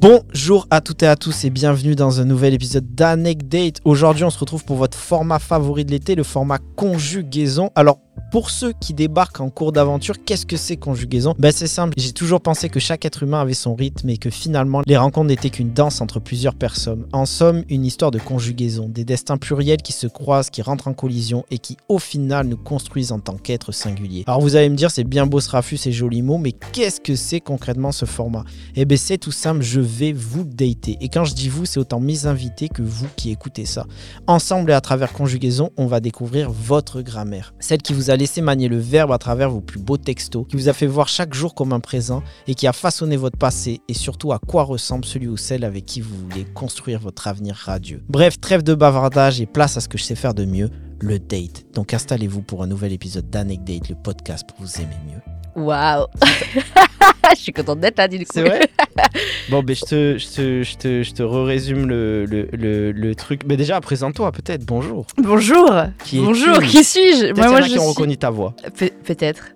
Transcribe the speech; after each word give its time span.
Bonjour 0.00 0.68
à 0.70 0.80
toutes 0.80 1.02
et 1.02 1.08
à 1.08 1.16
tous 1.16 1.44
et 1.44 1.50
bienvenue 1.50 1.96
dans 1.96 2.20
un 2.20 2.24
nouvel 2.24 2.54
épisode 2.54 2.94
d'Anecdate. 2.94 3.80
Aujourd'hui, 3.84 4.22
on 4.22 4.30
se 4.30 4.38
retrouve 4.38 4.64
pour 4.64 4.76
votre 4.76 4.96
format 4.96 5.40
favori 5.40 5.84
de 5.84 5.90
l'été, 5.90 6.14
le 6.14 6.22
format 6.22 6.58
conjugaison. 6.76 7.70
Alors, 7.74 7.98
pour 8.30 8.50
ceux 8.50 8.72
qui 8.78 8.92
débarquent 8.92 9.40
en 9.40 9.48
cours 9.48 9.72
d'aventure, 9.72 10.16
qu'est-ce 10.22 10.44
que 10.44 10.58
c'est 10.58 10.76
conjugaison 10.76 11.34
Ben 11.38 11.50
c'est 11.50 11.66
simple, 11.66 11.94
j'ai 11.96 12.12
toujours 12.12 12.42
pensé 12.42 12.68
que 12.68 12.78
chaque 12.78 13.04
être 13.06 13.22
humain 13.22 13.40
avait 13.40 13.54
son 13.54 13.74
rythme 13.74 14.10
et 14.10 14.18
que 14.18 14.28
finalement 14.28 14.82
les 14.86 14.96
rencontres 14.98 15.28
n'étaient 15.28 15.48
qu'une 15.48 15.72
danse 15.72 16.02
entre 16.02 16.20
plusieurs 16.20 16.54
personnes. 16.54 17.06
En 17.12 17.24
somme, 17.24 17.64
une 17.70 17.86
histoire 17.86 18.10
de 18.10 18.18
conjugaison, 18.18 18.88
des 18.88 19.04
destins 19.04 19.38
pluriels 19.38 19.80
qui 19.80 19.92
se 19.92 20.06
croisent, 20.06 20.50
qui 20.50 20.60
rentrent 20.60 20.88
en 20.88 20.92
collision 20.92 21.46
et 21.50 21.58
qui 21.58 21.78
au 21.88 21.98
final 21.98 22.48
nous 22.48 22.58
construisent 22.58 23.12
en 23.12 23.18
tant 23.18 23.36
qu'êtres 23.36 23.72
singuliers. 23.72 24.24
Alors 24.26 24.40
vous 24.40 24.56
allez 24.56 24.68
me 24.68 24.76
dire 24.76 24.90
c'est 24.90 25.04
bien 25.04 25.26
beau 25.26 25.40
ce 25.40 25.50
rafus, 25.50 25.78
ces 25.78 25.92
jolis 25.92 26.22
mots, 26.22 26.38
mais 26.38 26.52
qu'est-ce 26.52 27.00
que 27.00 27.16
c'est 27.16 27.40
concrètement 27.40 27.92
ce 27.92 28.04
format? 28.04 28.44
Eh 28.76 28.84
ben 28.84 28.98
c'est 28.98 29.18
tout 29.18 29.32
simple, 29.32 29.62
je 29.62 29.80
vais 29.80 30.12
vous 30.12 30.44
dater. 30.44 30.98
Et 31.00 31.08
quand 31.08 31.24
je 31.24 31.34
dis 31.34 31.48
vous, 31.48 31.64
c'est 31.64 31.80
autant 31.80 32.00
mes 32.00 32.26
invités 32.26 32.68
que 32.68 32.82
vous 32.82 33.08
qui 33.16 33.30
écoutez 33.30 33.64
ça. 33.64 33.86
Ensemble 34.26 34.70
et 34.70 34.74
à 34.74 34.82
travers 34.82 35.14
conjugaison, 35.14 35.70
on 35.78 35.86
va 35.86 36.00
découvrir 36.00 36.50
votre 36.50 37.00
grammaire, 37.00 37.54
celle 37.58 37.80
qui 37.80 37.94
vous 37.94 38.10
a 38.10 38.17
laissé 38.18 38.40
manier 38.40 38.68
le 38.68 38.78
verbe 38.78 39.12
à 39.12 39.18
travers 39.18 39.50
vos 39.50 39.60
plus 39.60 39.78
beaux 39.78 39.96
textos, 39.96 40.46
qui 40.48 40.56
vous 40.56 40.68
a 40.68 40.72
fait 40.72 40.86
voir 40.86 41.08
chaque 41.08 41.34
jour 41.34 41.54
comme 41.54 41.72
un 41.72 41.80
présent 41.80 42.22
et 42.46 42.54
qui 42.54 42.66
a 42.66 42.72
façonné 42.72 43.16
votre 43.16 43.38
passé 43.38 43.80
et 43.88 43.94
surtout 43.94 44.32
à 44.32 44.38
quoi 44.38 44.64
ressemble 44.64 45.04
celui 45.04 45.28
ou 45.28 45.36
celle 45.36 45.64
avec 45.64 45.86
qui 45.86 46.00
vous 46.00 46.16
voulez 46.16 46.44
construire 46.44 47.00
votre 47.00 47.28
avenir 47.28 47.54
radieux. 47.54 48.02
Bref, 48.08 48.40
trêve 48.40 48.62
de 48.62 48.74
bavardage 48.74 49.40
et 49.40 49.46
place 49.46 49.76
à 49.76 49.80
ce 49.80 49.88
que 49.88 49.98
je 49.98 50.04
sais 50.04 50.14
faire 50.14 50.34
de 50.34 50.44
mieux, 50.44 50.70
le 51.00 51.18
date. 51.18 51.64
Donc 51.74 51.94
installez-vous 51.94 52.42
pour 52.42 52.62
un 52.62 52.66
nouvel 52.66 52.92
épisode 52.92 53.30
d'Anecdate, 53.30 53.88
le 53.88 53.94
podcast 53.94 54.46
pour 54.48 54.58
vous 54.60 54.80
aimer 54.80 54.96
mieux. 55.06 55.37
Waouh 55.56 56.06
Je 57.36 57.40
suis 57.42 57.52
contente 57.52 57.80
d'être 57.80 57.98
là, 57.98 58.08
du 58.08 58.18
coup. 58.18 58.24
C'est 58.32 58.42
vrai 58.42 58.60
Bon, 59.50 59.62
ben 59.62 59.74
je 59.76 59.82
te, 59.84 60.18
je 60.18 60.26
te, 60.28 60.62
je 60.62 60.76
te, 60.76 61.02
je 61.02 61.12
te 61.12 61.22
résume 61.22 61.86
le, 61.88 62.24
le, 62.26 62.48
le, 62.52 62.92
le 62.92 63.14
truc. 63.14 63.42
Mais 63.46 63.56
déjà, 63.56 63.80
présente-toi 63.80 64.32
peut-être. 64.32 64.64
Bonjour. 64.64 65.06
Bonjour 65.18 65.70
Qui 66.04 66.20
Bonjour, 66.20 66.60
qui 66.62 66.82
suis-je? 66.84 67.26
Y 67.26 67.40
en 67.46 67.54
a 67.54 67.62
qui 67.62 67.78
ont 67.78 67.82
suis... 67.82 67.88
reconnu 67.90 68.16
ta 68.16 68.30
voix. 68.30 68.54
Pe- 68.78 68.92
Peut-être. 69.04 69.48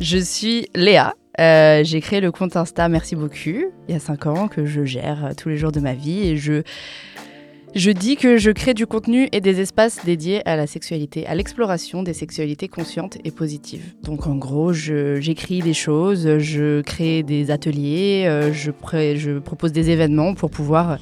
Je 0.00 0.18
suis 0.18 0.68
Léa. 0.74 1.14
Euh, 1.38 1.82
j'ai 1.84 2.00
créé 2.00 2.20
le 2.20 2.32
compte 2.32 2.56
Insta 2.56 2.88
Merci 2.88 3.14
beaucoup 3.14 3.32
il 3.44 3.64
y 3.88 3.94
a 3.94 4.00
5 4.00 4.26
ans 4.26 4.48
que 4.48 4.66
je 4.66 4.84
gère 4.84 5.24
euh, 5.26 5.30
tous 5.36 5.48
les 5.48 5.56
jours 5.56 5.70
de 5.72 5.78
ma 5.80 5.94
vie 5.94 6.26
et 6.28 6.36
je, 6.36 6.62
je 7.74 7.90
dis 7.90 8.16
que 8.16 8.36
je 8.36 8.50
crée 8.50 8.74
du 8.74 8.86
contenu 8.86 9.28
et 9.32 9.40
des 9.40 9.60
espaces 9.60 10.04
dédiés 10.04 10.46
à 10.48 10.56
la 10.56 10.66
sexualité, 10.66 11.26
à 11.26 11.34
l'exploration 11.34 12.02
des 12.02 12.14
sexualités 12.14 12.68
conscientes 12.68 13.18
et 13.24 13.30
positives. 13.30 13.94
Donc 14.02 14.26
en 14.26 14.34
gros, 14.36 14.72
j'écris 14.72 15.60
des 15.60 15.74
choses, 15.74 16.38
je 16.38 16.80
crée 16.82 17.22
des 17.22 17.50
ateliers, 17.50 18.24
euh, 18.26 18.52
je, 18.52 18.70
pré- 18.70 19.16
je 19.16 19.38
propose 19.38 19.72
des 19.72 19.90
événements 19.90 20.34
pour 20.34 20.50
pouvoir 20.50 20.98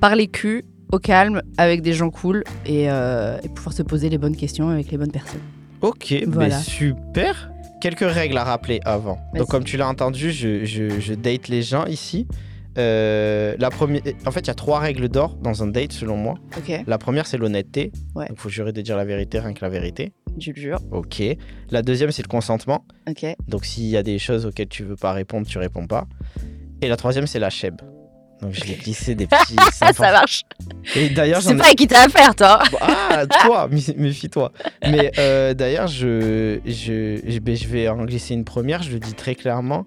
parler 0.00 0.26
cul 0.26 0.64
au 0.90 0.98
calme 0.98 1.40
avec 1.56 1.80
des 1.80 1.94
gens 1.94 2.10
cool 2.10 2.44
et, 2.66 2.90
euh, 2.90 3.38
et 3.42 3.48
pouvoir 3.48 3.72
se 3.72 3.82
poser 3.82 4.10
les 4.10 4.18
bonnes 4.18 4.36
questions 4.36 4.68
avec 4.68 4.90
les 4.90 4.98
bonnes 4.98 5.12
personnes. 5.12 5.40
Ok, 5.80 6.14
Voilà. 6.26 6.56
mais 6.58 6.62
super. 6.62 7.50
Quelques 7.80 8.00
règles 8.08 8.36
à 8.38 8.44
rappeler 8.44 8.78
avant. 8.84 9.18
Donc, 9.34 9.48
comme 9.48 9.64
tu 9.64 9.76
l'as 9.76 9.88
entendu, 9.88 10.30
je, 10.30 10.64
je, 10.64 11.00
je 11.00 11.14
date 11.14 11.48
les 11.48 11.62
gens 11.62 11.86
ici. 11.86 12.28
Euh, 12.78 13.54
la 13.58 13.70
première, 13.70 14.00
en 14.26 14.30
fait, 14.30 14.40
il 14.40 14.46
y 14.46 14.50
a 14.50 14.54
trois 14.54 14.78
règles 14.78 15.08
d'or 15.08 15.36
dans 15.36 15.62
un 15.62 15.66
date, 15.66 15.92
selon 15.92 16.16
moi. 16.16 16.34
La 16.86 16.98
première, 16.98 17.26
c'est 17.26 17.36
l'honnêteté. 17.38 17.92
Ouais. 18.14 18.26
Donc, 18.28 18.38
faut 18.38 18.48
jurer 18.48 18.72
de 18.72 18.80
dire 18.80 18.96
la 18.96 19.04
vérité, 19.04 19.38
rien 19.40 19.52
que 19.52 19.62
la 19.64 19.68
vérité. 19.68 20.12
je 20.38 20.50
le 20.52 20.56
jure. 20.60 20.78
Ok. 20.90 21.22
La 21.70 21.82
deuxième, 21.82 22.10
c'est 22.12 22.22
le 22.22 22.28
consentement. 22.28 22.84
Ok. 23.08 23.26
Donc, 23.48 23.64
s'il 23.66 23.84
y 23.86 23.96
a 23.96 24.02
des 24.02 24.18
choses 24.18 24.46
auxquelles 24.46 24.68
tu 24.68 24.84
veux 24.84 24.96
pas 24.96 25.12
répondre, 25.12 25.46
tu 25.46 25.58
réponds 25.58 25.86
pas. 25.86 26.06
Et 26.80 26.88
la 26.88 26.96
troisième, 26.96 27.26
c'est 27.26 27.38
la 27.38 27.50
cheb. 27.50 27.76
Donc, 28.40 28.52
je 28.54 28.64
vais 28.64 28.74
glisser 28.74 29.14
des 29.14 29.26
petits. 29.28 29.54
Ah, 29.80 29.92
ça 29.92 30.10
marche. 30.10 30.42
Et 30.96 31.10
d'ailleurs, 31.10 31.42
C'est 31.42 31.52
ai- 31.52 31.56
pas 31.58 31.74
qui 31.74 31.86
t'as 31.86 32.06
affaire, 32.06 32.34
toi. 32.34 32.60
Ah, 32.80 33.24
toi, 33.44 33.68
mé- 33.72 33.96
méfie-toi. 33.96 34.50
Mais 34.82 35.12
euh, 35.18 35.52
d'ailleurs, 35.54 35.86
je, 35.88 36.58
je, 36.64 37.20
je, 37.24 37.38
ben, 37.38 37.54
je 37.54 37.68
vais 37.68 37.86
en 37.88 38.04
glisser 38.04 38.34
une 38.34 38.44
première, 38.44 38.82
je 38.82 38.90
le 38.90 38.98
dis 38.98 39.14
très 39.14 39.34
clairement. 39.34 39.86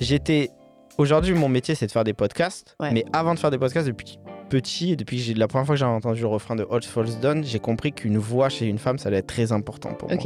J'étais. 0.00 0.50
Aujourd'hui, 0.96 1.34
mon 1.34 1.48
métier, 1.48 1.74
c'est 1.74 1.86
de 1.86 1.92
faire 1.92 2.04
des 2.04 2.12
podcasts. 2.12 2.76
Ouais. 2.78 2.92
Mais 2.92 3.04
avant 3.12 3.34
de 3.34 3.38
faire 3.38 3.50
des 3.50 3.58
podcasts, 3.58 3.86
depuis 3.86 4.18
petit, 4.48 4.92
et 4.92 4.96
depuis 4.96 5.16
que 5.16 5.22
j'ai 5.22 5.34
la 5.34 5.48
première 5.48 5.66
fois 5.66 5.74
que 5.74 5.78
j'ai 5.80 5.84
entendu 5.84 6.20
le 6.20 6.26
refrain 6.28 6.54
de 6.54 6.64
Old 6.68 6.84
Falls 6.84 7.18
Done, 7.20 7.44
j'ai 7.44 7.58
compris 7.58 7.92
qu'une 7.92 8.18
voix 8.18 8.48
chez 8.48 8.66
une 8.66 8.78
femme, 8.78 8.98
ça 8.98 9.08
allait 9.08 9.18
être 9.18 9.26
très 9.26 9.50
important 9.50 9.94
pour 9.94 10.08
moi. 10.08 10.16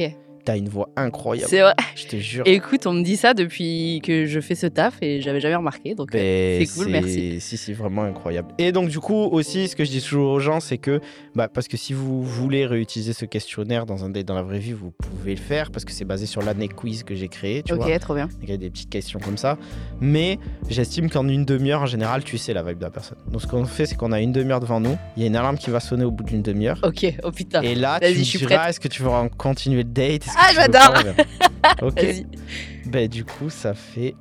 T'as 0.45 0.57
une 0.57 0.69
voix 0.69 0.89
incroyable. 0.97 1.49
c'est 1.51 1.61
vrai. 1.61 1.75
Je 1.95 2.07
te 2.07 2.17
jure. 2.17 2.43
Écoute, 2.47 2.87
on 2.87 2.93
me 2.93 3.03
dit 3.03 3.17
ça 3.17 3.35
depuis 3.35 4.01
que 4.03 4.27
je 4.27 4.41
fais 4.41 4.55
ce 4.55 4.67
taf 4.67 4.95
et 5.03 5.21
j'avais 5.21 5.41
jamais 5.41 5.57
remarqué, 5.57 5.95
donc 5.95 6.15
euh, 6.15 6.59
Ben, 6.59 6.67
c'est 6.67 6.75
cool, 6.75 6.89
merci. 6.91 7.41
Si, 7.41 7.57
si, 7.57 7.73
vraiment 7.73 8.03
incroyable. 8.03 8.49
Et 8.59 8.73
donc, 8.73 8.89
du 8.89 8.99
coup, 9.01 9.15
aussi, 9.27 9.69
ce 9.69 9.77
que 9.77 9.85
je 9.85 9.91
dis 9.91 10.01
toujours 10.01 10.33
aux 10.33 10.41
gens, 10.41 10.61
c'est 10.61 10.79
que, 10.79 11.01
bah, 11.35 11.49
parce 11.49 11.69
que 11.69 11.77
si 11.77 11.93
vous 11.93 12.23
voulez 12.23 12.67
réutiliser 12.67 13.13
ce 13.13 13.25
questionnaire 13.25 13.85
dans 13.87 14.05
un 14.05 14.11
date 14.11 14.27
dans 14.27 14.35
la 14.35 14.43
vraie 14.43 14.59
vie, 14.59 14.73
vous 14.73 14.91
pouvez 14.93 15.35
le 15.35 15.41
faire, 15.41 15.71
parce 15.71 15.85
que 15.85 15.93
c'est 15.93 16.05
basé 16.05 16.27
sur 16.27 16.43
l'année 16.43 16.69
quiz 16.69 17.03
que 17.03 17.15
j'ai 17.15 17.29
créé, 17.29 17.63
tu 17.63 17.73
Ok, 17.75 17.81
vois. 17.83 17.99
trop 17.99 18.15
bien. 18.15 18.29
Il 18.43 18.49
y 18.49 18.53
a 18.53 18.57
des 18.57 18.71
petites 18.71 18.91
questions 18.91 19.21
comme 19.21 19.37
ça. 19.37 19.59
Mais 20.01 20.39
j'estime 20.69 21.11
qu'en 21.11 21.27
une 21.29 21.45
demi-heure, 21.45 21.83
en 21.83 21.87
général, 21.87 22.25
tu 22.25 22.39
sais 22.39 22.53
la 22.53 22.63
vibe 22.63 22.79
de 22.79 22.85
la 22.85 22.91
personne. 22.91 23.19
Donc, 23.31 23.43
ce 23.43 23.47
qu'on 23.47 23.65
fait, 23.65 23.87
c'est 23.87 23.97
qu'on 23.97 24.13
a 24.13 24.21
une 24.21 24.33
demi-heure 24.33 24.61
devant 24.61 24.81
nous. 24.81 24.97
Il 25.17 25.23
y 25.23 25.25
a 25.25 25.29
une 25.29 25.37
alarme 25.37 25.59
qui 25.59 25.71
va 25.71 25.81
sonner 25.81 26.05
au 26.05 26.11
bout 26.11 26.25
d'une 26.25 26.43
demi-heure. 26.43 26.79
Ok, 26.83 27.07
oh 27.25 27.31
putain. 27.33 27.63
Et 27.63 27.75
là, 27.75 27.99
tu 28.01 28.15
je 28.15 28.23
suis 28.23 28.39
diras, 28.39 28.69
est-ce 28.71 28.81
que 28.81 28.89
tu 28.89 29.03
veux 29.03 29.11
continuer 29.37 29.79
le 29.79 29.85
date 29.85 30.28
Ah, 30.37 30.49
veux 30.49 30.55
j'adore. 30.55 31.15
Ok. 31.83 32.05
Ben, 32.87 33.09
du 33.09 33.25
coup, 33.25 33.51
ça 33.51 33.75
fait 33.75 34.15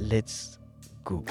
let's 0.00 0.58
go. 1.04 1.24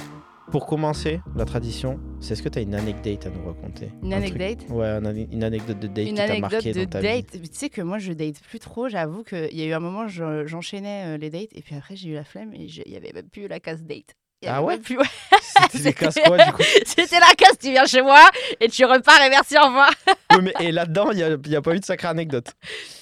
Pour 0.52 0.68
commencer, 0.68 1.22
la 1.36 1.44
tradition, 1.46 2.00
c'est 2.20 2.34
est-ce 2.34 2.44
que 2.44 2.50
tu 2.50 2.60
as 2.60 2.62
une 2.62 2.76
anecdote 2.76 3.26
à 3.26 3.30
nous 3.30 3.46
raconter? 3.46 3.90
Une 4.04 4.14
Un 4.14 4.22
truc- 4.22 4.36
anecdote? 4.40 4.70
Ouais, 4.70 4.88
une 5.32 5.44
anecdote 5.44 5.80
de 5.80 5.88
date 5.88 5.98
Une 6.08 6.10
qui 6.10 6.14
t'a 6.16 6.24
anecdote 6.24 6.52
marqué 6.52 6.72
de 6.74 6.84
dans 6.84 6.90
ta 6.90 7.02
date. 7.02 7.36
vie. 7.36 7.50
Tu 7.50 7.56
sais 7.58 7.70
que 7.70 7.82
moi, 7.82 7.98
je 7.98 8.14
date 8.14 8.40
plus 8.42 8.60
trop. 8.60 8.88
J'avoue 8.88 9.24
qu'il 9.24 9.54
y 9.58 9.64
a 9.64 9.66
eu 9.66 9.74
un 9.74 9.80
moment, 9.80 10.08
je- 10.08 10.46
j'enchaînais 10.46 11.16
euh, 11.16 11.18
les 11.18 11.30
dates 11.32 11.50
et 11.54 11.62
puis 11.62 11.76
après, 11.76 11.96
j'ai 11.96 12.10
eu 12.10 12.14
la 12.14 12.24
flemme 12.24 12.54
et 12.54 12.66
il 12.66 12.92
y 12.92 12.96
avait 12.96 13.12
même 13.14 13.28
plus 13.30 13.48
la 13.48 13.60
case 13.60 13.84
date. 13.84 14.16
Il 14.46 14.50
y 14.50 14.52
Ah 14.52 14.62
ouais 14.62 14.78
plus- 14.78 14.98
C'était 15.72 15.84
des 15.86 15.94
casse 15.94 16.16
quoi 16.24 16.38
du 16.38 16.52
coup 16.52 16.62
C'était 16.86 17.20
la 17.20 17.34
case, 17.36 17.58
tu 17.60 17.72
viens 17.72 17.86
chez 17.86 18.02
moi 18.02 18.30
et 18.60 18.70
tu 18.70 18.86
repars 18.86 19.20
et 19.24 19.30
merci, 19.30 19.56
au 19.58 19.66
revoir. 19.66 19.90
Ouais, 20.36 20.42
mais, 20.42 20.54
Et 20.60 20.72
là-dedans, 20.72 21.12
il 21.12 21.18
n'y 21.48 21.56
a, 21.56 21.62
pas 21.62 21.76
eu 21.76 21.80
de 21.80 21.86
sacrée 21.86 22.08
anecdote. 22.10 22.48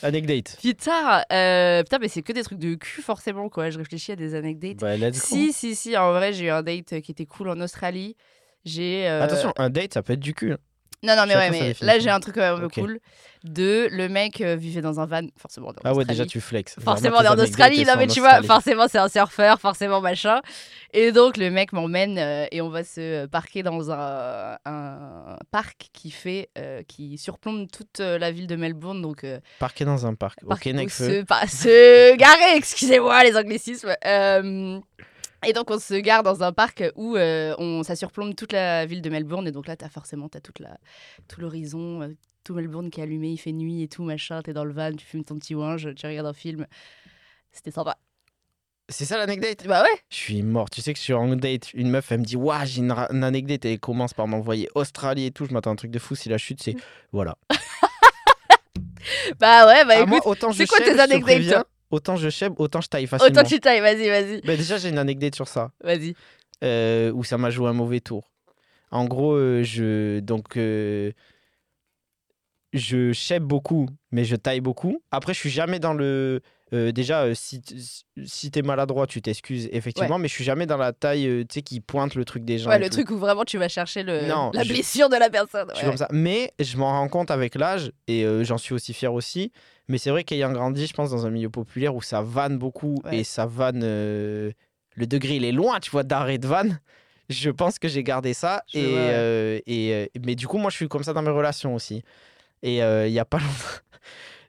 Anecdate. 0.04 0.58
Putain, 0.62 1.24
euh, 1.32 1.82
putain, 1.82 1.98
mais 2.00 2.08
c'est 2.08 2.22
que 2.22 2.32
des 2.32 2.44
trucs 2.44 2.60
de 2.60 2.76
cul, 2.76 3.02
forcément, 3.02 3.50
quoi. 3.50 3.70
Je 3.72 3.78
réfléchis 3.80 4.12
à 4.12 4.16
des 4.16 4.36
anecdotes. 4.36 4.78
Bah, 4.78 4.98
go. 4.98 5.06
Si, 5.14 5.52
si, 5.52 5.76
si, 5.76 5.98
en 5.98 6.12
vrai, 6.12 6.34
j'ai 6.34 6.46
eu 6.46 6.50
un 6.50 6.62
date 6.62 7.02
qui 7.02 7.12
était 7.12 7.26
cool 7.26 7.50
en 7.50 7.60
Australie. 7.62 8.16
J'ai. 8.66 9.08
euh, 9.08 9.24
Attention, 9.24 9.52
un 9.58 9.70
date, 9.70 9.94
ça 9.96 10.04
peut 10.04 10.14
être 10.14 10.20
du 10.20 10.34
cul. 10.36 10.52
hein. 10.54 10.58
Non, 11.04 11.16
non, 11.18 11.24
mais 11.28 11.34
chacun 11.34 11.52
ouais, 11.52 11.76
mais 11.82 11.86
là, 11.86 12.00
j'ai 12.00 12.10
un 12.10 12.20
truc 12.20 12.36
quand 12.36 12.42
même 12.42 12.56
un 12.56 12.60
peu 12.60 12.70
cool. 12.82 13.00
De 13.44 13.90
le 13.92 14.08
mec 14.08 14.40
euh, 14.40 14.56
vivait 14.56 14.80
dans 14.80 15.02
un 15.02 15.06
van, 15.06 15.28
forcément. 15.38 15.68
En 15.68 15.74
Ah 15.84 15.94
ouais, 15.94 16.06
déjà, 16.06 16.26
tu 16.26 16.40
flexes. 16.40 16.76
Forcément, 16.82 17.18
on 17.18 17.24
est 17.24 17.28
en 17.28 17.38
Australie, 17.38 17.84
non 17.84 17.96
mais 17.98 18.08
tu 18.08 18.22
vois, 18.22 18.42
forcément 18.48 18.88
c'est 18.88 19.00
un 19.00 19.10
surfeur, 19.10 19.60
forcément 19.60 20.00
machin. 20.00 20.40
Et 20.94 21.12
donc 21.12 21.36
le 21.36 21.50
mec 21.52 21.74
m'emmène 21.74 22.18
euh, 22.18 22.46
et 22.54 22.62
on 22.62 22.70
va 22.70 22.86
se 22.86 23.26
parquer 23.26 23.62
dans 23.62 23.92
un, 23.92 24.58
un 24.64 25.38
parc 25.52 25.90
qui 25.92 26.10
fait, 26.10 26.52
euh, 26.58 26.84
qui 26.88 27.18
surplombe 27.18 27.68
toute 27.70 28.00
euh, 28.00 28.18
la 28.18 28.32
ville 28.32 28.48
de 28.48 28.56
Melbourne, 28.56 29.02
donc 29.02 29.26
euh, 29.26 29.42
Parqué 29.60 29.84
dans 29.84 30.06
un 30.06 30.14
parc. 30.16 30.40
parc- 30.46 30.66
Ok, 30.66 30.72
ou 30.74 30.78
Necfeu. 30.78 31.26
se, 31.48 31.48
se 31.50 32.16
garer, 32.16 32.56
excusez-moi 32.56 33.26
les 33.26 33.36
anglicismes. 33.36 33.94
Et 35.46 35.54
donc 35.54 35.72
on 35.72 35.80
se 35.80 35.94
gare 35.96 36.24
dans 36.24 36.44
un 36.44 36.52
parc 36.52 36.84
où 36.96 37.16
euh, 37.16 37.56
on, 37.58 37.84
ça 37.84 37.96
surplombe 37.96 38.36
toute 38.36 38.52
la 38.52 38.86
ville 38.86 39.02
de 39.02 39.10
Melbourne 39.10 39.48
et 39.48 39.52
donc 39.52 39.68
là 39.68 39.76
t'as 39.76 39.90
forcément 39.90 40.30
t'as 40.30 40.40
toute 40.40 40.60
la, 40.60 40.78
tout 41.28 41.42
l'horizon, 41.42 42.02
euh, 42.02 42.10
tout 42.44 42.54
Melbourne 42.54 42.90
qui 42.90 43.00
est 43.00 43.04
allumé, 43.04 43.30
il 43.30 43.38
fait 43.38 43.52
nuit 43.52 43.84
et 43.84 43.88
tout 43.88 44.04
machin, 44.04 44.42
t'es 44.42 44.54
dans 44.54 44.66
le 44.66 44.74
van, 44.74 44.94
tu 44.94 45.06
fumes 45.06 45.24
ton 45.24 45.36
petit 45.36 45.56
ouinge, 45.56 45.94
tu 45.96 46.06
regardes 46.06 46.28
un 46.28 46.34
film. 46.34 46.68
C'était 47.52 47.72
sympa. 47.72 47.98
C'est 48.90 49.06
ça 49.06 49.18
l'anecdote? 49.18 49.66
Bah 49.66 49.82
ouais. 49.82 50.00
Je 50.10 50.16
suis 50.16 50.44
mort. 50.44 50.70
Tu 50.70 50.82
sais 50.82 50.94
que 50.94 51.00
suis 51.00 51.14
en 51.14 51.36
date. 51.36 51.74
Une 51.74 51.90
meuf, 51.90 52.12
elle 52.12 52.20
me 52.20 52.26
dit 52.26 52.36
Waouh, 52.36 52.66
j'ai 52.66 52.82
une, 52.82 52.92
une 52.92 53.24
anecdote. 53.24 53.64
Et 53.64 53.74
elle 53.74 53.80
commence 53.80 54.14
par 54.14 54.28
m'envoyer 54.28 54.68
Australie 54.76 55.26
et 55.28 55.32
tout. 55.32 55.46
Je 55.46 55.54
m'attends 55.54 55.70
à 55.70 55.74
un 55.74 55.78
truc 55.78 55.92
de 55.92 56.00
fou. 56.00 56.16
Si 56.16 56.28
la 56.28 56.38
chute, 56.38 56.62
c'est. 56.62 56.76
Voilà. 57.14 57.38
Bah 59.40 59.68
ouais, 59.68 59.86
bah 59.86 59.96
Ah, 59.98 60.06
moi, 60.06 60.18
écoute, 60.18 60.32
autant 60.32 60.52
je 60.52 60.58
c'est 60.60 60.68
quoi 60.68 60.80
tes 60.80 61.00
anecdotes, 61.00 61.66
Autant 61.94 62.16
je 62.16 62.30
chèbe, 62.30 62.54
autant 62.58 62.82
je 62.82 62.88
taille 62.88 63.06
facilement. 63.06 63.40
autant 63.40 63.48
tu 63.48 63.60
tailles, 63.60 63.80
vas-y, 63.80 64.10
vas-y, 64.10 64.42
Bah, 64.42 64.58
déjà, 64.58 64.78
j'ai 64.80 64.90
une 64.90 64.98
anecdote 64.98 65.36
sur 65.36 65.48
ça. 65.48 65.72
vas-y. 65.84 66.16
euh, 66.64 67.12
où 67.12 67.24
ça 67.24 67.38
m'a 67.38 67.52
joué 67.52 67.70
un 67.70 67.74
mauvais 67.74 68.00
tour. 68.00 68.32
En 68.90 69.06
gros, 69.06 69.34
euh, 69.34 69.62
je. 69.64 70.20
Donc. 70.20 70.58
euh, 70.58 71.12
je 72.74 73.12
chèbe 73.14 73.44
beaucoup, 73.44 73.88
mais 74.12 74.26
je 74.26 74.36
taille 74.36 74.60
beaucoup. 74.62 75.04
Après, 75.12 75.36
je 75.36 75.40
suis 75.40 75.52
jamais 75.52 75.80
dans 75.80 75.94
le. 75.94 76.42
Euh, 76.74 76.92
déjà, 76.92 77.24
euh, 77.24 77.34
si, 77.36 77.62
t- 77.62 77.76
si 78.26 78.50
t'es 78.52 78.62
maladroit, 78.64 79.06
tu 79.08 79.22
t'excuses, 79.22 79.70
effectivement, 79.72 80.18
mais 80.18 80.28
je 80.28 80.34
suis 80.34 80.44
jamais 80.44 80.66
dans 80.66 80.78
la 80.78 80.92
taille, 80.92 81.28
euh, 81.28 81.42
tu 81.44 81.56
sais, 81.56 81.62
qui 81.62 81.80
pointe 81.80 82.16
le 82.16 82.26
truc 82.26 82.44
des 82.46 82.58
gens. 82.58 82.70
Ouais, 82.70 82.78
et 82.78 82.80
le 82.80 82.86
tout. 82.90 82.94
truc 82.96 83.12
où 83.12 83.18
vraiment 83.18 83.44
tu 83.46 83.58
vas 83.58 83.70
chercher 83.70 84.02
le, 84.04 84.28
Non, 84.28 84.52
la 84.54 84.64
je- 84.64 84.70
blessure 84.74 85.10
de 85.10 85.16
la 85.18 85.30
personne. 85.30 85.68
Je 85.72 85.76
suis 85.78 85.84
ouais. 85.86 85.90
comme 85.92 85.98
ça. 85.98 86.08
Mais 86.12 86.52
je 86.60 86.76
m'en 86.78 86.88
rends 86.92 87.08
compte 87.10 87.30
avec 87.32 87.56
l'âge 87.56 87.92
et 88.08 88.26
euh, 88.26 88.44
j'en 88.44 88.58
suis 88.58 88.74
aussi 88.74 88.94
fier 88.94 89.14
aussi. 89.14 89.52
Mais 89.88 89.98
c'est 89.98 90.10
vrai 90.10 90.24
qu'ayant 90.24 90.52
grandi, 90.52 90.88
je 90.88 90.94
pense, 90.94 91.12
dans 91.12 91.26
un 91.26 91.30
milieu 91.30 91.50
populaire 91.50 91.94
où 91.96 92.02
ça 92.02 92.22
vanne 92.22 92.58
beaucoup 92.58 92.96
Ouais. 93.06 93.20
et 93.20 93.24
ça 93.24 93.46
vanne. 93.46 93.82
euh, 93.84 94.52
le 94.96 95.08
degré, 95.08 95.36
il 95.36 95.46
est 95.46 95.52
loin, 95.52 95.80
tu 95.80 95.92
vois, 95.92 96.04
d'arrêt 96.04 96.38
de 96.38 96.48
vanne. 96.48 96.80
je 97.30 97.50
pense 97.50 97.80
que 97.80 97.88
j'ai 97.88 98.04
gardé 98.04 98.34
ça. 98.34 98.64
Je- 98.74 98.80
Et, 98.80 98.86
ouais. 98.86 98.92
euh, 98.98 99.60
et, 99.66 99.94
euh, 99.94 100.06
mais 100.26 100.36
du 100.36 100.48
coup, 100.48 100.58
moi, 100.58 100.70
je 100.70 100.76
suis 100.78 100.88
comme 100.88 101.04
ça 101.04 101.14
dans 101.14 101.22
mes 101.22 101.30
relations 101.32 101.74
aussi. 101.76 102.04
Et 102.62 102.82
euh, 102.84 103.08
il 103.08 103.14
y 103.14 103.20
a 103.20 103.26
pas 103.26 103.38
longtemps, 103.40 103.82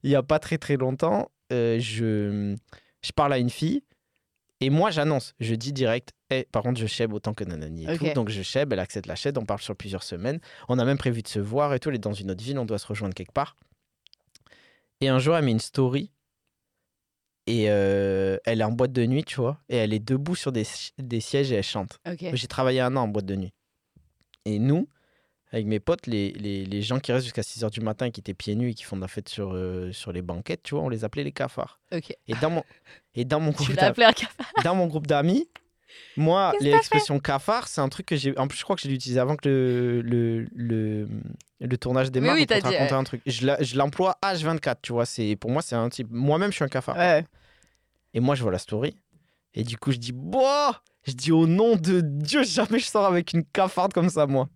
il 0.03 0.11
y 0.11 0.15
a 0.15 0.23
pas 0.23 0.39
très 0.39 0.59
très 0.59 0.77
longtemps, 0.77 1.31
euh, 1.53 1.79
je, 1.81 2.57
je 3.03 3.13
parle 3.13 3.33
à 3.33 3.39
une 3.39 3.51
fille 3.51 3.83
et 4.61 4.71
moi, 4.71 4.91
j'annonce. 4.91 5.35
Je 5.41 5.55
dis 5.55 5.73
direct, 5.73 6.13
Eh, 6.31 6.45
par 6.51 6.63
contre, 6.63 6.81
je 6.81 6.87
chèbe 6.87 7.13
autant 7.13 7.35
que 7.35 7.45
Nanani 7.45 7.85
et 7.85 7.99
tout. 7.99 8.05
Donc, 8.15 8.31
je 8.31 8.41
chèbe, 8.43 8.73
elle 8.73 8.79
accepte 8.79 9.07
la 9.07 9.15
chèbe. 9.17 9.37
On 9.37 9.45
parle 9.45 9.61
sur 9.61 9.77
plusieurs 9.77 10.03
semaines. 10.03 10.41
On 10.69 10.79
a 10.79 10.85
même 10.85 10.97
prévu 10.97 11.23
de 11.23 11.29
se 11.29 11.39
voir 11.39 11.75
et 11.75 11.81
tout. 11.81 11.91
Elle 11.91 11.97
est 11.97 11.99
dans 11.99 12.15
une 12.15 12.31
autre 12.31 12.43
ville, 12.43 12.59
on 12.59 12.65
doit 12.65 12.79
se 12.79 12.87
rejoindre 12.87 13.15
quelque 13.15 13.33
part. 13.33 13.57
Et 15.01 15.09
un 15.09 15.19
jour, 15.19 15.37
elle 15.37 15.45
met 15.45 15.51
une 15.51 15.61
story. 15.61 16.11
Et 17.47 17.67
euh, 17.69 18.39
elle 18.47 18.63
est 18.63 18.65
en 18.65 18.73
boîte 18.73 18.93
de 18.93 19.05
nuit, 19.05 19.25
tu 19.25 19.37
vois. 19.37 19.61
Et 19.69 19.77
elle 19.77 19.93
est 19.93 19.99
debout 19.99 20.35
sur 20.35 20.51
des, 20.51 20.65
des 20.97 21.21
sièges 21.21 21.53
et 21.53 21.57
elle 21.57 21.63
chante. 21.63 21.99
J'ai 22.33 22.47
travaillé 22.47 22.81
un 22.81 22.97
an 22.97 23.03
en 23.03 23.09
boîte 23.09 23.27
de 23.27 23.37
nuit. 23.37 23.53
Et 24.47 24.59
nous, 24.59 24.89
avec 25.53 25.67
mes 25.67 25.81
potes, 25.81 26.07
les, 26.07 26.33
les, 26.33 26.65
les 26.65 26.83
gens 26.83 26.99
qui 26.99 27.13
restent 27.13 27.25
jusqu'à 27.25 27.43
6h 27.43 27.71
du 27.71 27.81
matin, 27.81 28.11
qui 28.11 28.21
étaient 28.21 28.35
pieds 28.35 28.57
nus 28.57 28.71
et 28.71 28.75
qui 28.75 28.83
font 28.83 28.97
de 28.97 29.01
la 29.01 29.09
fête 29.09 29.29
sur, 29.29 29.55
euh, 29.55 29.93
sur 29.93 30.13
les 30.13 30.23
banquettes, 30.23 30.63
tu 30.65 30.75
vois, 30.75 30.83
on 30.83 30.89
les 30.89 31.05
appelait 31.05 31.25
les 31.25 31.33
cafards. 31.33 31.81
Ok. 31.93 32.17
Et 32.27 32.35
dans 32.41 32.51
mon, 32.51 32.65
et 33.15 33.25
dans 33.25 33.41
mon 33.41 33.51
groupe 33.53 33.73
dans 34.65 34.75
mon 34.75 34.87
groupe 34.87 35.07
d'amis, 35.07 35.49
moi, 36.17 36.53
l'expression 36.61 37.19
cafard, 37.19 37.69
c'est 37.69 37.81
un 37.81 37.89
truc 37.89 38.07
que 38.07 38.17
j'ai. 38.17 38.37
En 38.39 38.49
plus, 38.49 38.59
je 38.59 38.65
crois 38.65 38.77
que 38.77 38.83
je 38.83 38.89
l'ai 38.89 38.95
utilisé 38.95 39.21
avant 39.21 39.37
que 39.37 39.49
le, 39.49 40.03
le, 40.03 40.47
le, 40.55 41.09
le 41.61 41.79
tournage 41.79 42.11
démarre. 42.11 42.35
oui, 42.35 42.47
pour 42.47 42.57
te 42.57 42.63
dit, 42.63 42.69
raconter 42.69 42.93
ouais. 42.93 42.99
un 42.99 43.05
truc. 43.05 43.23
Je 43.27 43.77
l'emploie 43.77 44.17
H24, 44.23 44.77
tu 44.83 44.93
vois. 44.93 45.07
C'est, 45.07 45.37
pour 45.37 45.51
moi, 45.51 45.63
c'est 45.63 45.77
un 45.77 45.89
type. 45.89 46.09
Moi-même, 46.11 46.51
je 46.51 46.57
suis 46.57 46.65
un 46.65 46.69
cafard. 46.69 46.97
Ouais. 46.97 47.25
Et 48.13 48.21
moi, 48.21 48.35
je 48.35 48.43
vois 48.43 48.53
la 48.53 48.59
story. 48.59 48.97
Et 49.55 49.65
du 49.65 49.77
coup, 49.77 49.93
je 49.93 49.99
dis, 49.99 50.13
boah 50.13 50.83
Je 51.05 51.13
dis, 51.13 51.33
au 51.33 51.47
nom 51.47 51.77
de 51.77 52.01
Dieu, 52.01 52.43
jamais 52.45 52.79
je 52.79 52.87
sors 52.87 53.07
avec 53.07 53.33
une 53.33 53.45
cafarde 53.45 53.93
comme 53.93 54.09
ça, 54.09 54.27
moi. 54.27 54.49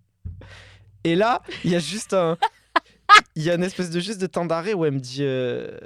Et 1.08 1.14
là, 1.14 1.42
il 1.64 1.70
y 1.70 1.74
a 1.74 1.78
juste 1.78 2.12
un. 2.12 2.36
Il 3.34 3.42
y 3.42 3.50
a 3.50 3.54
une 3.54 3.64
espèce 3.64 3.88
de 3.88 3.98
juste 3.98 4.20
de 4.20 4.26
temps 4.26 4.44
d'arrêt 4.44 4.74
où 4.74 4.84
elle 4.84 4.92
me 4.92 5.00
dit, 5.00 5.22
euh, 5.22 5.78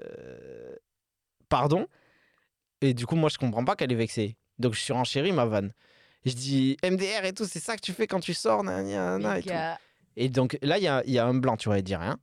pardon. 1.49 1.87
Et 2.81 2.95
du 2.95 3.07
coup, 3.07 3.15
moi, 3.15 3.31
je 3.31 3.39
comprends 3.39 3.65
pas 3.65 3.77
qu'elle 3.77 3.93
est 3.93 3.97
vexée. 3.97 4.37
Donc, 4.59 4.75
je 4.75 4.81
suis 4.81 4.93
renchéri 4.93 5.31
ma 5.31 5.45
vanne. 5.45 5.73
Je 6.25 6.33
dis, 6.33 6.77
MDR 6.83 7.25
et 7.25 7.33
tout, 7.33 7.45
c'est 7.45 7.61
ça 7.61 7.77
que 7.77 7.81
tu 7.81 7.93
fais 7.93 8.09
quand 8.09 8.19
tu 8.19 8.35
sors, 8.35 8.65
nan, 8.65 8.85
nan, 8.85 9.23
nan, 9.23 9.35
Les 9.35 9.41
et 9.41 9.43
tout. 9.43 9.51
Et 10.17 10.29
donc 10.29 10.59
là, 10.61 10.79
il 10.79 10.85
y 10.85 10.89
a, 10.89 11.03
il 11.07 11.13
y 11.13 11.19
a 11.21 11.27
un 11.27 11.35
blanc, 11.35 11.57
tu 11.57 11.69
vois, 11.69 11.79
elle 11.79 11.85
dit 11.85 11.95
rien. 11.95 12.19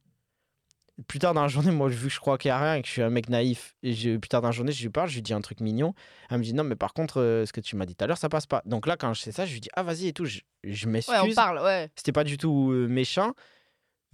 Plus 1.07 1.19
tard 1.19 1.33
dans 1.33 1.41
la 1.41 1.47
journée, 1.47 1.71
moi, 1.71 1.87
vu 1.89 2.07
que 2.07 2.13
je 2.13 2.19
crois 2.19 2.37
qu'il 2.37 2.49
n'y 2.49 2.53
a 2.53 2.59
rien 2.61 2.75
et 2.75 2.81
que 2.81 2.87
je 2.87 2.93
suis 2.93 3.01
un 3.01 3.09
mec 3.09 3.29
naïf, 3.29 3.75
et 3.83 3.93
je- 3.93 4.17
plus 4.17 4.27
tard 4.29 4.41
dans 4.41 4.47
la 4.49 4.51
journée, 4.53 4.71
je 4.71 4.81
lui 4.81 4.89
parle, 4.89 5.09
je 5.09 5.15
lui 5.15 5.21
dis 5.21 5.33
un 5.33 5.41
truc 5.41 5.59
mignon. 5.61 5.93
Elle 6.29 6.39
me 6.39 6.43
dit 6.43 6.53
non, 6.53 6.63
mais 6.63 6.75
par 6.75 6.93
contre, 6.93 7.21
euh, 7.21 7.45
ce 7.45 7.53
que 7.53 7.61
tu 7.61 7.75
m'as 7.75 7.85
dit 7.85 7.95
tout 7.95 8.03
à 8.03 8.07
l'heure, 8.07 8.17
ça 8.17 8.29
passe 8.29 8.45
pas. 8.45 8.61
Donc 8.65 8.87
là, 8.87 8.97
quand 8.97 9.13
je 9.13 9.21
sais 9.21 9.31
ça, 9.31 9.45
je 9.45 9.53
lui 9.53 9.59
dis 9.61 9.69
ah, 9.73 9.83
vas-y 9.83 10.07
et 10.07 10.13
tout, 10.13 10.25
je, 10.25 10.39
je 10.63 10.87
m'excuse. 10.87 11.13
Ouais, 11.15 11.21
on 11.31 11.33
parle, 11.35 11.59
ouais. 11.59 11.89
C'était 11.95 12.11
pas 12.11 12.23
du 12.23 12.37
tout 12.37 12.71
euh, 12.71 12.87
méchant. 12.87 13.33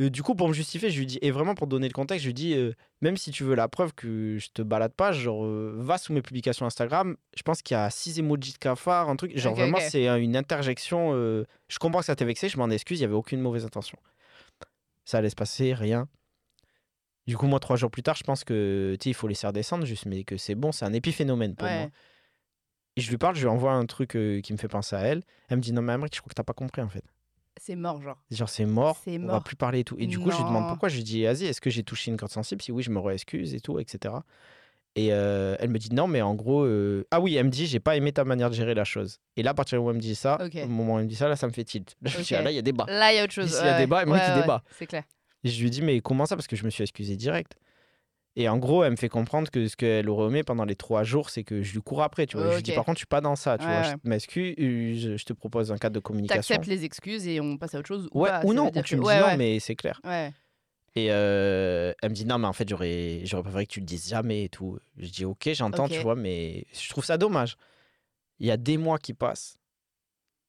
Euh, 0.02 0.10
du 0.10 0.24
coup, 0.24 0.36
pour 0.36 0.50
me 0.50 0.54
justifier, 0.54 0.90
je 0.90 1.00
lui 1.00 1.06
dis, 1.06 1.20
et 1.22 1.32
vraiment 1.32 1.56
pour 1.56 1.68
donner 1.68 1.88
le 1.88 1.94
contexte, 1.94 2.24
je 2.24 2.28
lui 2.30 2.34
dis, 2.34 2.54
même 3.02 3.16
si 3.16 3.31
tu 3.31 3.46
veux 3.46 3.56
la 3.56 3.70
preuve 3.70 3.94
que 3.94 4.38
je 4.38 4.50
te 4.54 4.62
balade 4.62 4.92
pas, 4.94 5.14
genre, 5.14 5.46
va 5.48 5.98
sous 5.98 6.12
mes 6.12 6.22
publications 6.22 6.66
Instagram. 6.66 7.16
Je 7.38 7.44
pense 7.44 7.62
qu'il 7.62 7.76
y 7.76 7.80
a 7.80 7.90
six 7.90 8.20
emojis 8.20 8.52
de 8.52 8.58
cafard, 8.58 9.10
un 9.10 9.16
truc. 9.16 9.31
Genre, 9.38 9.54
vraiment, 9.62 9.78
c'est 9.90 10.06
une 10.22 10.36
interjection. 10.36 11.14
je 11.14 11.80
comprends 11.80 12.00
que 12.02 12.06
ça 12.06 12.16
t'ait 12.18 12.26
vexé, 12.26 12.50
je 12.50 12.58
m'en 12.58 12.70
excuse, 12.70 13.00
il 13.00 13.04
y 13.04 13.06
avait 13.06 13.14
aucune 13.14 13.40
mauvaise 13.40 13.64
intention. 13.64 13.98
Ça 15.06 15.20
allait 15.20 15.30
se 15.30 15.36
passer, 15.36 15.74
rien. 15.74 16.10
Du 17.27 17.38
coup, 17.38 17.48
moi, 17.48 17.60
trois 17.60 17.75
jours 17.75 17.89
plus 17.89 18.04
tard, 18.04 18.16
je 18.16 18.24
pense 18.24 18.44
que, 18.44 18.95
il 19.04 19.13
faut 19.13 19.27
laisser 19.27 19.48
redescendre, 19.48 19.86
juste, 19.86 20.06
mais 20.06 20.24
que 20.24 20.38
c'est 20.38 20.56
bon, 20.56 20.72
c'est 20.72 20.86
un 20.86 20.94
épiphénomène 20.94 21.56
pour 21.56 21.68
Ouais. 21.68 21.80
moi. 21.80 21.89
Et 22.98 23.01
je 23.01 23.10
lui 23.10 23.18
parle, 23.18 23.36
je 23.36 23.42
lui 23.42 23.48
envoie 23.48 23.74
un 23.74 23.86
truc 23.86 24.16
euh, 24.16 24.39
qui 24.42 24.54
me 24.54 24.57
fait 24.57 24.68
penser 24.69 24.95
à 24.95 25.00
elle. 25.01 25.24
Elle 25.50 25.57
me 25.57 25.62
dit, 25.62 25.74
non, 25.74 25.81
mais 25.81 25.94
Amric, 25.94 26.16
je 26.16 26.22
crois 26.22 26.30
que 26.30 26.36
t'as 26.36 26.44
pas 26.44 26.54
compris, 26.54 26.81
en 26.81 26.88
fait. 26.89 27.04
C'est 27.60 27.75
mort, 27.75 28.01
genre. 28.01 28.18
Genre, 28.31 28.48
c'est 28.50 28.66
mort, 28.66 29.01
C'est 29.04 29.18
on 29.18 29.25
va 29.25 29.33
mort. 29.33 29.44
plus 29.44 29.56
parler 29.56 29.80
et 29.80 29.83
tout. 29.83 29.95
Et 29.98 30.07
du 30.07 30.19
coup, 30.19 30.30
je 30.31 30.38
lui 30.38 30.44
demande 30.45 30.68
pourquoi. 30.68 30.88
Je 30.89 30.95
lui 30.98 31.04
dis, 31.04 31.24
vas-y, 31.24 31.45
est-ce 31.45 31.60
que 31.62 31.69
j'ai 31.69 31.83
touché 31.83 32.12
une 32.12 32.18
corde 32.18 32.31
sensible? 32.31 32.62
Si 32.62 32.72
oui, 32.72 32.83
je 32.83 32.92
me 32.92 33.00
re-excuse 33.00 33.54
et 33.56 33.60
tout, 33.60 33.80
etc. 33.80 34.13
Et 34.98 35.12
euh, 35.12 35.56
elle 35.60 35.69
me 35.71 35.78
dit, 35.78 35.94
non, 35.94 36.07
mais 36.07 36.21
en 36.21 36.36
gros, 36.36 36.63
euh, 36.63 37.06
ah 37.12 37.19
oui, 37.19 37.36
elle 37.36 37.45
me 37.45 37.50
dit, 37.50 37.66
j'ai 37.66 37.81
pas 37.81 37.98
aimé 37.98 38.13
ta 38.13 38.24
manière 38.24 38.50
de 38.50 38.56
gérer 38.56 38.74
la 38.75 38.86
chose. 38.86 39.19
Et 39.36 39.44
là, 39.44 39.51
à 39.51 39.54
partir 39.54 39.78
du 39.78 39.80
moment 39.80 39.88
où 39.88 39.92
elle 39.92 39.98
me 39.98 40.01
dit 40.01 40.16
ça, 40.16 40.38
au 40.63 40.68
moment 40.68 40.95
où 40.95 41.00
elle 41.00 41.06
me 41.06 41.10
dit 41.10 41.16
ça, 41.18 41.28
là, 41.28 41.36
ça 41.36 41.48
me 41.48 41.51
fait 41.51 41.66
tilt. 41.66 41.95
Là, 42.01 42.10
je 42.12 42.18
me 42.19 42.24
dis, 42.24 42.33
Ok. 42.33 42.39
ah, 42.39 42.44
là, 42.44 42.51
il 42.51 42.56
y 42.56 42.60
a 42.60 42.62
débat. 42.62 42.86
Là, 42.88 43.12
il 43.12 43.18
y 43.18 43.19
a 43.19 43.24
autre 43.25 43.33
chose. 43.33 43.54
S'il 43.54 43.66
y 43.66 43.69
a 43.69 43.78
débat, 43.78 44.00
ouais. 44.00 44.06
moi 44.06 44.19
qui 44.19 44.25
Ouais, 44.30 44.36
ouais, 44.36 44.42
débat. 44.42 44.63
C'est 44.78 44.86
clair. 44.88 45.04
Et 45.45 45.50
je 45.50 45.62
lui 45.63 45.69
dis, 45.69 45.81
mais 45.81 46.01
comment 46.01 46.25
ça? 46.25 46.36
Parce 46.36 46.47
que 46.47 46.56
je 46.56 46.65
me 46.65 46.69
suis 46.69 46.83
excusé 46.83 47.15
direct. 47.15 47.56
Et 48.36 48.50
en 48.50 48.57
gros, 48.57 48.83
elle 48.83 48.92
me 48.92 48.95
fait 48.97 49.07
comprendre 49.09 49.50
que 49.50 49.68
ce 49.68 49.77
qu'elle 49.77 50.09
aurait 50.09 50.27
aimé 50.27 50.44
pendant 50.44 50.65
les 50.65 50.75
trois 50.75 51.03
jours, 51.03 51.30
c'est 51.30 51.44
que 51.45 51.62
je 51.62 51.71
lui 51.74 51.81
cours 51.81 52.01
après. 52.01 52.25
Tu 52.25 52.36
vois. 52.36 52.50
Je 52.50 52.56
lui 52.57 52.63
dis, 52.63 52.74
par 52.74 52.83
contre, 52.83 52.97
je 52.97 53.01
suis 53.01 53.06
pas 53.07 53.21
dans 53.21 53.38
ça. 53.38 53.57
Tu 53.57 53.65
Ouais, 53.65 53.71
vois, 53.71 53.81
ouais. 53.83 53.95
je 54.03 54.09
m'excuse, 54.09 54.56
je, 54.57 55.15
je 55.15 55.24
te 55.25 55.31
propose 55.31 55.71
un 55.71 55.77
cadre 55.77 55.94
de 55.94 56.00
communication. 56.01 56.42
T'acceptes 56.42 56.68
les 56.68 56.83
excuses 56.83 57.27
et 57.27 57.39
on 57.39 57.57
passe 57.57 57.75
à 57.75 57.80
autre 57.80 57.88
chose. 57.88 58.09
Ou, 58.12 58.24
Ouais, 58.24 58.30
pas, 58.30 58.42
ou 58.44 58.53
non, 58.53 58.68
ou 58.75 58.81
tu 58.81 58.95
que- 58.95 59.00
me 59.00 59.06
dis 59.06 59.19
non, 59.19 59.38
mais 59.38 59.59
c'est 59.62 59.75
clair. 59.75 60.01
Et 60.97 61.07
euh, 61.12 61.94
elle 62.01 62.09
me 62.09 62.15
dit 62.15 62.25
non, 62.25 62.38
mais 62.39 62.47
en 62.47 62.53
fait, 62.53 62.68
j'aurais, 62.68 63.21
j'aurais 63.25 63.44
préféré 63.44 63.65
que 63.68 63.71
tu 63.71 63.80
le 63.81 63.86
dises 63.86 64.09
jamais 64.09 64.45
et 64.45 64.50
tout. 64.50 64.80
Je 64.97 65.09
dis 65.09 65.25
ok, 65.25 65.50
j'entends, 65.53 65.88
tu 65.88 66.00
vois, 66.01 66.15
mais 66.15 66.65
je 66.74 66.89
trouve 66.89 67.06
ça 67.06 67.18
dommage. 67.18 67.56
Il 68.39 68.47
y 68.47 68.51
a 68.51 68.57
des 68.57 68.77
mois 68.77 68.97
qui 68.97 69.13
passent 69.13 69.57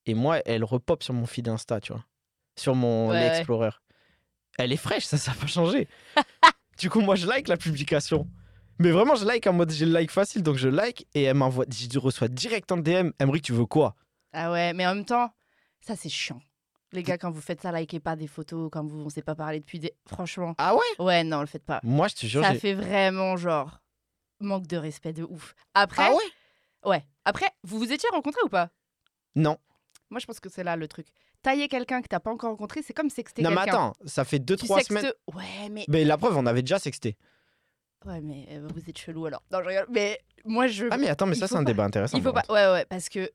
et 0.07 0.15
moi, 0.15 0.41
elle 0.47 0.65
repop 0.65 1.03
sur 1.03 1.15
mon 1.15 1.27
feed 1.27 1.49
Insta, 1.49 1.81
tu 1.81 1.93
vois, 1.93 2.05
sur 2.57 2.75
mon. 2.75 3.13
Explorer. 3.13 3.71
Elle 4.59 4.73
est 4.73 4.77
fraîche, 4.77 5.05
ça, 5.05 5.19
ça 5.19 5.33
n'a 5.33 5.37
pas 5.37 5.47
changé. 5.47 5.89
du 6.79 6.91
coup, 6.91 7.01
moi, 7.01 7.15
je 7.15 7.27
like 7.27 7.49
la 7.49 7.57
publication. 7.57 8.29
Mais 8.79 8.91
vraiment, 8.91 9.15
je 9.15 9.25
like 9.25 9.47
en 9.47 9.53
mode 9.55 9.71
j'ai 9.71 9.87
le 9.87 9.93
like 9.93 10.11
facile, 10.11 10.43
donc 10.43 10.57
je 10.57 10.69
like 10.69 11.07
et 11.15 11.23
elle 11.25 11.37
m'envoie, 11.37 11.65
je 11.71 11.99
reçois 11.99 12.29
direct 12.29 12.71
en 12.73 12.77
DM. 12.77 13.11
Emery, 13.19 13.41
tu 13.41 13.53
veux 13.53 13.65
quoi? 13.65 13.95
Ah 14.33 14.53
ouais, 14.53 14.75
mais 14.75 14.87
en 14.87 14.95
même 14.95 15.05
temps, 15.07 15.33
ça 15.81 15.97
c'est 15.97 16.11
chiant. 16.11 16.41
Les 16.93 17.03
gars, 17.03 17.19
quand 17.19 17.31
vous 17.31 17.41
faites 17.41 17.63
ça, 17.63 17.73
likez 17.73 18.01
pas 18.01 18.17
des 18.17 18.27
photos, 18.27 18.69
quand 18.71 18.85
vous 18.85 19.01
on 19.01 19.09
s'est 19.09 19.23
pas 19.23 19.35
parlé 19.35 19.61
depuis 19.61 19.79
des. 19.79 19.93
Franchement. 20.07 20.55
Ah 20.59 20.75
ouais? 20.75 21.05
Ouais, 21.05 21.25
non, 21.25 21.41
le 21.41 21.47
faites 21.47 21.65
pas. 21.65 21.81
Moi, 21.83 22.09
je 22.09 22.15
te 22.15 22.27
jure, 22.27 22.43
Ça 22.43 22.55
fait 22.55 22.75
vraiment 22.75 23.37
genre 23.37 23.81
manque 24.41 24.67
de 24.67 24.77
respect 24.77 25.15
de 25.15 25.25
ouf. 25.25 25.55
Après, 25.75 26.09
Ah 26.09 26.13
ouais? 26.15 26.91
Ouais. 26.91 27.05
Après, 27.25 27.47
vous 27.65 27.79
vous 27.79 27.93
étiez 27.93 28.09
rencontrés 28.13 28.43
ou 28.45 28.49
pas? 28.49 28.71
Non. 29.35 29.59
Moi, 30.11 30.21
je 30.21 30.27
pense 30.27 30.39
que 30.41 30.49
c'est 30.49 30.63
là 30.65 30.77
le 30.77 30.87
truc. 30.89 31.07
Tailler 31.43 31.69
quelqu'un 31.69 32.01
que 32.03 32.07
t'as 32.09 32.21
pas 32.21 32.31
encore 32.31 32.51
rencontré, 32.51 32.83
c'est 32.83 32.93
comme 32.93 33.11
sexter 33.11 33.43
Non, 33.43 33.51
mais 33.51 33.57
quelqu'un. 33.57 33.73
attends, 33.73 33.93
ça 34.05 34.25
fait 34.25 34.39
deux, 34.39 34.57
Tu 34.57 34.65
trois 34.67 34.79
sextes- 34.79 34.89
semaines. 34.99 35.13
Ouais, 35.35 35.69
mais 35.71 35.85
Mais 35.89 36.05
la 36.05 36.17
preuve, 36.17 36.37
on 36.37 36.47
avait 36.47 36.63
déjà 36.63 36.79
sexté. 36.79 37.17
ouais, 38.05 38.21
mais 38.21 38.47
euh, 38.51 38.69
vous 38.73 38.89
êtes 38.89 38.99
chelou 38.99 39.27
alors. 39.27 39.43
Non, 39.53 39.61
je 39.63 39.69
rigole. 39.69 39.87
Mais 39.91 40.21
moi, 40.45 40.67
je. 40.69 40.87
Ah 40.91 40.97
mais 40.97 41.09
attends, 41.09 41.27
mais 41.27 41.37
Il 41.37 41.41
ça 41.41 41.49
faut 41.49 41.55
c'est 41.55 41.61
un 41.61 41.65
pas. 41.65 41.71
débat 41.71 41.85
intéressant. 41.85 42.17
Il 42.17 42.23
faut 42.23 42.33
par 42.33 42.45
pas. 42.47 42.53
Ouais, 42.55 42.73
ouais, 42.73 42.85
parce 42.87 43.09
que 43.09 43.31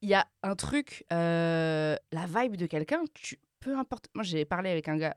il 0.00 0.08
y 0.08 0.14
a 0.14 0.26
un 0.44 0.54
truc, 0.54 1.04
euh, 1.12 1.96
la 2.12 2.26
vibe 2.26 2.56
de 2.56 2.66
quelqu'un, 2.66 3.02
tu 3.14 3.38
peu 3.60 3.76
importe. 3.76 4.06
Moi, 4.14 4.22
j'ai 4.24 4.44
parlé 4.44 4.70
avec 4.70 4.88
un 4.88 4.96
gars. 4.96 5.16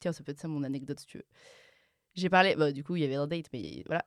Tiens, 0.00 0.12
ça 0.12 0.22
peut 0.24 0.32
être 0.32 0.40
ça 0.40 0.48
mon 0.48 0.62
anecdote 0.62 0.98
si 1.00 1.06
tu 1.06 1.18
veux. 1.18 1.26
J'ai 2.14 2.28
parlé. 2.30 2.56
Bah, 2.56 2.72
du 2.72 2.82
coup, 2.84 2.96
il 2.96 3.02
y 3.02 3.04
avait 3.04 3.14
un 3.16 3.26
date, 3.26 3.46
mais 3.52 3.82
voilà. 3.86 4.04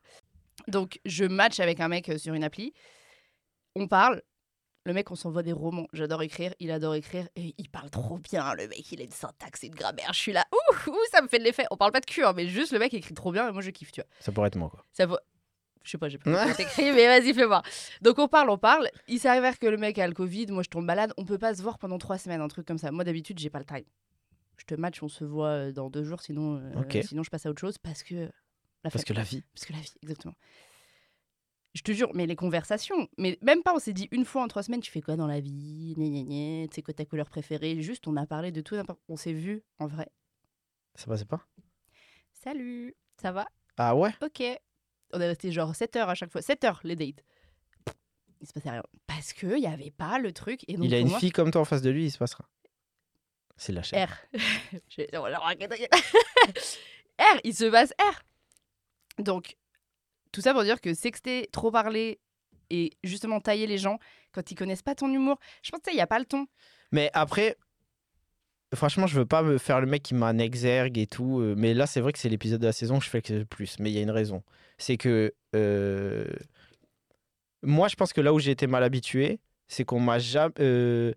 Donc, 0.67 0.99
je 1.05 1.25
match 1.25 1.59
avec 1.59 1.79
un 1.79 1.87
mec 1.87 2.09
euh, 2.09 2.17
sur 2.17 2.33
une 2.33 2.43
appli. 2.43 2.73
On 3.75 3.87
parle. 3.87 4.21
Le 4.85 4.93
mec, 4.93 5.09
on 5.09 5.15
s'envoie 5.15 5.41
des 5.41 5.51
romans. 5.51 5.87
J'adore 5.93 6.21
écrire, 6.21 6.53
il 6.59 6.69
adore 6.69 6.93
écrire 6.93 7.27
et 7.35 7.55
il 7.57 7.69
parle 7.69 7.89
trop 7.89 8.19
bien. 8.19 8.53
Le 8.53 8.67
mec, 8.67 8.91
il 8.91 9.01
a 9.01 9.03
une 9.03 9.11
syntaxe 9.11 9.63
et 9.63 9.67
une 9.67 9.73
grammaire. 9.73 10.13
Je 10.13 10.19
suis 10.19 10.31
là, 10.31 10.45
ouh, 10.53 10.89
ouh, 10.91 10.95
ça 11.11 11.23
me 11.23 11.27
fait 11.27 11.39
de 11.39 11.43
l'effet. 11.43 11.65
On 11.71 11.77
parle 11.77 11.91
pas 11.91 12.01
de 12.01 12.05
cul, 12.05 12.23
hein, 12.23 12.33
mais 12.35 12.47
juste 12.47 12.71
le 12.71 12.77
mec 12.77 12.93
écrit 12.93 13.15
trop 13.15 13.31
bien 13.31 13.49
et 13.49 13.51
moi 13.51 13.63
je 13.63 13.71
kiffe, 13.71 13.91
tu 13.91 14.01
vois. 14.01 14.07
Ça 14.19 14.31
pourrait 14.31 14.49
être 14.49 14.57
moi 14.57 14.69
quoi. 14.69 14.85
Ça. 14.93 15.07
Je 15.83 15.91
sais 15.91 15.97
pas, 15.99 16.09
j'ai 16.09 16.17
pas 16.17 16.53
t'écris, 16.55 16.91
mais 16.93 17.05
vas-y, 17.05 17.33
fais 17.33 17.45
voir. 17.45 17.63
Donc 18.01 18.17
on 18.19 18.27
parle, 18.27 18.49
on 18.49 18.57
parle. 18.57 18.89
Il 19.07 19.19
s'avère 19.19 19.57
que 19.59 19.67
le 19.67 19.77
mec 19.77 19.97
a 19.99 20.07
le 20.07 20.13
Covid, 20.13 20.47
moi 20.47 20.63
je 20.63 20.69
tombe 20.69 20.85
malade. 20.85 21.13
On 21.17 21.25
peut 21.25 21.37
pas 21.37 21.53
se 21.55 21.61
voir 21.61 21.77
pendant 21.79 21.97
trois 21.97 22.17
semaines, 22.17 22.41
un 22.41 22.47
truc 22.47 22.67
comme 22.67 22.79
ça. 22.79 22.91
Moi 22.91 23.03
d'habitude, 23.03 23.39
j'ai 23.39 23.49
pas 23.49 23.59
le 23.59 23.65
time. 23.65 23.83
Je 24.57 24.65
te 24.65 24.75
match, 24.75 25.01
on 25.03 25.09
se 25.09 25.23
voit 25.23 25.47
euh, 25.47 25.71
dans 25.71 25.89
deux 25.89 26.03
jours, 26.03 26.21
sinon, 26.21 26.57
euh, 26.57 27.01
sinon 27.03 27.23
je 27.23 27.29
passe 27.29 27.45
à 27.45 27.49
autre 27.49 27.59
chose 27.59 27.77
parce 27.77 28.03
que 28.03 28.29
la 28.83 28.91
Parce 28.91 29.03
que 29.03 29.13
la 29.13 29.23
vie. 29.23 29.43
Parce 29.53 29.65
que 29.65 29.73
la 29.73 29.79
vie, 29.79 29.93
exactement. 30.03 30.35
Je 31.75 31.81
te 31.81 31.91
jure, 31.91 32.09
mais 32.13 32.25
les 32.25 32.37
conversations, 32.37 33.09
mais 33.17 33.37
même 33.41 33.61
pas, 33.61 33.75
on 33.75 33.79
s'est 33.79 33.91
dit 33.91 34.07
une 34.11 34.23
fois 34.23 34.43
en 34.43 34.47
trois 34.47 34.63
semaines, 34.63 34.79
tu 34.79 34.89
fais 34.89 35.01
quoi 35.01 35.17
dans 35.17 35.27
la 35.27 35.41
vie, 35.41 35.93
gna 35.97 36.07
gna 36.07 36.23
gna, 36.23 36.67
tu 36.69 36.75
sais 36.75 36.81
quoi 36.81 36.93
ta 36.93 37.03
couleur 37.05 37.29
préférée, 37.29 37.81
juste 37.81 38.07
on 38.07 38.15
a 38.15 38.25
parlé 38.25 38.53
de 38.53 38.61
tout, 38.61 38.77
on 39.09 39.17
s'est 39.17 39.33
vu 39.33 39.61
en 39.79 39.85
vrai. 39.85 40.07
Ça 40.95 41.07
passait 41.07 41.25
pas? 41.25 41.45
Salut, 42.31 42.95
ça 43.21 43.33
va? 43.33 43.45
Ah 43.77 43.93
ouais? 43.93 44.11
Ok. 44.21 44.41
On 45.11 45.19
est 45.19 45.27
resté 45.27 45.51
genre 45.51 45.75
7 45.75 45.97
heures 45.97 46.07
à 46.09 46.15
chaque 46.15 46.31
fois. 46.31 46.41
7 46.41 46.63
heures 46.63 46.79
les 46.85 46.95
dates. 46.95 47.21
Il 48.39 48.47
se 48.47 48.53
passait 48.53 48.69
rien. 48.69 48.83
Parce 49.05 49.33
qu'il 49.33 49.55
n'y 49.55 49.67
avait 49.67 49.91
pas 49.91 50.17
le 50.19 50.31
truc. 50.31 50.63
Et 50.69 50.75
donc 50.75 50.85
Il 50.85 50.93
a 50.93 50.99
une 50.99 51.09
moi, 51.09 51.19
fille 51.19 51.31
comme 51.31 51.51
toi 51.51 51.59
en 51.61 51.65
face 51.65 51.81
de 51.81 51.89
lui, 51.89 52.05
il 52.05 52.11
se 52.11 52.17
passera. 52.17 52.47
C'est 53.57 53.73
la 53.73 53.83
chaîne. 53.83 54.07
R. 54.07 54.13
Je-. 54.89 55.01
R, 57.19 57.39
il 57.43 57.53
se 57.55 57.65
passe 57.65 57.93
R. 57.99 58.21
Donc, 59.21 59.57
tout 60.35 60.41
ça 60.41 60.53
pour 60.53 60.63
dire 60.63 60.81
que 60.81 60.93
sexter, 60.93 61.47
trop 61.53 61.71
parler 61.71 62.19
et 62.69 62.91
justement 63.05 63.39
tailler 63.39 63.67
les 63.67 63.77
gens 63.77 63.99
quand 64.33 64.51
ils 64.51 64.55
connaissent 64.55 64.81
pas 64.81 64.93
ton 64.93 65.09
humour, 65.09 65.39
je 65.63 65.71
pense 65.71 65.79
qu'il 65.79 65.93
n'y 65.93 66.01
a 66.01 66.07
pas 66.07 66.19
le 66.19 66.25
ton. 66.25 66.45
Mais 66.91 67.09
après, 67.13 67.55
franchement, 68.73 69.07
je 69.07 69.17
veux 69.17 69.25
pas 69.25 69.43
me 69.43 69.57
faire 69.57 69.79
le 69.79 69.87
mec 69.87 70.03
qui 70.03 70.13
m'a 70.13 70.27
un 70.27 70.37
exergue 70.37 70.97
et 70.97 71.07
tout. 71.07 71.39
euh, 71.39 71.55
Mais 71.57 71.73
là, 71.73 71.87
c'est 71.87 72.01
vrai 72.01 72.11
que 72.11 72.19
c'est 72.19 72.27
l'épisode 72.27 72.59
de 72.59 72.65
la 72.65 72.73
saison 72.73 72.97
où 72.97 73.01
je 73.01 73.09
fais 73.09 73.21
le 73.29 73.45
plus. 73.45 73.79
Mais 73.79 73.91
il 73.91 73.95
y 73.95 73.97
a 73.97 74.01
une 74.01 74.11
raison. 74.11 74.43
C'est 74.77 74.97
que 74.97 75.33
euh, 75.55 76.25
moi, 77.63 77.87
je 77.87 77.95
pense 77.95 78.11
que 78.11 78.19
là 78.19 78.33
où 78.33 78.39
j'ai 78.39 78.51
été 78.51 78.67
mal 78.67 78.83
habitué, 78.83 79.39
c'est 79.69 79.85
qu'on 79.85 80.01
m'a 80.01 80.19
jamais. 80.19 80.53
euh, 80.59 81.13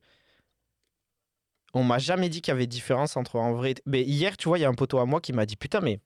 on 1.75 1.83
m'a 1.83 1.99
jamais 1.99 2.29
dit 2.29 2.41
qu'il 2.41 2.53
y 2.53 2.57
avait 2.57 2.69
différence 2.69 3.17
entre 3.17 3.35
en 3.37 3.53
vrai. 3.53 3.75
Mais 3.85 4.03
hier, 4.03 4.37
tu 4.37 4.49
vois, 4.49 4.59
il 4.59 4.63
y 4.63 4.65
a 4.65 4.69
un 4.69 4.75
poteau 4.75 5.01
à 5.01 5.07
moi 5.07 5.21
qui 5.21 5.33
m'a 5.33 5.45
dit 5.45 5.57
Putain, 5.57 5.81
mais 5.81 5.99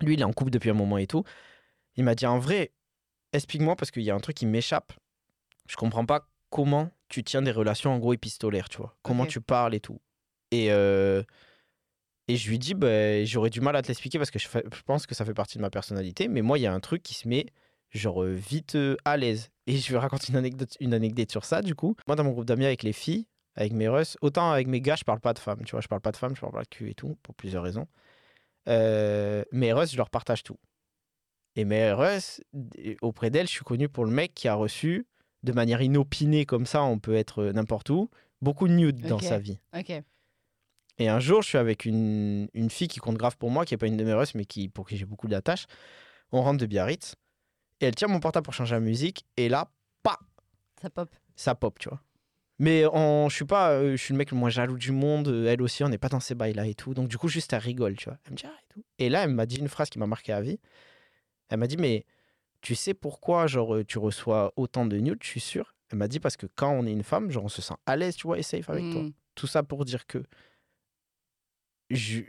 lui, 0.00 0.14
il 0.14 0.20
est 0.20 0.24
en 0.24 0.32
couple 0.32 0.52
depuis 0.52 0.70
un 0.70 0.74
moment 0.74 0.98
et 0.98 1.08
tout. 1.08 1.24
Il 1.96 2.04
m'a 2.04 2.14
dit 2.14 2.26
En 2.26 2.38
vrai, 2.38 2.72
explique-moi 3.32 3.76
parce 3.76 3.90
qu'il 3.90 4.02
y 4.02 4.10
a 4.10 4.14
un 4.14 4.20
truc 4.20 4.36
qui 4.36 4.46
m'échappe. 4.46 4.92
Je 5.68 5.76
comprends 5.76 6.06
pas 6.06 6.28
comment 6.50 6.90
tu 7.08 7.24
tiens 7.24 7.42
des 7.42 7.50
relations 7.50 7.92
en 7.92 7.98
gros 7.98 8.12
épistolaires, 8.12 8.68
tu 8.68 8.78
vois. 8.78 8.96
Comment 9.02 9.26
tu 9.26 9.40
parles 9.40 9.74
et 9.74 9.80
tout. 9.80 10.00
Et, 10.52 10.70
euh, 10.70 11.22
et 12.28 12.36
je 12.36 12.48
lui 12.48 12.58
dis 12.58 12.74
ben, 12.74 13.26
J'aurais 13.26 13.50
du 13.50 13.60
mal 13.60 13.76
à 13.76 13.82
te 13.82 13.88
l'expliquer 13.88 14.18
parce 14.18 14.30
que 14.30 14.38
je 14.38 14.48
pense 14.84 15.06
que 15.06 15.14
ça 15.14 15.24
fait 15.24 15.34
partie 15.34 15.58
de 15.58 15.62
ma 15.62 15.70
personnalité. 15.70 16.28
Mais 16.28 16.42
moi, 16.42 16.58
il 16.58 16.62
y 16.62 16.66
a 16.66 16.72
un 16.72 16.80
truc 16.80 17.02
qui 17.02 17.14
se 17.14 17.28
met 17.28 17.46
genre 17.90 18.22
euh, 18.22 18.34
vite 18.34 18.74
euh, 18.76 18.96
à 19.04 19.16
l'aise. 19.16 19.50
Et 19.66 19.76
je 19.76 19.92
vais 19.92 19.98
raconter 19.98 20.28
une 20.30 20.36
anecdote, 20.36 20.76
une 20.80 20.94
anecdote 20.94 21.30
sur 21.30 21.44
ça, 21.44 21.62
du 21.62 21.74
coup. 21.74 21.96
Moi, 22.06 22.16
dans 22.16 22.24
mon 22.24 22.32
groupe 22.32 22.44
d'amis 22.44 22.66
avec 22.66 22.82
les 22.82 22.92
filles, 22.92 23.26
avec 23.54 23.72
mes 23.72 23.88
russes, 23.88 24.16
autant 24.20 24.52
avec 24.52 24.66
mes 24.66 24.80
gars, 24.80 24.96
je 24.96 25.04
parle 25.04 25.20
pas 25.20 25.32
de 25.32 25.38
femmes, 25.38 25.64
tu 25.64 25.72
vois, 25.72 25.80
je 25.80 25.88
parle 25.88 26.02
pas 26.02 26.12
de 26.12 26.16
femmes, 26.16 26.36
je 26.36 26.40
parle 26.40 26.52
pas 26.52 26.62
de 26.62 26.68
cul 26.68 26.90
et 26.90 26.94
tout, 26.94 27.16
pour 27.22 27.34
plusieurs 27.34 27.62
raisons. 27.62 27.88
Euh, 28.68 29.44
mes 29.52 29.72
russes, 29.72 29.92
je 29.92 29.96
leur 29.96 30.10
partage 30.10 30.42
tout. 30.42 30.58
Et 31.56 31.64
mes 31.64 31.90
russes, 31.92 32.40
d- 32.52 32.96
auprès 33.02 33.30
d'elles, 33.30 33.46
je 33.46 33.52
suis 33.52 33.64
connu 33.64 33.88
pour 33.88 34.04
le 34.04 34.10
mec 34.10 34.34
qui 34.34 34.46
a 34.46 34.54
reçu, 34.54 35.06
de 35.42 35.52
manière 35.52 35.80
inopinée 35.82 36.44
comme 36.44 36.66
ça, 36.66 36.82
on 36.84 36.98
peut 36.98 37.14
être 37.14 37.42
euh, 37.42 37.52
n'importe 37.52 37.90
où, 37.90 38.10
beaucoup 38.42 38.68
de 38.68 38.74
nudes 38.74 39.00
dans 39.06 39.18
sa 39.18 39.38
vie. 39.38 39.58
Ok. 39.76 39.92
Et 40.98 41.08
un 41.08 41.20
jour, 41.20 41.42
je 41.42 41.48
suis 41.48 41.58
avec 41.58 41.84
une, 41.84 42.48
une 42.54 42.70
fille 42.70 42.88
qui 42.88 43.00
compte 43.00 43.16
grave 43.16 43.36
pour 43.36 43.50
moi, 43.50 43.64
qui 43.64 43.74
n'est 43.74 43.78
pas 43.78 43.86
une 43.86 43.96
de 43.96 44.04
mes 44.04 44.14
russes, 44.14 44.34
mais 44.34 44.44
qui, 44.44 44.68
pour 44.68 44.86
qui 44.88 44.96
j'ai 44.96 45.04
beaucoup 45.04 45.28
d'attaches. 45.28 45.66
On 46.32 46.42
rentre 46.42 46.58
de 46.58 46.66
Biarritz. 46.66 47.14
Et 47.80 47.86
elle 47.86 47.94
tient 47.94 48.08
mon 48.08 48.20
portable 48.20 48.44
pour 48.44 48.54
changer 48.54 48.74
la 48.74 48.80
musique. 48.80 49.24
Et 49.36 49.48
là, 49.50 49.68
Ça 50.80 50.90
pop. 50.90 51.10
ça 51.36 51.54
pop, 51.54 51.78
tu 51.78 51.88
vois. 51.88 52.00
Mais 52.58 52.84
on, 52.90 53.28
je 53.28 53.34
suis 53.34 53.44
pas, 53.44 53.72
euh, 53.72 53.92
je 53.92 53.96
suis 54.02 54.12
le 54.14 54.18
mec 54.18 54.30
le 54.30 54.36
moins 54.38 54.48
jaloux 54.48 54.78
du 54.78 54.90
monde. 54.92 55.28
euh, 55.28 55.46
Elle 55.52 55.60
aussi, 55.60 55.84
on 55.84 55.88
n'est 55.90 55.98
pas 55.98 56.08
dans 56.08 56.20
ces 56.20 56.34
bails-là 56.34 56.66
et 56.66 56.74
tout. 56.74 56.94
Donc 56.94 57.08
du 57.08 57.18
coup, 57.18 57.28
juste 57.28 57.52
elle 57.52 57.58
rigole, 57.60 57.96
tu 57.96 58.06
vois. 58.08 58.16
Elle 58.24 58.32
me 58.32 58.36
dit 58.36 58.44
ah, 58.46 58.54
et 58.58 58.72
tout. 58.72 58.82
Et 58.98 59.08
là, 59.10 59.24
elle 59.24 59.30
m'a 59.30 59.44
dit 59.44 59.56
une 59.56 59.68
phrase 59.68 59.90
qui 59.90 59.98
m'a 59.98 60.06
marqué 60.06 60.32
à 60.32 60.40
vie. 60.40 60.58
Elle 61.48 61.58
m'a 61.58 61.66
dit 61.66 61.76
mais 61.76 62.04
tu 62.60 62.74
sais 62.74 62.94
pourquoi 62.94 63.46
genre 63.46 63.78
tu 63.86 63.98
reçois 63.98 64.52
autant 64.56 64.86
de 64.86 64.96
nudes 64.98 65.18
Je 65.22 65.28
suis 65.28 65.40
sûr? 65.40 65.74
Elle 65.90 65.98
m'a 65.98 66.08
dit 66.08 66.18
parce 66.20 66.36
que 66.36 66.46
quand 66.54 66.70
on 66.72 66.84
est 66.86 66.92
une 66.92 67.04
femme, 67.04 67.30
genre 67.30 67.44
on 67.44 67.48
se 67.48 67.62
sent 67.62 67.74
à 67.86 67.96
l'aise, 67.96 68.16
tu 68.16 68.26
vois, 68.26 68.38
et 68.38 68.42
safe 68.42 68.68
avec 68.70 68.90
toi. 68.90 69.02
Mm. 69.02 69.12
Tout 69.36 69.46
ça 69.46 69.62
pour 69.62 69.84
dire 69.84 70.06
que 70.06 70.22
je 71.90 72.20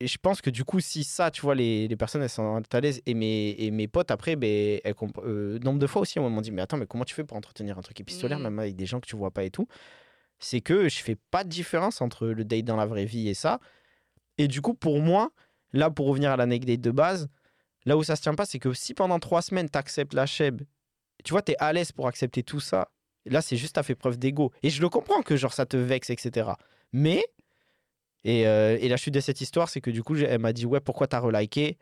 et 0.00 0.06
je 0.06 0.16
pense 0.16 0.40
que 0.40 0.50
du 0.50 0.62
coup, 0.64 0.78
si 0.78 1.02
ça, 1.02 1.28
tu 1.32 1.40
vois, 1.40 1.56
les, 1.56 1.88
les 1.88 1.96
personnes, 1.96 2.22
elles 2.22 2.28
sont 2.28 2.62
à 2.72 2.80
l'aise, 2.80 3.02
et 3.04 3.14
mes, 3.14 3.56
et 3.58 3.72
mes 3.72 3.88
potes, 3.88 4.12
après, 4.12 4.36
ben, 4.36 4.78
elles 4.84 4.94
comp- 4.94 5.18
euh, 5.24 5.58
nombre 5.58 5.80
de 5.80 5.88
fois 5.88 6.02
aussi, 6.02 6.20
on 6.20 6.30
m'a 6.30 6.40
dit, 6.40 6.52
mais 6.52 6.62
attends, 6.62 6.76
mais 6.76 6.86
comment 6.86 7.02
tu 7.02 7.16
fais 7.16 7.24
pour 7.24 7.36
entretenir 7.36 7.76
un 7.78 7.80
truc 7.82 7.98
épistolaire, 7.98 8.38
Mm. 8.38 8.42
même 8.44 8.58
avec 8.60 8.76
des 8.76 8.86
gens 8.86 9.00
que 9.00 9.08
tu 9.08 9.16
vois 9.16 9.32
pas 9.32 9.42
et 9.42 9.50
tout? 9.50 9.66
C'est 10.38 10.60
que 10.60 10.88
je 10.88 11.00
fais 11.00 11.16
pas 11.32 11.42
de 11.42 11.48
différence 11.48 12.00
entre 12.00 12.28
le 12.28 12.44
date 12.44 12.64
dans 12.64 12.76
la 12.76 12.86
vraie 12.86 13.06
vie 13.06 13.28
et 13.28 13.34
ça. 13.34 13.58
Et 14.36 14.46
du 14.46 14.60
coup, 14.60 14.72
pour 14.74 15.00
moi, 15.00 15.32
là, 15.72 15.90
pour 15.90 16.06
revenir 16.06 16.30
à 16.30 16.36
l'anecdote 16.36 16.80
de 16.80 16.90
base, 16.92 17.28
là 17.88 17.96
où 17.96 18.04
ça 18.04 18.14
se 18.16 18.22
tient 18.22 18.34
pas, 18.34 18.46
c'est 18.46 18.58
que 18.58 18.72
si 18.72 18.94
pendant 18.94 19.18
trois 19.18 19.42
semaines, 19.42 19.68
tu 19.70 19.78
acceptes 19.78 20.14
la 20.14 20.26
cheb, 20.26 20.62
tu 21.24 21.32
vois, 21.32 21.42
tu 21.42 21.52
es 21.52 21.56
à 21.58 21.72
l'aise 21.72 21.90
pour 21.90 22.06
accepter 22.06 22.42
tout 22.42 22.60
ça, 22.60 22.88
là, 23.24 23.42
c'est 23.42 23.56
juste, 23.56 23.74
tu 23.76 23.82
fait 23.82 23.94
preuve 23.94 24.18
d'ego. 24.18 24.52
Et 24.62 24.70
je 24.70 24.80
le 24.80 24.88
comprends 24.88 25.22
que, 25.22 25.36
genre, 25.36 25.52
ça 25.52 25.66
te 25.66 25.76
vexe, 25.76 26.10
etc. 26.10 26.50
Mais 26.92 27.24
et, 28.24 28.46
euh, 28.46 28.76
et 28.80 28.88
la 28.88 28.96
chute 28.96 29.14
de 29.14 29.20
cette 29.20 29.40
histoire, 29.40 29.68
c'est 29.68 29.80
que 29.80 29.90
du 29.90 30.02
coup, 30.02 30.16
elle 30.16 30.38
m'a 30.40 30.52
dit 30.52 30.66
Ouais, 30.66 30.80
pourquoi 30.80 31.06
t'as 31.06 31.18
reliké? 31.18 31.78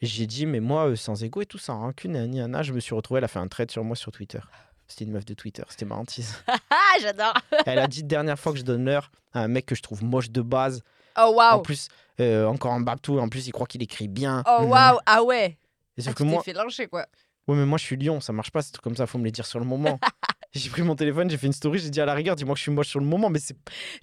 J'ai 0.00 0.26
dit 0.26 0.46
Mais 0.46 0.60
moi, 0.60 0.88
euh, 0.88 0.96
sans 0.96 1.22
ego 1.22 1.42
et 1.42 1.46
tout, 1.46 1.58
sans 1.58 1.78
rancune, 1.78 2.26
ni 2.26 2.40
un 2.40 2.62
je 2.62 2.72
me 2.72 2.80
suis 2.80 2.94
retrouvé. 2.94 3.18
Elle 3.18 3.24
a 3.24 3.28
fait 3.28 3.38
un 3.38 3.48
trade 3.48 3.70
sur 3.70 3.84
moi 3.84 3.94
sur 3.96 4.10
Twitter. 4.12 4.40
C'était 4.88 5.04
une 5.04 5.12
meuf 5.12 5.24
de 5.24 5.34
Twitter, 5.34 5.62
c'était 5.68 5.84
ma 5.84 5.94
hantise. 5.96 6.34
Ah, 6.70 6.98
j'adore. 7.00 7.32
elle 7.64 7.78
a 7.78 7.86
dit 7.86 8.02
Dernière 8.04 8.38
fois 8.38 8.52
que 8.52 8.58
je 8.58 8.64
donne 8.64 8.84
l'heure 8.84 9.10
à 9.32 9.40
un 9.42 9.48
mec 9.48 9.64
que 9.64 9.74
je 9.74 9.80
trouve 9.82 10.04
moche 10.04 10.30
de 10.30 10.42
base. 10.42 10.82
Oh 11.16 11.20
En 11.22 11.32
waouh. 11.34 11.62
plus, 11.62 11.88
euh, 12.20 12.46
encore 12.46 12.72
en 12.72 12.80
babtou, 12.80 13.18
en 13.18 13.28
plus, 13.28 13.46
il 13.46 13.52
croit 13.52 13.66
qu'il 13.66 13.82
écrit 13.82 14.08
bien. 14.08 14.42
Oh 14.46 14.64
waouh. 14.64 14.98
Ah 15.06 15.22
ouais. 15.22 15.58
Et 15.96 16.00
Ah, 16.00 16.02
sauf 16.02 16.14
tu 16.14 16.22
que 16.22 16.28
t'es 16.28 16.34
moi, 16.34 16.42
fait 16.42 16.52
lyncher 16.52 16.86
quoi. 16.86 17.06
ouais, 17.48 17.56
mais 17.56 17.66
moi, 17.66 17.78
je 17.78 17.84
suis 17.84 17.96
lion, 17.96 18.20
ça 18.20 18.32
marche 18.32 18.50
pas, 18.50 18.62
c'est 18.62 18.76
comme 18.78 18.96
ça, 18.96 19.06
faut 19.06 19.18
me 19.18 19.24
les 19.24 19.32
dire 19.32 19.46
sur 19.46 19.58
le 19.58 19.64
moment. 19.66 19.98
j'ai 20.52 20.68
pris 20.70 20.82
mon 20.82 20.94
téléphone, 20.96 21.28
j'ai 21.30 21.36
fait 21.38 21.46
une 21.46 21.52
story, 21.52 21.78
j'ai 21.78 21.90
dit 21.90 22.00
à 22.00 22.04
la 22.06 22.14
rigueur, 22.14 22.36
dis-moi 22.36 22.54
que 22.54 22.58
je 22.58 22.62
suis 22.62 22.72
moche 22.72 22.88
sur 22.88 23.00
le 23.00 23.06
moment, 23.06 23.30
mais 23.30 23.38
c'est. 23.38 23.56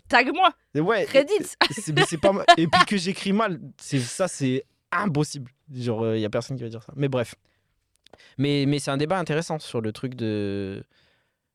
Tag-moi. 0.08 0.50
Ouais, 0.76 1.06
Reddit. 1.06 1.50
c'est 1.72 1.94
mais 1.96 2.04
c'est 2.08 2.18
pas 2.18 2.32
ma- 2.32 2.46
et 2.58 2.68
puis 2.68 2.86
que 2.86 2.98
j'écris 2.98 3.34
mal 3.34 3.60
c'est 3.80 4.00
ça 4.00 4.28
c'est 4.28 4.64
impossible 4.92 5.52
genre 5.74 6.16
il 6.16 6.22
y 6.22 6.26
a 6.26 6.30
personne 6.30 6.58
qui 6.58 6.64
va 6.64 6.70
dire 6.70 6.84
ça 6.84 6.94
mais 6.96 7.08
bref 7.10 7.36
mais 8.38 8.66
mais 8.68 8.80
c'est 8.80 8.92
un 8.92 8.98
débat 8.98 9.18
intéressant 9.20 9.60
sur 9.60 9.82
le 9.82 9.92
truc 9.92 10.14
de 10.16 10.84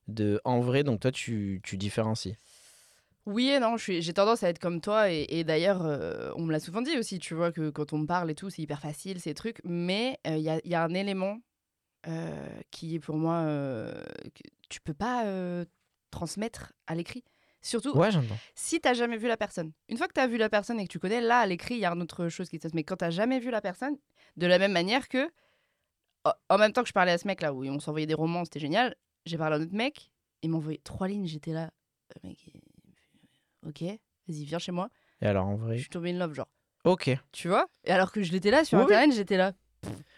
de 0.09 0.41
en 0.45 0.61
vrai 0.61 0.83
donc 0.85 1.01
toi 1.01 1.11
tu 1.13 1.61
tu 1.63 1.77
différencies 1.77 2.37
Oui 3.27 3.49
et 3.49 3.59
non, 3.59 3.77
j'ai 3.79 4.13
tendance 4.13 4.43
à 4.43 4.51
être 4.51 4.59
comme 4.59 4.81
toi 4.83 5.11
et, 5.11 5.25
et 5.31 5.45
d'ailleurs, 5.45 5.83
euh, 5.87 6.31
on 6.37 6.43
me 6.43 6.53
l'a 6.53 6.61
souvent 6.61 6.83
dit 6.83 6.99
aussi, 6.99 7.19
tu 7.19 7.35
vois, 7.35 7.53
que 7.53 7.71
quand 7.71 7.93
on 7.95 7.99
me 7.99 8.07
parle 8.07 8.31
et 8.31 8.35
tout, 8.35 8.51
c'est 8.51 8.61
hyper 8.61 8.81
facile, 8.81 9.19
ces 9.21 9.33
trucs, 9.33 9.61
mais 9.65 10.19
il 10.27 10.39
y, 10.41 10.51
a, 10.51 10.61
y 10.65 10.75
a 10.75 10.83
un 10.85 10.93
élément 10.93 11.39
euh, 12.07 12.61
qui 12.71 12.97
est 12.97 13.01
pour 13.01 13.17
moi 13.17 13.37
euh, 13.37 14.05
que 14.35 14.43
tu 14.69 14.81
peux 14.83 14.93
pas 14.93 15.25
euh, 15.25 15.65
transmettre 16.11 16.75
à 16.87 16.95
l'écrit. 16.95 17.25
Surtout 17.63 17.97
ouais 17.97 18.11
si 18.55 18.79
t'as 18.79 18.93
jamais 18.93 19.17
vu 19.17 19.27
la 19.27 19.39
personne. 19.39 19.73
Une 19.89 19.97
fois 19.97 20.07
que 20.07 20.13
t'as 20.13 20.27
vu 20.27 20.37
la 20.37 20.51
personne 20.51 20.79
et 20.79 20.87
que 20.87 20.93
tu 20.93 20.99
connais, 20.99 21.23
là, 21.23 21.39
à 21.39 21.47
l'écrit, 21.47 21.77
il 21.77 21.81
y 21.81 21.87
a 21.87 21.93
une 21.93 22.03
autre 22.03 22.29
chose 22.29 22.51
qui 22.51 22.57
se 22.57 22.61
passe. 22.63 22.75
Mais 22.75 22.85
quand 22.85 22.97
t'as 22.97 23.09
jamais 23.11 23.39
vu 23.41 23.51
la 23.51 23.63
personne, 23.63 23.97
de 24.37 24.47
la 24.47 24.59
même 24.59 24.73
manière 24.73 25.09
que, 25.09 25.31
en- 26.25 26.35
en 26.51 26.59
même 26.59 26.75
temps 26.75 26.83
que 26.83 26.89
je 26.89 26.93
parlais 26.93 27.13
à 27.13 27.17
ce 27.19 27.27
mec-là, 27.27 27.55
où 27.55 27.65
on 27.65 27.81
s'envoyait 27.81 28.07
des 28.07 28.13
romans, 28.13 28.45
c'était 28.45 28.61
génial, 28.61 28.95
j'ai 29.25 29.39
parlé 29.39 29.57
à 29.57 29.59
un 29.59 29.63
autre 29.63 29.73
mec, 29.75 30.11
il 30.43 30.51
m'a 30.51 30.59
envoyé 30.59 30.79
trois 30.85 31.09
lignes, 31.09 31.27
j'étais 31.27 31.53
là, 31.55 31.71
Euh, 32.17 32.29
mec, 32.29 32.37
euh, 32.55 32.59
ok, 33.67 33.83
vas-y, 34.29 34.45
viens 34.45 34.59
chez 34.59 34.73
moi. 34.73 34.89
et 35.21 35.27
alors 35.27 35.47
en 35.47 35.57
Je 35.57 35.63
vrai 35.65 35.79
suis 35.79 35.89
tombée 35.89 36.11
in 36.13 36.19
love, 36.19 36.35
genre. 36.35 36.49
ok 36.85 37.17
Tu 37.33 37.49
vois? 37.49 37.67
Et 37.85 37.91
alors 37.91 38.13
que 38.13 38.23
je 38.23 38.33
l'étais 38.33 38.51
là 38.51 38.65
sur 38.65 38.79
Oui, 38.79 38.85
oui. 38.89 38.93
Internet, 38.95 39.17
j'étais 39.17 39.37
là. 39.37 39.53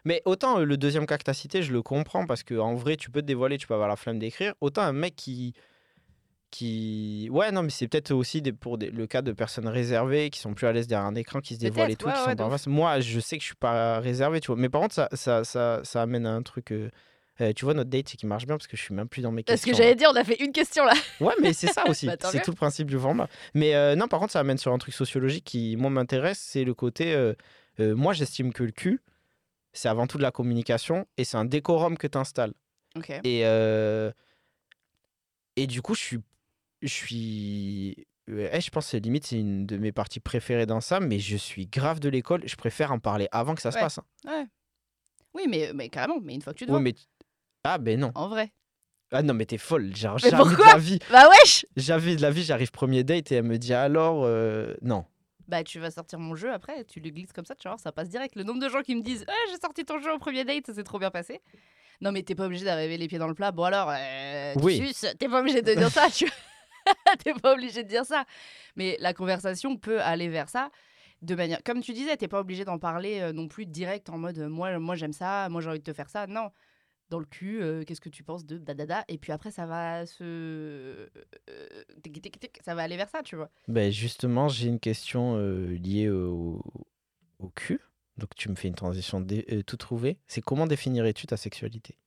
mais 0.04 0.22
autant 0.24 0.60
euh, 0.60 0.64
le 0.64 0.76
deuxième 0.76 1.06
cas 1.06 1.18
que 1.18 1.24
t'as 1.24 1.34
cité 1.34 1.62
je 1.62 1.72
le 1.72 1.82
comprends 1.82 2.26
parce 2.26 2.42
que 2.44 2.54
en 2.54 2.74
vrai 2.74 2.96
tu 2.96 3.10
peux 3.10 3.20
te 3.22 3.26
dévoiler 3.26 3.58
tu 3.58 3.66
peux 3.66 3.74
avoir 3.74 3.88
la 3.88 3.96
flemme 3.96 4.18
d'écrire 4.20 4.54
autant 4.60 4.82
un 4.82 4.92
mec 4.92 5.16
qui 5.16 5.54
qui 6.50 7.28
ouais 7.32 7.50
non 7.50 7.62
mais 7.62 7.70
c'est 7.70 7.88
peut-être 7.88 8.12
aussi 8.12 8.40
des, 8.40 8.52
pour 8.52 8.78
des- 8.78 8.90
le 8.90 9.06
cas 9.06 9.20
de 9.22 9.32
personnes 9.32 9.66
réservées 9.68 10.30
qui 10.30 10.38
sont 10.38 10.54
plus 10.54 10.66
à 10.66 10.72
l'aise 10.72 10.86
derrière 10.86 11.06
un 11.06 11.14
écran 11.16 11.40
qui 11.40 11.54
se 11.54 11.58
dévoilent 11.58 11.90
et 11.90 11.96
tout 11.96 12.06
ouais, 12.06 12.12
qui 12.12 12.18
ouais, 12.20 12.24
sont 12.24 12.32
de 12.32 12.36
pas 12.36 12.44
en 12.44 12.46
ouf. 12.48 12.52
face. 12.52 12.66
moi 12.68 13.00
je 13.00 13.18
sais 13.20 13.36
que 13.36 13.42
je 13.42 13.46
suis 13.48 13.56
pas 13.56 13.98
réservé 14.00 14.40
tu 14.40 14.46
vois 14.48 14.56
mais 14.56 14.68
par 14.68 14.80
contre 14.82 14.94
ça 14.94 15.08
ça 15.12 15.42
ça, 15.44 15.80
ça 15.82 16.02
amène 16.02 16.24
à 16.26 16.32
un 16.32 16.42
truc 16.42 16.72
euh, 16.72 16.90
euh, 17.40 17.52
tu 17.52 17.64
vois 17.64 17.74
notre 17.74 17.90
date 17.90 18.08
c'est 18.08 18.16
qui 18.16 18.26
marche 18.26 18.46
bien 18.46 18.56
parce 18.56 18.66
que 18.66 18.76
je 18.76 18.82
suis 18.82 18.94
même 18.94 19.08
plus 19.08 19.22
dans 19.22 19.30
mes 19.32 19.42
Parce 19.42 19.60
que 19.60 19.66
questions 19.66 19.82
j'allais 19.84 19.94
dire, 19.96 20.08
on 20.12 20.16
a 20.16 20.24
fait 20.24 20.42
une 20.42 20.52
question 20.52 20.84
là. 20.84 20.94
ouais 21.20 21.34
mais 21.42 21.52
c'est 21.52 21.66
ça 21.72 21.84
aussi 21.88 22.06
Bah, 22.06 22.16
c'est 22.30 22.42
tout 22.42 22.50
le 22.50 22.56
principe 22.56 22.88
du 22.88 22.98
format 22.98 23.28
mais 23.54 23.74
euh, 23.74 23.94
non 23.96 24.08
par 24.08 24.20
contre 24.20 24.32
ça 24.32 24.40
amène 24.40 24.58
sur 24.58 24.72
un 24.72 24.78
truc 24.78 24.94
sociologique 24.94 25.44
qui 25.44 25.76
moi 25.76 25.90
m'intéresse 25.90 26.38
c'est 26.38 26.64
le 26.64 26.74
côté 26.74 27.12
euh, 27.14 27.34
moi 27.78 28.12
j'estime 28.14 28.52
que 28.52 28.62
le 28.62 28.72
cul 28.72 29.00
c'est 29.72 29.88
avant 29.88 30.06
tout 30.06 30.16
de 30.16 30.22
la 30.22 30.30
communication 30.30 31.06
et 31.18 31.24
c'est 31.24 31.36
un 31.36 31.44
décorum 31.44 31.98
que 31.98 32.06
tu 32.06 32.16
installes 32.18 32.54
et, 33.24 33.42
et 35.56 35.66
du 35.66 35.82
coup, 35.82 35.94
je 35.94 36.00
suis. 36.00 36.18
Je 36.82 36.88
suis. 36.88 38.06
je 38.28 38.70
pense 38.70 38.90
que 38.90 38.96
limite, 38.98 39.26
c'est 39.26 39.38
une 39.38 39.66
de 39.66 39.76
mes 39.76 39.92
parties 39.92 40.20
préférées 40.20 40.66
dans 40.66 40.80
ça, 40.80 41.00
mais 41.00 41.18
je 41.18 41.36
suis 41.36 41.66
grave 41.66 42.00
de 42.00 42.08
l'école. 42.08 42.42
Je 42.46 42.56
préfère 42.56 42.92
en 42.92 42.98
parler 42.98 43.28
avant 43.32 43.54
que 43.54 43.62
ça 43.62 43.70
se 43.72 43.78
passe. 43.78 43.98
hein. 43.98 44.04
Ouais. 44.26 44.44
Oui, 45.34 45.46
mais, 45.48 45.72
mais 45.74 45.88
carrément, 45.90 46.18
mais 46.22 46.34
une 46.34 46.42
fois 46.42 46.52
que 46.54 46.58
tu 46.58 46.64
te 46.66 46.70
Ouais, 46.70 46.76
vois, 46.76 46.82
mais. 46.82 46.94
Ah, 47.66 47.78
ben 47.78 47.98
non. 48.00 48.12
en 48.14 48.28
vrai. 48.28 48.52
Ah 49.12 49.22
non, 49.22 49.34
mais 49.34 49.46
t'es 49.46 49.58
folle. 49.58 49.94
Genre, 49.94 50.18
Mais 50.22 50.30
jamais 50.30 50.56
de 50.56 50.62
la 50.62 50.78
vie. 50.78 50.98
Bah 51.10 51.28
wesh 51.28 51.64
Jamais 51.76 52.16
de 52.16 52.22
la 52.22 52.30
vie, 52.30 52.42
j'arrive 52.42 52.70
premier 52.72 53.04
date 53.04 53.30
et 53.32 53.36
elle 53.36 53.44
me 53.44 53.56
dit 53.58 53.72
alors. 53.74 54.22
euh, 54.24 54.74
non. 54.82 55.04
Bah 55.48 55.62
tu 55.62 55.78
vas 55.78 55.92
sortir 55.92 56.18
mon 56.18 56.34
jeu 56.34 56.52
après, 56.52 56.84
tu 56.84 56.98
le 56.98 57.10
glisses 57.10 57.32
comme 57.32 57.44
ça, 57.44 57.54
tu 57.54 57.64
vas 57.68 57.70
voir, 57.74 57.80
ça 57.80 57.92
passe 57.92 58.08
direct. 58.08 58.34
Le 58.34 58.42
nombre 58.42 58.60
de 58.60 58.68
gens 58.68 58.82
qui 58.82 58.96
me 58.96 59.02
disent 59.02 59.24
«Ouais, 59.28 59.34
j'ai 59.52 59.60
sorti 59.60 59.84
ton 59.84 60.00
jeu 60.00 60.12
au 60.12 60.18
premier 60.18 60.44
date, 60.44 60.66
ça 60.66 60.74
s'est 60.74 60.82
trop 60.82 60.98
bien 60.98 61.10
passé.» 61.12 61.40
Non 62.00 62.10
mais 62.10 62.22
t'es 62.24 62.34
pas 62.34 62.46
obligé 62.46 62.64
d'arriver 62.64 62.98
les 62.98 63.06
pieds 63.06 63.18
dans 63.18 63.28
le 63.28 63.34
plat. 63.34 63.52
Bon 63.52 63.62
alors, 63.62 63.88
euh, 63.90 64.54
tu 64.54 64.60
Oui. 64.64 64.92
t'es 65.18 65.28
pas 65.28 65.38
obligé 65.40 65.62
de 65.62 65.72
dire 65.74 65.88
ça, 65.90 66.08
tu 66.10 66.28
T'es 67.24 67.32
pas 67.34 67.52
obligé 67.52 67.84
de 67.84 67.88
dire 67.88 68.04
ça. 68.04 68.24
Mais 68.74 68.96
la 69.00 69.14
conversation 69.14 69.76
peut 69.76 70.00
aller 70.00 70.28
vers 70.28 70.48
ça 70.48 70.70
de 71.22 71.34
manière... 71.36 71.62
Comme 71.64 71.80
tu 71.80 71.92
disais, 71.92 72.16
t'es 72.16 72.28
pas 72.28 72.40
obligé 72.40 72.64
d'en 72.64 72.78
parler 72.80 73.20
euh, 73.20 73.32
non 73.32 73.46
plus 73.48 73.66
direct 73.66 74.10
en 74.10 74.18
mode 74.18 74.38
euh, 74.38 74.48
Moi, 74.48 74.78
moi 74.80 74.96
j'aime 74.96 75.12
ça, 75.12 75.48
moi 75.48 75.60
j'ai 75.62 75.70
envie 75.70 75.78
de 75.78 75.84
te 75.84 75.92
faire 75.92 76.10
ça». 76.10 76.26
Non, 76.28 76.50
dans 77.08 77.18
le 77.20 77.24
cul, 77.24 77.62
euh, 77.62 77.84
qu'est-ce 77.84 78.00
que 78.00 78.08
tu 78.08 78.22
penses 78.24 78.44
de 78.46 78.58
dadada 78.58 79.04
Et 79.08 79.18
puis 79.18 79.32
après, 79.32 79.50
ça 79.50 79.64
va 79.66 80.06
se... 80.06 80.22
euh, 80.24 81.08
tic, 82.02 82.20
tic, 82.20 82.40
tic, 82.40 82.58
ça 82.64 82.74
va 82.74 82.82
aller 82.82 82.96
vers 82.96 83.08
ça, 83.08 83.22
tu 83.22 83.36
vois? 83.36 83.50
Ben 83.68 83.92
justement, 83.92 84.48
j'ai 84.48 84.68
une 84.68 84.80
question 84.80 85.36
euh, 85.36 85.66
liée 85.76 86.08
au, 86.08 86.62
au 87.38 87.48
cul. 87.50 87.80
Donc 88.16 88.34
tu 88.34 88.48
me 88.48 88.54
fais 88.54 88.68
une 88.68 88.74
transition 88.74 89.20
dé- 89.20 89.44
euh, 89.52 89.62
tout 89.62 89.76
trouvée. 89.76 90.18
C'est 90.26 90.40
comment 90.40 90.66
définirais-tu 90.66 91.26
ta 91.26 91.36
sexualité? 91.36 91.98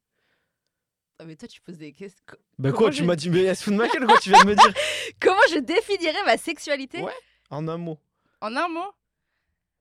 Ah, 1.19 1.25
mais 1.25 1.35
toi, 1.35 1.47
tu 1.47 1.61
poses 1.61 1.77
des 1.77 1.91
questions. 1.93 2.23
Ben 2.57 2.71
Comment 2.71 2.77
quoi, 2.77 2.91
je- 2.91 2.97
tu 2.97 3.03
m'as 3.03 3.15
dit, 3.15 3.29
mais 3.29 3.43
elle 3.43 3.55
se 3.55 3.63
fout 3.63 3.73
de 3.73 3.77
ma 3.77 3.87
gueule, 3.89 4.05
quoi, 4.07 4.17
tu 4.19 4.29
viens 4.29 4.41
de 4.43 4.47
me 4.49 4.55
dire 4.55 4.73
Comment 5.21 5.41
je 5.51 5.59
définirais 5.59 6.23
ma 6.25 6.37
sexualité? 6.37 7.01
Ouais. 7.01 7.13
En 7.49 7.67
un 7.67 7.77
mot. 7.77 7.99
En 8.41 8.55
un 8.55 8.67
mot? 8.67 8.91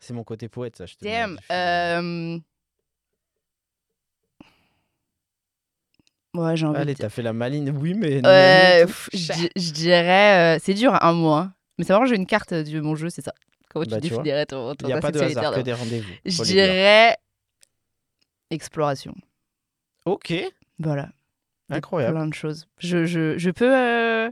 C'est 0.00 0.12
mon 0.14 0.22
côté 0.24 0.48
poète, 0.48 0.76
ça, 0.76 0.86
je 0.86 0.94
te 0.96 1.04
Damn. 1.04 1.36
dis, 1.36 1.42
je 1.42 1.44
suis- 1.46 1.54
euh, 1.54 2.38
Ouais, 6.34 6.56
j'ai 6.56 6.66
envie 6.66 6.78
Allez, 6.78 6.94
de 6.94 6.98
t'as 6.98 7.08
fait 7.08 7.22
la 7.22 7.32
maline. 7.32 7.70
Oui, 7.80 7.94
mais. 7.94 8.20
non, 8.20 8.28
Ouais, 8.28 8.84
je 9.12 9.32
di- 9.32 9.50
je 9.56 9.70
dirais. 9.72 10.56
euh, 10.56 10.60
c'est 10.62 10.74
dur, 10.74 10.96
un 11.02 11.12
mot. 11.12 11.32
Hein. 11.32 11.52
Mais 11.78 11.84
vraiment, 11.84 12.06
j'ai 12.06 12.16
une 12.16 12.26
carte 12.26 12.52
de 12.54 12.80
mon 12.80 12.94
jeu, 12.96 13.08
c'est 13.10 13.22
ça. 13.22 13.32
Comment 13.70 13.84
tu 13.84 13.90
Bah, 13.90 14.00
tu 14.00 14.08
vois. 14.08 14.18
définirais 14.18 14.46
ton, 14.46 14.74
Il 14.80 14.86
n'y 14.86 14.92
a 14.92 15.00
pas 15.00 15.10
de 15.10 15.20
hasard, 15.20 15.54
que 15.54 15.60
des 15.60 15.72
rendez-vous. 15.72 16.12
Je 16.24 16.42
dirais. 16.42 17.16
Exploration. 18.50 19.14
Ok, 20.06 20.32
Voilà. 20.78 21.08
incroyable. 21.70 22.14
Plein 22.16 22.26
de 22.28 22.34
choses. 22.34 22.66
Je, 22.78 23.04
je, 23.04 23.36
je 23.36 23.50
peux. 23.50 23.70
euh, 23.70 24.30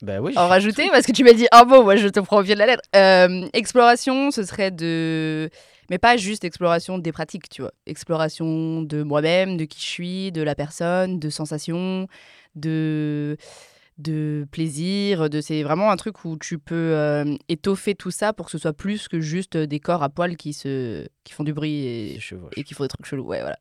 Bah 0.00 0.20
oui. 0.20 0.32
en 0.36 0.48
rajouter? 0.48 0.88
parce 0.90 1.04
que 1.06 1.12
tu 1.12 1.22
m'as 1.22 1.34
dit 1.34 1.46
un 1.52 1.64
mot, 1.64 1.82
moi 1.82 1.96
je 1.96 2.08
te 2.08 2.18
prends 2.20 2.40
au 2.40 2.44
pied 2.44 2.54
de 2.54 2.58
la 2.58 2.66
lettre. 2.66 2.82
Euh, 2.94 3.46
exploration, 3.52 4.30
ce 4.30 4.42
serait 4.44 4.70
de. 4.70 5.50
Mais 5.90 5.98
pas 5.98 6.16
juste 6.16 6.44
exploration 6.44 6.98
des 6.98 7.12
pratiques, 7.12 7.48
tu 7.48 7.62
vois. 7.62 7.72
Exploration 7.86 8.82
de 8.82 9.02
moi-même, 9.02 9.56
de 9.56 9.64
qui 9.64 9.80
je 9.80 9.86
suis, 9.86 10.32
de 10.32 10.42
la 10.42 10.54
personne, 10.54 11.18
de 11.18 11.30
sensations, 11.30 12.08
de 12.54 13.36
de 13.98 14.46
plaisir, 14.50 15.30
de 15.30 15.40
c'est 15.40 15.62
vraiment 15.62 15.90
un 15.90 15.96
truc 15.96 16.26
où 16.26 16.36
tu 16.36 16.58
peux 16.58 16.74
euh, 16.94 17.34
étoffer 17.48 17.94
tout 17.94 18.10
ça 18.10 18.34
pour 18.34 18.44
que 18.46 18.52
ce 18.52 18.58
soit 18.58 18.74
plus 18.74 19.08
que 19.08 19.20
juste 19.20 19.56
des 19.56 19.80
corps 19.80 20.02
à 20.02 20.10
poil 20.10 20.36
qui 20.36 20.52
se 20.52 21.06
qui 21.24 21.32
font 21.32 21.44
du 21.44 21.54
bruit 21.54 22.18
et 22.56 22.64
qui 22.64 22.74
font 22.74 22.84
des 22.84 22.88
trucs 22.88 23.06
chelous. 23.06 23.24
Ouais, 23.24 23.40
voilà. 23.40 23.58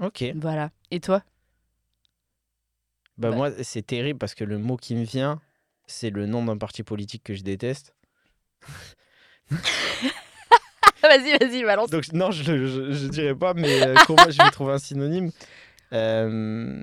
Ok. 0.00 0.24
Voilà. 0.34 0.70
Et 0.90 1.00
toi? 1.00 1.22
Bah, 3.16 3.30
Bah. 3.30 3.36
moi, 3.36 3.50
c'est 3.62 3.82
terrible 3.86 4.18
parce 4.18 4.34
que 4.34 4.44
le 4.44 4.58
mot 4.58 4.76
qui 4.76 4.94
me 4.94 5.04
vient, 5.04 5.40
c'est 5.86 6.10
le 6.10 6.26
nom 6.26 6.44
d'un 6.44 6.58
parti 6.58 6.82
politique 6.82 7.24
que 7.24 7.34
je 7.34 7.42
déteste. 7.42 7.94
Vas-y, 11.02 11.38
vas-y, 11.38 11.62
balance. 11.64 11.90
Donc, 11.90 12.12
non, 12.12 12.30
je, 12.30 12.42
je, 12.66 12.92
je 12.92 13.06
dirais 13.08 13.34
pas, 13.34 13.54
mais 13.54 13.82
euh, 13.86 13.94
comment 14.06 14.28
je 14.30 14.42
vais 14.42 14.50
trouver 14.50 14.72
un 14.72 14.78
synonyme 14.78 15.30
Euh, 15.92 16.82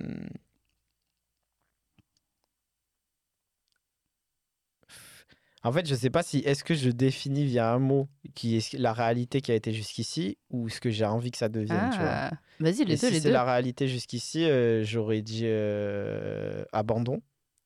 En 5.64 5.72
fait, 5.72 5.88
je 5.88 5.96
sais 5.96 6.12
pas 6.12 6.22
si 6.22 6.40
est-ce 6.40 6.64
que 6.64 6.76
je 6.76 6.92
définis 6.92 7.44
via 7.44 7.72
un 7.74 7.80
mot 7.80 8.08
qui 8.36 8.56
est 8.56 8.74
la 8.74 8.94
réalité 8.94 9.42
qui 9.42 9.52
a 9.52 9.56
été 9.56 9.74
jusqu'ici 9.74 10.38
ou 10.52 10.70
ce 10.70 10.80
que 10.80 10.92
j'ai 10.92 11.06
envie 11.06 11.32
que 11.32 11.40
ça 11.40 11.50
devienne. 11.50 11.90
tu 11.92 11.98
vois. 11.98 12.08
Ah, 12.08 12.32
vas-y, 12.60 12.84
Et 12.84 12.86
les 12.86 12.96
deux, 12.98 13.08
si 13.08 13.14
les 13.14 13.20
c'est 13.20 13.32
la 13.32 13.44
réalité 13.44 13.88
jusqu'ici, 13.88 14.46
euh, 14.46 14.84
j'aurais 14.84 15.24
dit 15.24 15.42
euh, 15.46 16.64
abandon. 16.72 17.20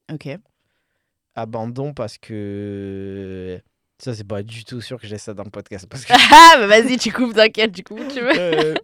Ok. 0.10 0.30
Abandon 1.36 1.94
parce 1.94 2.18
que 2.18 3.62
ça 4.02 4.14
c'est 4.16 4.24
pas 4.24 4.44
du 4.44 4.64
tout 4.64 4.82
sûr 4.82 5.00
que 5.00 5.06
j'ai 5.08 5.18
ça 5.18 5.34
dans 5.34 5.44
le 5.44 5.50
podcast 5.50 5.86
parce 5.88 6.06
que 6.06 6.14
Ah, 6.32 6.56
bah 6.60 6.68
vas-y, 6.68 6.98
tu 6.98 7.12
coupes, 7.12 7.34
t'inquiète, 7.36 7.74
tu 7.74 7.84
coupes, 7.84 8.08
tu 8.08 8.22
veux. 8.22 8.32
Euh, 8.38 8.76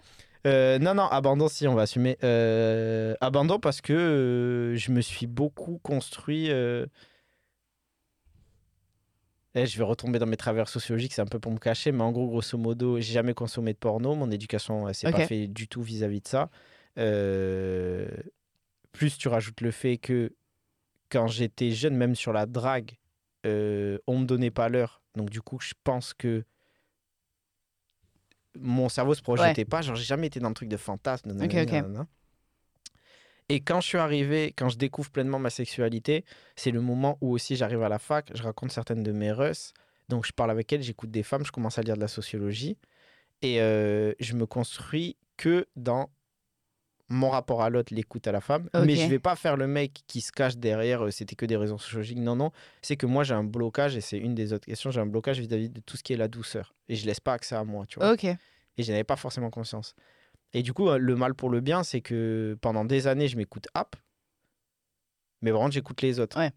euh, 0.46 0.78
non 0.80 0.94
non 0.94 1.08
abandon 1.08 1.48
si 1.48 1.68
on 1.68 1.74
va 1.74 1.84
assumer 1.84 2.18
Euh, 2.24 3.16
abandon 3.22 3.60
parce 3.60 3.82
que 3.82 3.94
euh, 3.94 4.76
je 4.76 4.92
me 4.92 5.02
suis 5.02 5.26
beaucoup 5.28 5.80
construit 5.82 6.52
euh, 6.52 6.86
eh, 9.56 9.66
je 9.66 9.78
vais 9.78 9.84
retomber 9.86 10.20
dans 10.20 10.26
mes 10.26 10.36
travers 10.38 10.68
sociologiques 10.68 11.14
c'est 11.14 11.22
un 11.22 11.26
peu 11.28 11.40
pour 11.40 11.52
me 11.52 11.58
cacher 11.58 11.92
mais 11.92 12.04
en 12.04 12.12
gros 12.12 12.28
grosso 12.28 12.58
modo 12.58 13.00
j'ai 13.00 13.14
jamais 13.14 13.34
consommé 13.34 13.72
de 13.74 13.78
porno 13.78 14.14
mon 14.16 14.30
éducation 14.30 14.88
elle 14.88 14.94
s'est 14.96 15.08
Ok. 15.08 15.14
pas 15.14 15.28
fait 15.28 15.48
du 15.48 15.68
tout 15.68 15.82
vis-à-vis 15.82 16.22
de 16.22 16.28
ça 16.28 16.50
Euh, 16.98 18.08
plus 18.94 19.18
tu 19.18 19.28
rajoutes 19.28 19.60
le 19.62 19.72
fait 19.72 19.98
que 19.98 20.34
quand 21.10 21.28
j'étais 21.28 21.72
jeune 21.72 21.96
même 21.96 22.16
sur 22.16 22.32
la 22.34 22.46
drague 22.46 22.92
euh, 23.46 23.98
on 24.08 24.20
me 24.20 24.26
donnait 24.26 24.52
pas 24.52 24.70
l'heure 24.70 25.02
donc 25.16 25.30
du 25.30 25.42
coup 25.42 25.60
je 25.60 25.74
pense 25.84 26.14
que 26.14 26.46
mon 28.60 28.90
cerveau 28.90 29.14
se 29.14 29.22
projetait 29.22 29.66
pas. 29.66 29.82
Genre, 29.82 29.96
j'ai 29.96 30.06
jamais 30.06 30.28
été 30.28 30.40
dans 30.40 30.50
le 30.50 30.56
truc 30.56 30.70
de 30.70 30.78
fantasme. 30.78 31.30
nanana, 31.32 31.64
ok. 31.64 31.72
nanana. 31.72 32.08
Et 33.50 33.60
quand 33.62 33.80
je 33.80 33.88
suis 33.88 33.98
arrivé, 33.98 34.54
quand 34.58 34.70
je 34.70 34.78
découvre 34.78 35.12
pleinement 35.12 35.38
ma 35.38 35.52
sexualité, 35.52 36.26
c'est 36.56 36.72
le 36.72 36.82
moment 36.82 37.18
où 37.22 37.32
aussi 37.32 37.56
j'arrive 37.56 37.84
à 37.84 37.90
la 37.90 38.00
fac, 38.00 38.32
je 38.34 38.42
raconte 38.42 38.72
certaines 38.72 39.04
de 39.04 39.12
mes 39.12 39.32
russes. 39.32 39.74
Donc, 40.10 40.26
je 40.26 40.32
parle 40.32 40.52
avec 40.52 40.72
elles, 40.74 40.82
j'écoute 40.82 41.12
des 41.12 41.24
femmes, 41.24 41.46
je 41.46 41.52
commence 41.52 41.78
à 41.78 41.82
lire 41.82 41.96
de 41.96 42.02
la 42.02 42.08
sociologie. 42.08 42.78
Et 43.42 43.62
euh, 43.62 44.14
je 44.20 44.34
me 44.34 44.46
construis 44.46 45.18
que 45.38 45.68
dans 45.76 46.10
mon 47.08 47.30
rapport 47.30 47.62
à 47.62 47.70
l'autre, 47.70 47.94
l'écoute 47.94 48.28
à 48.28 48.32
la 48.32 48.42
femme. 48.42 48.70
Mais 48.74 48.96
je 48.96 49.08
vais 49.08 49.20
pas 49.20 49.36
faire 49.36 49.58
le 49.58 49.68
mec 49.68 50.02
qui 50.08 50.22
se 50.22 50.32
cache 50.32 50.58
derrière, 50.58 51.06
euh, 51.06 51.12
c'était 51.12 51.36
que 51.36 51.46
des 51.46 51.56
raisons 51.56 51.78
sociologiques. 51.78 52.18
Non, 52.18 52.36
non. 52.36 52.52
C'est 52.82 52.98
que 52.98 53.06
moi, 53.06 53.24
j'ai 53.24 53.34
un 53.36 53.44
blocage, 53.44 53.96
et 53.96 54.02
c'est 54.02 54.18
une 54.18 54.34
des 54.34 54.54
autres 54.54 54.66
questions, 54.66 54.90
j'ai 54.92 55.02
un 55.02 55.06
blocage 55.06 55.40
vis-à-vis 55.40 55.70
de 55.70 55.82
tout 55.82 55.98
ce 55.98 56.04
qui 56.04 56.14
est 56.14 56.18
la 56.18 56.28
douceur. 56.28 56.74
Et 56.90 56.96
je 56.96 57.06
laisse 57.06 57.20
pas 57.20 57.34
accès 57.34 57.56
à 57.56 57.64
moi, 57.64 57.86
tu 57.88 58.00
vois 58.00 58.12
Ok. 58.14 58.24
et 58.24 58.38
je 58.78 58.92
n'avais 58.92 59.04
pas 59.04 59.16
forcément 59.16 59.50
conscience. 59.50 59.94
Et 60.54 60.64
du 60.64 60.74
coup, 60.74 60.90
euh, 60.90 60.98
le 60.98 61.16
mal 61.16 61.36
pour 61.36 61.50
le 61.50 61.62
bien, 61.62 61.84
c'est 61.84 62.02
que 62.02 62.58
pendant 62.62 62.86
des 62.86 63.08
années, 63.08 63.28
je 63.28 63.38
m'écoute 63.38 63.68
app, 63.74 63.96
mais 65.42 65.52
contre, 65.52 65.74
j'écoute 65.74 66.02
les 66.02 66.20
autres. 66.20 66.40
Ouais. 66.40 66.52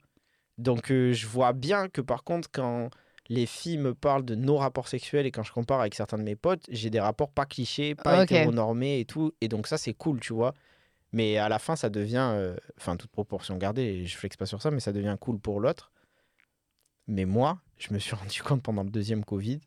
Donc, 0.56 0.90
euh, 0.90 1.12
je 1.12 1.26
vois 1.26 1.52
bien 1.52 1.88
que 1.88 2.00
par 2.00 2.24
contre, 2.24 2.48
quand 2.50 2.90
les 3.28 3.46
filles 3.46 3.78
me 3.78 3.94
parlent 3.94 4.24
de 4.24 4.34
nos 4.34 4.56
rapports 4.56 4.88
sexuels 4.88 5.26
et 5.26 5.30
quand 5.30 5.42
je 5.42 5.52
compare 5.52 5.80
avec 5.80 5.94
certains 5.94 6.18
de 6.18 6.22
mes 6.22 6.36
potes, 6.36 6.64
j'ai 6.70 6.90
des 6.90 7.00
rapports 7.00 7.30
pas 7.30 7.44
clichés, 7.46 7.94
pas 7.94 8.22
Ok. 8.22 8.30
hétéronormés 8.32 9.00
et 9.00 9.04
tout. 9.04 9.32
Et 9.40 9.48
donc, 9.48 9.66
ça, 9.66 9.76
c'est 9.76 9.92
cool, 9.94 10.20
tu 10.20 10.32
vois. 10.32 10.54
Mais 11.12 11.36
à 11.38 11.48
la 11.48 11.58
fin, 11.58 11.76
ça 11.76 11.90
devient, 11.90 12.30
euh, 12.34 12.56
enfin, 12.78 12.96
toute 12.96 13.10
proportion 13.10 13.56
gardée, 13.56 14.04
je 14.06 14.16
flex 14.16 14.36
pas 14.36 14.46
sur 14.46 14.60
ça, 14.62 14.70
mais 14.70 14.80
ça 14.80 14.92
devient 14.92 15.16
cool 15.20 15.38
pour 15.38 15.60
l'autre. 15.60 15.90
Mais 17.06 17.24
moi, 17.24 17.60
je 17.78 17.92
me 17.92 17.98
suis 17.98 18.14
rendu 18.16 18.42
compte 18.42 18.62
pendant 18.62 18.82
le 18.82 18.90
deuxième 18.90 19.24
Covid, 19.24 19.60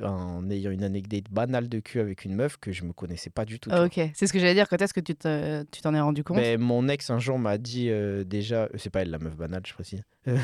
en 0.00 0.48
ayant 0.48 0.70
une 0.70 0.84
anecdote 0.84 1.24
banale 1.30 1.68
de 1.68 1.78
cul 1.80 2.00
avec 2.00 2.24
une 2.24 2.34
meuf 2.34 2.56
que 2.56 2.72
je 2.72 2.84
me 2.84 2.92
connaissais 2.94 3.28
pas 3.28 3.44
du 3.44 3.60
tout. 3.60 3.68
vois. 3.68 3.84
Ok. 3.84 4.00
C'est 4.14 4.26
ce 4.26 4.32
que 4.32 4.38
j'allais 4.38 4.54
dire. 4.54 4.68
Quand 4.68 4.80
est-ce 4.80 4.94
que 4.94 5.00
tu 5.00 5.14
te- 5.14 5.62
tu 5.64 5.82
t'en 5.82 5.94
es 5.94 6.00
rendu 6.00 6.24
compte? 6.24 6.38
Ben, 6.38 6.58
mon 6.58 6.88
ex 6.88 7.10
un 7.10 7.18
jour 7.18 7.38
m'a 7.38 7.58
dit 7.58 7.90
euh, 7.90 8.24
déjà, 8.24 8.62
euh, 8.64 8.68
c'est 8.76 8.88
pas 8.90 9.02
elle 9.02 9.10
la 9.10 9.18
meuf 9.18 9.36
banale, 9.36 9.62
je 9.66 9.74
précise. 9.74 10.02
Euh, 10.28 10.38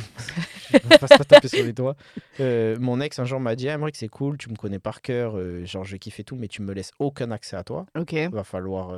je 0.70 0.76
me 0.86 0.98
fasse 0.98 1.16
pas 1.16 1.24
taper 1.24 1.48
sur 1.48 1.64
les 1.64 1.72
doigts. 1.72 1.96
Euh, 2.40 2.76
mon 2.78 3.00
ex 3.00 3.18
un 3.18 3.24
jour 3.24 3.40
m'a 3.40 3.56
dit, 3.56 3.68
ah, 3.70 3.78
que 3.78 3.96
c'est 3.96 4.08
cool, 4.08 4.36
tu 4.36 4.50
me 4.50 4.56
connais 4.56 4.78
par 4.80 5.00
cœur, 5.00 5.36
genre 5.64 5.84
je 5.84 5.96
kiffe 5.96 6.20
et 6.20 6.24
tout, 6.24 6.36
mais 6.36 6.48
tu 6.48 6.60
me 6.60 6.72
laisses 6.74 6.92
aucun 6.98 7.30
accès 7.30 7.56
à 7.56 7.64
toi. 7.64 7.86
Ok. 7.96 8.14
Va 8.30 8.44
falloir, 8.44 8.94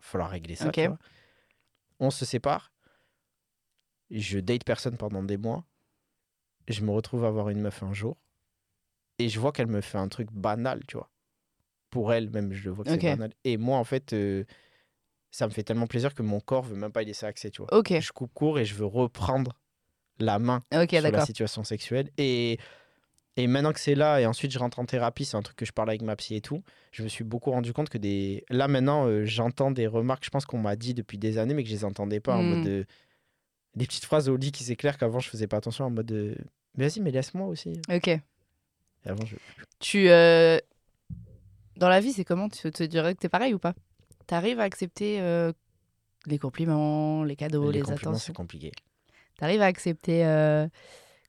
falloir 0.00 0.30
régler 0.30 0.56
ça. 0.56 0.66
Ok. 0.68 0.74
tu 0.74 0.86
vois. 0.88 0.98
On 2.00 2.10
se 2.10 2.24
sépare. 2.24 2.72
Je 4.10 4.38
date 4.38 4.64
personne 4.64 4.96
pendant 4.96 5.22
des 5.22 5.36
mois. 5.36 5.64
Je 6.68 6.82
me 6.82 6.90
retrouve 6.90 7.24
à 7.24 7.28
avoir 7.28 7.48
une 7.50 7.60
meuf 7.60 7.82
un 7.82 7.92
jour. 7.92 8.16
Et 9.18 9.28
je 9.28 9.40
vois 9.40 9.52
qu'elle 9.52 9.66
me 9.68 9.80
fait 9.80 9.98
un 9.98 10.08
truc 10.08 10.28
banal, 10.32 10.80
tu 10.86 10.96
vois. 10.96 11.10
Pour 11.90 12.12
elle, 12.12 12.30
même, 12.30 12.52
je 12.52 12.64
le 12.64 12.70
vois 12.70 12.84
que 12.84 12.90
c'est 12.90 12.96
banal. 13.16 13.32
Et 13.44 13.56
moi, 13.56 13.78
en 13.78 13.84
fait, 13.84 14.12
euh, 14.12 14.44
ça 15.30 15.46
me 15.46 15.52
fait 15.52 15.62
tellement 15.62 15.86
plaisir 15.86 16.14
que 16.14 16.22
mon 16.22 16.40
corps 16.40 16.64
veut 16.64 16.76
même 16.76 16.92
pas 16.92 17.02
y 17.02 17.06
laisser 17.06 17.26
accès, 17.26 17.50
tu 17.50 17.62
vois. 17.62 17.72
Je 18.00 18.12
coupe 18.12 18.32
court 18.34 18.58
et 18.58 18.64
je 18.64 18.74
veux 18.74 18.84
reprendre 18.86 19.58
la 20.18 20.38
main 20.38 20.60
Ok, 20.74 20.90
sur 20.90 21.00
la 21.02 21.24
situation 21.26 21.62
sexuelle. 21.64 22.10
Et, 22.18 22.58
et 23.36 23.46
maintenant 23.46 23.72
que 23.72 23.80
c'est 23.80 23.94
là, 23.94 24.20
et 24.20 24.26
ensuite 24.26 24.50
je 24.50 24.58
rentre 24.58 24.78
en 24.78 24.84
thérapie, 24.86 25.24
c'est 25.26 25.36
un 25.36 25.42
truc 25.42 25.56
que 25.56 25.66
je 25.66 25.72
parle 25.72 25.90
avec 25.90 26.00
ma 26.02 26.16
psy 26.16 26.36
et 26.36 26.40
tout, 26.40 26.62
je 26.90 27.02
me 27.02 27.08
suis 27.08 27.24
beaucoup 27.24 27.50
rendu 27.50 27.72
compte 27.74 27.88
que 27.90 27.98
des... 27.98 28.44
là 28.48 28.66
maintenant, 28.66 29.06
euh, 29.06 29.24
j'entends 29.26 29.70
des 29.70 29.86
remarques, 29.86 30.24
je 30.24 30.30
pense 30.30 30.46
qu'on 30.46 30.58
m'a 30.58 30.74
dit 30.76 30.94
depuis 30.94 31.18
des 31.18 31.36
années, 31.38 31.52
mais 31.54 31.62
que 31.64 31.68
je 31.68 31.74
les 31.74 31.84
entendais 31.84 32.20
pas 32.20 32.36
en 32.36 32.42
Hmm. 32.42 32.48
mode 32.48 32.60
de... 32.62 32.86
Des 33.74 33.86
petites 33.86 34.06
phrases 34.06 34.30
au 34.30 34.36
lit 34.38 34.52
qui 34.52 34.64
s'éclairent 34.64 34.96
qu'avant 34.96 35.18
je 35.20 35.28
faisais 35.28 35.46
pas 35.46 35.58
attention 35.58 35.84
en 35.84 35.90
mode 35.90 36.06
de... 36.06 36.34
Mais 36.78 36.88
vas-y, 36.88 37.00
mais 37.00 37.10
laisse-moi 37.10 37.46
aussi. 37.46 37.74
Ok. 37.92 38.08
Et 39.06 39.10
avant, 39.10 39.24
je... 39.24 39.36
Tu. 39.80 40.08
euh, 40.08 40.58
Dans 41.76 41.88
la 41.88 42.00
vie, 42.00 42.12
c'est 42.12 42.24
comment 42.24 42.48
Tu 42.48 42.70
te 42.70 42.82
dirais 42.82 43.14
que 43.14 43.20
t'es 43.20 43.28
pareil 43.28 43.54
ou 43.54 43.58
pas? 43.58 43.74
T'arrives 44.26 44.60
à 44.60 44.64
accepter 44.64 45.20
euh, 45.20 45.52
les 46.26 46.38
compliments, 46.38 47.22
les 47.24 47.36
cadeaux, 47.36 47.70
les 47.70 47.78
les, 47.78 47.82
compliments, 47.84 48.12
attentions? 48.12 48.26
c'est 48.28 48.36
compliqué. 48.36 48.72
T'arrives 49.38 49.62
à 49.62 49.66
accepter 49.66 50.24
euh, 50.24 50.66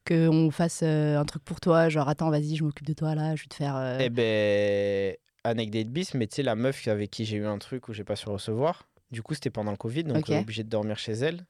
qu'on 0.07 0.49
fasse 0.49 0.81
euh, 0.83 1.17
un 1.19 1.25
truc 1.25 1.43
pour 1.43 1.59
toi, 1.59 1.89
genre 1.89 2.07
attends, 2.09 2.29
vas-y, 2.29 2.55
je 2.55 2.63
m'occupe 2.63 2.87
de 2.87 2.93
toi 2.93 3.13
là, 3.15 3.35
je 3.35 3.43
vais 3.43 3.47
te 3.49 3.55
faire. 3.55 3.75
euh, 3.75 3.97
Eh 3.99 4.09
ben, 4.09 5.15
anecdote 5.43 5.87
bis, 5.87 6.13
mais 6.13 6.27
tu 6.27 6.35
sais, 6.37 6.43
la 6.43 6.55
meuf 6.55 6.87
avec 6.87 7.11
qui 7.11 7.25
j'ai 7.25 7.37
eu 7.37 7.45
un 7.45 7.57
truc 7.57 7.89
où 7.89 7.93
j'ai 7.93 8.03
pas 8.05 8.15
su 8.15 8.29
recevoir, 8.29 8.87
du 9.11 9.21
coup, 9.21 9.33
c'était 9.33 9.49
pendant 9.49 9.71
le 9.71 9.77
Covid, 9.77 10.05
donc 10.05 10.17
Ok. 10.17 10.31
euh, 10.31 10.39
obligé 10.39 10.63
de 10.63 10.69
dormir 10.69 10.97
chez 10.97 11.13
elle. 11.13 11.45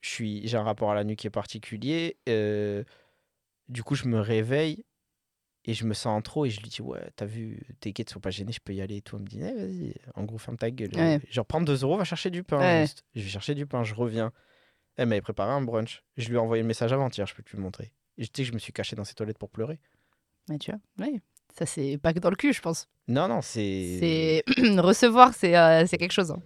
Je 0.00 0.08
suis, 0.10 0.46
j'ai 0.46 0.56
un 0.56 0.62
rapport 0.64 0.90
à 0.90 0.94
la 0.94 1.04
nuit 1.04 1.16
qui 1.16 1.26
est 1.28 1.30
particulier. 1.30 2.16
euh, 2.28 2.84
du 3.68 3.82
coup, 3.82 3.94
je 3.94 4.06
me 4.06 4.20
réveille 4.20 4.84
et 5.64 5.74
je 5.74 5.84
me 5.86 5.94
sens 5.94 6.06
en 6.06 6.20
trop 6.22 6.44
et 6.44 6.50
je 6.50 6.60
lui 6.60 6.68
dis, 6.68 6.82
ouais, 6.82 7.00
t'as 7.16 7.24
vu, 7.26 7.60
t'inquiète, 7.80 8.10
sois 8.10 8.20
pas 8.20 8.30
gêné, 8.30 8.52
je 8.52 8.60
peux 8.60 8.74
y 8.74 8.80
aller 8.82 8.96
et 8.96 9.02
tout. 9.02 9.16
Elle 9.16 9.22
me 9.22 9.26
dit, 9.26 9.40
Eh, 9.40 9.52
vas-y, 9.52 9.94
en 10.14 10.24
gros, 10.24 10.38
ferme 10.38 10.58
ta 10.58 10.70
gueule. 10.70 10.90
Ouais. 10.94 11.20
Genre, 11.30 11.46
prends 11.46 11.60
2 11.62 11.82
euros, 11.84 11.96
va 11.96 12.04
chercher 12.04 12.30
du 12.30 12.42
pain. 12.42 12.58
Ouais. 12.58 12.82
juste. 12.82 13.04
Je 13.14 13.22
vais 13.22 13.28
chercher 13.28 13.54
du 13.54 13.66
pain, 13.66 13.82
je 13.84 13.94
reviens. 13.94 14.32
Elle 14.96 15.08
m'avait 15.08 15.22
préparé 15.22 15.50
un 15.52 15.62
brunch. 15.62 16.02
Je 16.16 16.28
lui 16.28 16.36
ai 16.36 16.38
envoyé 16.38 16.62
le 16.62 16.66
message 16.68 16.92
avant-hier, 16.92 17.26
je 17.26 17.34
peux 17.34 17.42
te 17.42 17.56
le 17.56 17.62
montrer. 17.62 17.92
Et 18.18 18.22
tu 18.26 18.30
sais 18.36 18.42
que 18.42 18.48
je 18.48 18.52
me 18.52 18.58
suis 18.58 18.72
caché 18.72 18.94
dans 18.94 19.04
ses 19.04 19.14
toilettes 19.14 19.38
pour 19.38 19.50
pleurer. 19.50 19.80
Mais 20.48 20.58
tu 20.58 20.70
vois, 20.70 20.80
oui. 21.06 21.20
Ça, 21.58 21.66
c'est 21.66 21.98
pas 21.98 22.12
que 22.12 22.18
dans 22.18 22.30
le 22.30 22.36
cul, 22.36 22.52
je 22.52 22.60
pense. 22.60 22.88
Non, 23.08 23.26
non, 23.28 23.40
c'est. 23.42 23.96
C'est 24.00 24.44
recevoir, 24.80 25.32
c'est 25.34 25.56
euh, 25.56 25.86
c'est 25.86 25.98
quelque 25.98 26.12
chose. 26.12 26.30
hein. 26.30 26.40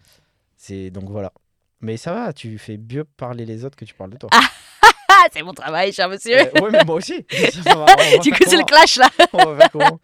C'est 0.56 0.90
donc 0.90 1.08
voilà. 1.10 1.32
Mais 1.80 1.96
ça 1.96 2.12
va, 2.12 2.32
tu 2.32 2.58
fais 2.58 2.76
mieux 2.76 3.04
parler 3.04 3.44
les 3.46 3.64
autres 3.64 3.76
que 3.76 3.84
tu 3.84 3.94
parles 3.94 4.10
de 4.10 4.16
toi. 4.16 4.30
C'est 5.32 5.42
mon 5.42 5.52
travail, 5.54 5.92
cher 5.92 6.08
monsieur. 6.08 6.38
Euh, 6.38 6.60
ouais, 6.60 6.70
mais 6.70 6.84
moi 6.84 6.96
aussi. 6.96 7.24
Ça 7.64 7.74
va, 7.74 7.86
du 8.22 8.30
coup, 8.30 8.44
c'est 8.46 8.56
le 8.56 8.64
clash 8.64 8.96
là. 8.96 9.08
On 9.32 9.44
va 9.52 9.56
faire 9.58 9.70
comment 9.70 10.00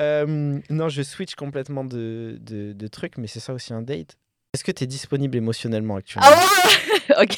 Euh, 0.00 0.58
Non, 0.70 0.88
je 0.88 1.02
switch 1.02 1.34
complètement 1.34 1.84
de, 1.84 2.36
de, 2.40 2.72
de 2.72 2.86
trucs, 2.88 3.18
mais 3.18 3.26
c'est 3.26 3.40
ça 3.40 3.52
aussi 3.52 3.72
un 3.72 3.82
date. 3.82 4.16
Est-ce 4.54 4.64
que 4.64 4.72
tu 4.72 4.84
es 4.84 4.86
disponible 4.86 5.36
émotionnellement 5.36 5.96
actuellement? 5.96 6.28
Ah 6.30 7.22
Ok. 7.22 7.36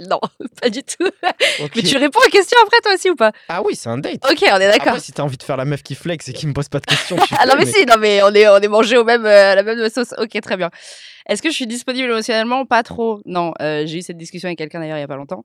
non, 0.00 0.18
pas 0.60 0.68
du 0.70 0.82
tout. 0.82 1.08
Mais 1.76 1.82
tu 1.82 1.96
réponds 1.96 2.18
aux 2.26 2.30
questions 2.30 2.58
après 2.64 2.80
toi 2.82 2.94
aussi 2.94 3.10
ou 3.10 3.16
pas? 3.16 3.32
Ah 3.48 3.62
oui, 3.62 3.76
c'est 3.76 3.88
un 3.88 3.98
date. 3.98 4.24
Ok, 4.28 4.38
on 4.42 4.56
est 4.56 4.66
d'accord. 4.70 4.88
Après, 4.88 5.00
si 5.00 5.12
t'as 5.12 5.22
envie 5.22 5.36
de 5.36 5.42
faire 5.42 5.56
la 5.56 5.64
meuf 5.64 5.82
qui 5.82 5.94
flex 5.94 6.28
et 6.28 6.32
qui 6.32 6.46
me 6.46 6.52
pose 6.52 6.68
pas 6.68 6.80
de 6.80 6.86
questions, 6.86 7.16
Ah 7.38 7.46
non 7.46 7.54
mais 7.56 7.66
si, 7.66 7.84
non 7.86 7.94
mais 7.98 8.22
on 8.22 8.34
est 8.34 8.48
on 8.48 8.56
est 8.58 8.68
mangé 8.68 8.96
au 8.96 9.04
même 9.04 9.24
euh, 9.24 9.52
à 9.52 9.54
la 9.54 9.62
même 9.62 9.88
sauce. 9.90 10.14
Ok, 10.18 10.38
très 10.40 10.56
bien. 10.56 10.70
Est-ce 11.28 11.40
que 11.42 11.48
je 11.50 11.54
suis 11.54 11.66
disponible 11.66 12.08
émotionnellement? 12.10 12.66
Pas 12.66 12.82
trop. 12.82 13.20
Non, 13.24 13.52
euh, 13.62 13.84
j'ai 13.86 13.98
eu 13.98 14.02
cette 14.02 14.16
discussion 14.18 14.48
avec 14.48 14.58
quelqu'un 14.58 14.80
d'ailleurs 14.80 14.98
il 14.98 15.00
y 15.00 15.04
a 15.04 15.08
pas 15.08 15.16
longtemps. 15.16 15.44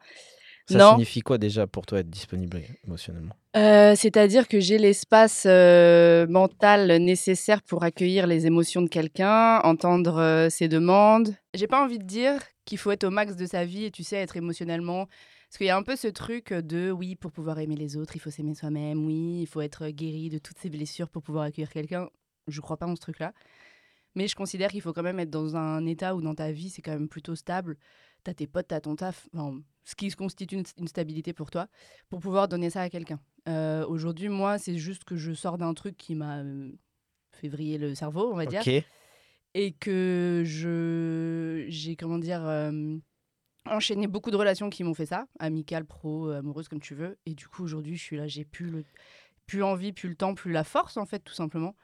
Ça 0.70 0.78
non. 0.78 0.92
signifie 0.92 1.22
quoi 1.22 1.38
déjà 1.38 1.66
pour 1.66 1.86
toi 1.86 2.00
être 2.00 2.10
disponible 2.10 2.62
émotionnellement? 2.86 3.36
Euh, 3.58 3.96
C'est-à-dire 3.96 4.48
que 4.48 4.60
j'ai 4.60 4.78
l'espace 4.78 5.44
euh, 5.48 6.28
mental 6.28 7.02
nécessaire 7.02 7.64
pour 7.64 7.84
accueillir 7.84 8.28
les 8.28 8.46
émotions 8.46 8.82
de 8.82 8.88
quelqu'un, 8.88 9.60
entendre 9.62 10.20
euh, 10.20 10.50
ses 10.50 10.68
demandes. 10.68 11.36
J'ai 11.56 11.68
pas 11.68 11.84
envie 11.84 11.98
de 11.98 12.04
dire 12.04 12.40
qu'il 12.66 12.78
faut 12.78 12.92
être 12.92 13.06
au 13.06 13.10
max 13.10 13.36
de 13.36 13.46
sa 13.46 13.66
vie 13.66 13.86
et 13.86 13.92
tu 13.92 14.04
sais 14.04 14.18
être 14.18 14.38
émotionnellement. 14.38 15.08
Parce 15.50 15.58
qu'il 15.58 15.68
y 15.68 15.72
a 15.72 15.78
un 15.78 15.82
peu 15.82 15.96
ce 15.96 16.08
truc 16.08 16.54
de 16.54 16.92
oui, 16.92 17.16
pour 17.16 17.32
pouvoir 17.32 17.58
aimer 17.58 17.76
les 17.76 17.98
autres, 17.98 18.16
il 18.16 18.20
faut 18.20 18.30
s'aimer 18.30 18.54
soi-même, 18.54 19.04
oui, 19.04 19.40
il 19.42 19.48
faut 19.48 19.62
être 19.62 19.88
guéri 19.90 20.30
de 20.30 20.38
toutes 20.38 20.60
ses 20.60 20.70
blessures 20.70 21.10
pour 21.10 21.24
pouvoir 21.24 21.46
accueillir 21.46 21.72
quelqu'un. 21.72 22.10
Je 22.48 22.62
crois 22.62 22.78
pas 22.78 22.86
en 22.86 22.96
ce 22.96 23.02
truc-là. 23.02 23.34
Mais 24.14 24.28
je 24.28 24.36
considère 24.36 24.70
qu'il 24.70 24.82
faut 24.82 24.94
quand 24.94 25.04
même 25.04 25.20
être 25.20 25.30
dans 25.30 25.56
un 25.56 25.86
état 25.88 26.16
où 26.16 26.22
dans 26.22 26.36
ta 26.36 26.52
vie, 26.52 26.70
c'est 26.70 26.82
quand 26.84 26.92
même 26.92 27.10
plutôt 27.10 27.36
stable. 27.36 27.78
T'as 28.24 28.34
tes 28.34 28.48
potes, 28.48 28.68
t'as 28.68 28.82
ton 28.82 28.96
taf, 28.96 29.28
enfin, 29.34 29.60
ce 29.84 29.96
qui 29.96 30.10
constitue 30.12 30.56
une, 30.56 30.64
une 30.78 30.88
stabilité 30.88 31.34
pour 31.34 31.50
toi, 31.52 31.68
pour 32.10 32.20
pouvoir 32.20 32.48
donner 32.48 32.70
ça 32.70 32.82
à 32.82 32.90
quelqu'un. 32.90 33.20
Euh, 33.48 33.86
Aujourd'hui, 33.88 34.30
moi, 34.30 34.58
c'est 34.58 34.78
juste 34.78 35.04
que 35.04 35.16
je 35.16 35.34
sors 35.34 35.58
d'un 35.58 35.74
truc 35.74 35.98
qui 35.98 36.16
m'a 36.16 36.40
euh, 36.40 36.72
fait 37.32 37.48
vriller 37.48 37.78
le 37.78 37.96
cerveau, 37.96 38.30
on 38.32 38.36
va 38.36 38.46
dire, 38.46 38.62
et 39.54 39.72
que 39.72 40.44
je 40.46 41.66
j'ai 41.70 41.96
comment 41.96 42.20
dire 42.20 42.46
euh, 42.46 42.98
enchaîné 43.66 44.08
beaucoup 44.08 44.32
de 44.32 44.38
relations 44.38 44.70
qui 44.70 44.84
m'ont 44.84 44.94
fait 44.94 45.06
ça, 45.06 45.26
amicales, 45.40 45.86
pro, 45.86 46.30
amoureuses, 46.30 46.68
comme 46.68 46.82
tu 46.82 46.94
veux. 46.94 47.18
Et 47.26 47.34
du 47.34 47.48
coup, 47.48 47.64
aujourd'hui, 47.64 47.96
je 47.96 48.04
suis 48.04 48.18
là, 48.18 48.28
j'ai 48.28 48.46
plus 48.46 48.70
le 48.70 48.84
plus 49.50 49.64
envie, 49.64 49.92
plus 49.92 50.10
le 50.10 50.16
temps, 50.16 50.36
plus 50.36 50.52
la 50.52 50.64
force, 50.64 50.96
en 50.96 51.06
fait, 51.06 51.20
tout 51.20 51.34
simplement, 51.34 51.76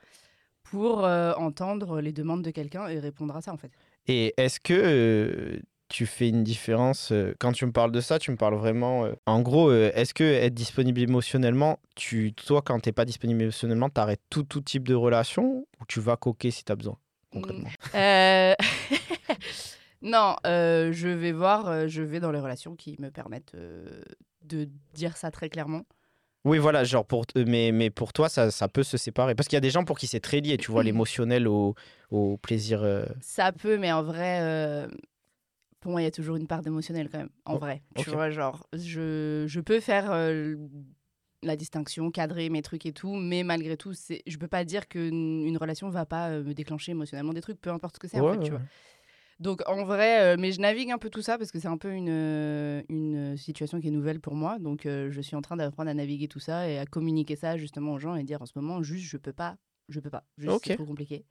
pour 0.62 1.04
euh, 1.04 1.34
entendre 1.34 2.00
les 2.00 2.13
demandes 2.13 2.43
de 2.43 2.52
quelqu'un 2.52 2.88
et 2.88 3.00
répondre 3.00 3.36
à 3.36 3.41
ça, 3.41 3.52
en 3.52 3.58
fait. 3.58 3.71
Et 4.08 4.34
est-ce 4.38 4.60
que 4.60 5.60
tu 5.88 6.06
fais 6.06 6.30
une 6.30 6.43
différence 6.43 7.12
euh, 7.12 7.34
quand 7.39 7.52
tu 7.52 7.65
me 7.65 7.71
parles 7.71 7.91
de 7.91 8.02
ça 8.02 8.17
Tu 8.19 8.32
me 8.32 8.38
parles 8.38 8.56
vraiment. 8.56 9.06
euh, 9.06 9.13
en 9.26 9.41
gros, 9.41 9.69
euh, 9.69 9.91
est-ce 9.93 10.13
que 10.13 10.24
être 10.24 10.54
disponible 10.54 11.00
émotionnellement, 11.02 11.80
tu, 11.95 12.34
toi, 12.34 12.62
quand 12.63 12.80
t'es 12.80 12.91
pas 12.91 13.06
disponible 13.06 13.41
émotionnellement, 13.43 13.89
t'arrêtes 13.89 14.21
tout, 14.30 14.43
tout 14.43 14.62
type 14.62 14.88
de 14.88 14.95
relation 14.95 15.65
ou 15.80 15.86
tu 15.88 16.00
vas 16.00 16.17
coquer 16.17 16.52
si 16.52 16.63
t'as 16.63 16.76
besoin 16.76 16.98
concrètement? 17.32 17.69
Euh, 17.95 18.54
non, 20.02 20.36
euh, 20.45 20.91
je 20.91 21.08
vais 21.08 21.32
voir, 21.32 21.88
je 21.88 22.02
vais 22.02 22.19
dans 22.19 22.32
les 22.32 22.39
relations 22.39 22.76
qui 22.76 22.95
me 23.00 23.10
permettent 23.10 23.54
euh, 23.56 24.02
de 24.43 24.67
dire 24.93 25.17
ça 25.17 25.32
très 25.32 25.50
clairement. 25.50 25.82
Oui, 26.45 26.60
voilà, 26.60 26.84
genre 26.84 27.06
pour, 27.06 27.26
mais, 27.36 27.71
mais 27.71 27.89
pour 27.89 28.13
toi, 28.13 28.30
ça, 28.30 28.52
ça 28.52 28.67
peut 28.67 28.84
se 28.84 28.98
séparer. 28.98 29.34
Parce 29.34 29.48
qu'il 29.48 29.56
y 29.56 29.58
a 29.58 29.62
des 29.62 29.71
gens 29.71 29.84
pour 29.84 29.98
qui 29.98 30.06
c'est 30.06 30.19
très 30.19 30.41
lié, 30.41 30.58
tu 30.58 30.71
vois, 30.71 30.84
l'émotionnel 30.84 31.48
au, 31.48 31.74
au 32.12 32.38
plaisir. 32.38 32.84
euh, 32.84 33.06
Ça 33.19 33.52
peut, 33.52 33.78
mais 33.80 33.91
en 33.91 34.04
vrai, 34.04 34.41
euh, 34.43 34.88
pour 35.86 35.91
moi, 35.91 36.02
il 36.02 36.06
y 36.06 36.08
a 36.08 36.12
toujours 36.12 36.36
une 36.36 36.48
part 36.48 36.63
d'émotionnel 36.63 37.10
quand 37.12 37.19
même, 37.19 37.30
en 37.45 37.58
Oh, 37.58 37.60
vrai. 37.60 37.84
Tu 37.95 38.10
vois, 38.10 38.32
genre, 38.32 38.65
je, 38.74 39.45
je 39.48 39.60
peux 39.60 39.80
faire 39.80 40.12
euh, 40.12 40.56
la 41.43 41.56
distinction, 41.56 42.10
cadrer 42.10 42.50
mes 42.50 42.63
trucs 42.63 42.88
et 42.88 42.91
tout, 42.91 43.13
mais 43.13 43.43
malgré 43.43 43.78
tout, 43.78 43.93
c'est, 43.93 44.24
je 44.26 44.36
peux 44.38 44.48
pas 44.48 44.65
dire 44.65 44.88
qu'une 44.88 45.45
une 45.45 45.58
relation 45.58 45.88
va 45.91 46.08
pas 46.08 46.30
euh, 46.30 46.43
me 46.43 46.56
déclencher 46.56 46.93
émotionnellement 46.93 47.34
des 47.34 47.41
trucs, 47.41 47.62
peu 47.62 47.69
importe 47.69 47.98
ce 47.98 48.00
que 48.00 48.08
c'est, 48.08 48.19
en 48.19 48.26
ouais, 48.26 48.34
fait, 48.34 48.45
tu 48.45 48.50
vois. 48.50 48.62
Donc 49.39 49.62
en 49.67 49.84
vrai, 49.84 50.21
euh, 50.24 50.38
mais 50.39 50.52
je 50.54 50.60
navigue 50.60 50.89
un 50.89 50.98
peu 50.98 51.12
tout 51.12 51.21
ça 51.21 51.38
parce 51.38 51.52
que 51.52 51.60
c'est 51.60 51.67
un 51.67 51.78
peu 51.78 51.91
une, 51.91 52.10
euh, 52.10 52.82
une 52.89 53.38
situation 53.38 53.80
qui 53.80 53.89
est 53.89 53.91
nouvelle 53.91 54.19
pour 54.19 54.34
moi. 54.34 54.58
Donc 54.58 54.88
euh, 54.88 55.12
je 55.12 55.21
suis 55.21 55.36
en 55.36 55.43
train 55.43 55.56
d'apprendre 55.56 55.91
à 55.91 55.93
naviguer 55.93 56.28
tout 56.28 56.39
ça 56.39 56.67
et 56.67 56.80
à 56.80 56.88
communiquer 56.88 57.36
ça 57.36 57.58
justement 57.58 57.93
aux 57.93 58.00
gens 58.00 58.15
et 58.15 58.24
dire 58.24 58.41
en 58.41 58.48
ce 58.48 58.54
moment 58.56 58.82
juste 58.82 59.06
je 59.06 59.17
peux 59.17 59.34
pas, 59.34 59.58
je 59.88 60.00
peux 60.00 60.10
pas, 60.10 60.24
juste 60.39 60.62
c'est 60.63 60.76
trop 60.78 60.86
compliqué. 60.86 61.26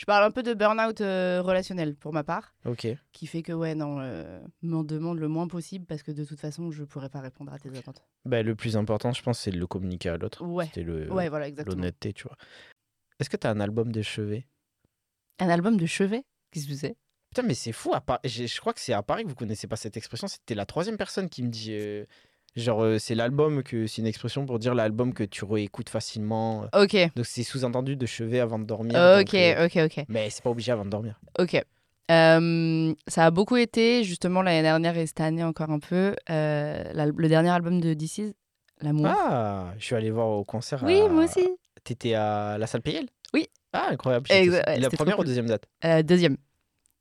Je 0.00 0.06
parle 0.06 0.24
un 0.24 0.30
peu 0.30 0.42
de 0.42 0.54
burn-out 0.54 1.02
euh, 1.02 1.42
relationnel 1.42 1.94
pour 1.94 2.14
ma 2.14 2.24
part, 2.24 2.54
Ok. 2.64 2.86
qui 3.12 3.26
fait 3.26 3.42
que 3.42 3.52
ouais 3.52 3.74
non, 3.74 3.98
euh, 4.00 4.40
m'en 4.62 4.82
demande 4.82 5.18
le 5.18 5.28
moins 5.28 5.46
possible 5.46 5.84
parce 5.84 6.02
que 6.02 6.10
de 6.10 6.24
toute 6.24 6.40
façon 6.40 6.70
je 6.70 6.84
pourrais 6.84 7.10
pas 7.10 7.20
répondre 7.20 7.52
à 7.52 7.58
tes 7.58 7.76
attentes. 7.76 8.02
Bah, 8.24 8.42
le 8.42 8.54
plus 8.54 8.78
important, 8.78 9.12
je 9.12 9.22
pense, 9.22 9.38
c'est 9.38 9.50
de 9.50 9.58
le 9.58 9.66
communiquer 9.66 10.08
à 10.08 10.16
l'autre. 10.16 10.42
Ouais, 10.42 10.64
C'était 10.64 10.84
le, 10.84 11.12
ouais 11.12 11.28
voilà 11.28 11.48
exactement. 11.48 11.76
l'honnêteté, 11.76 12.14
tu 12.14 12.22
vois. 12.22 12.38
Est-ce 13.18 13.28
que 13.28 13.36
tu 13.36 13.46
as 13.46 13.50
un 13.50 13.60
album 13.60 13.92
de 13.92 14.00
chevet? 14.00 14.46
Un 15.38 15.50
album 15.50 15.76
de 15.76 15.84
chevet, 15.84 16.24
qu'est-ce 16.50 16.66
que 16.66 16.74
c'est? 16.74 16.96
Putain, 17.28 17.42
mais 17.42 17.52
c'est 17.52 17.72
fou. 17.72 17.92
À 17.92 18.02
Je 18.24 18.58
crois 18.58 18.72
que 18.72 18.80
c'est 18.80 18.94
à 18.94 19.02
Paris 19.02 19.24
que 19.24 19.28
vous 19.28 19.34
connaissez 19.34 19.66
pas 19.66 19.76
cette 19.76 19.98
expression. 19.98 20.28
C'était 20.28 20.54
la 20.54 20.64
troisième 20.64 20.96
personne 20.96 21.28
qui 21.28 21.42
me 21.42 21.48
dit. 21.48 21.74
euh, 21.74 22.06
Genre, 22.56 22.82
euh, 22.82 22.98
c'est 22.98 23.14
l'album 23.14 23.62
que. 23.62 23.86
C'est 23.86 24.02
une 24.02 24.06
expression 24.08 24.44
pour 24.46 24.58
dire 24.58 24.74
l'album 24.74 25.14
que 25.14 25.22
tu 25.24 25.44
réécoutes 25.44 25.88
facilement. 25.88 26.66
Ok, 26.74 26.96
Donc, 27.14 27.24
c'est 27.26 27.42
sous-entendu 27.44 27.96
de 27.96 28.06
chevet 28.06 28.40
avant 28.40 28.58
de 28.58 28.64
dormir. 28.64 28.94
ok, 29.20 29.24
donc, 29.24 29.34
euh, 29.34 29.66
ok, 29.66 29.76
ok. 29.98 30.04
Mais 30.08 30.30
c'est 30.30 30.42
pas 30.42 30.50
obligé 30.50 30.72
avant 30.72 30.84
de 30.84 30.90
dormir. 30.90 31.20
Ok. 31.38 31.62
Euh, 32.10 32.92
ça 33.06 33.26
a 33.26 33.30
beaucoup 33.30 33.56
été, 33.56 34.02
justement, 34.02 34.42
l'année 34.42 34.62
dernière 34.62 34.96
et 34.98 35.06
cette 35.06 35.20
année 35.20 35.44
encore 35.44 35.70
un 35.70 35.78
peu, 35.78 36.16
euh, 36.28 36.92
le 37.16 37.28
dernier 37.28 37.50
album 37.50 37.80
de 37.80 37.94
This 37.94 38.18
Is, 38.18 38.32
L'amour. 38.82 39.06
Ah, 39.08 39.72
je 39.78 39.84
suis 39.84 39.94
allé 39.94 40.10
voir 40.10 40.26
au 40.28 40.42
concert. 40.44 40.82
oui, 40.84 41.00
à- 41.00 41.08
moi 41.08 41.24
aussi. 41.24 41.46
T'étais 41.84 42.14
à 42.14 42.56
la 42.58 42.66
salle 42.66 42.82
Payel 42.82 43.06
Oui. 43.32 43.46
Ah, 43.72 43.88
incroyable. 43.90 44.26
Exa- 44.28 44.66
ouais, 44.66 44.80
la 44.80 44.90
première 44.90 45.14
ou 45.14 45.18
cool. 45.18 45.26
deuxième 45.26 45.46
date? 45.46 45.64
Euh, 45.84 46.02
deuxième. 46.02 46.36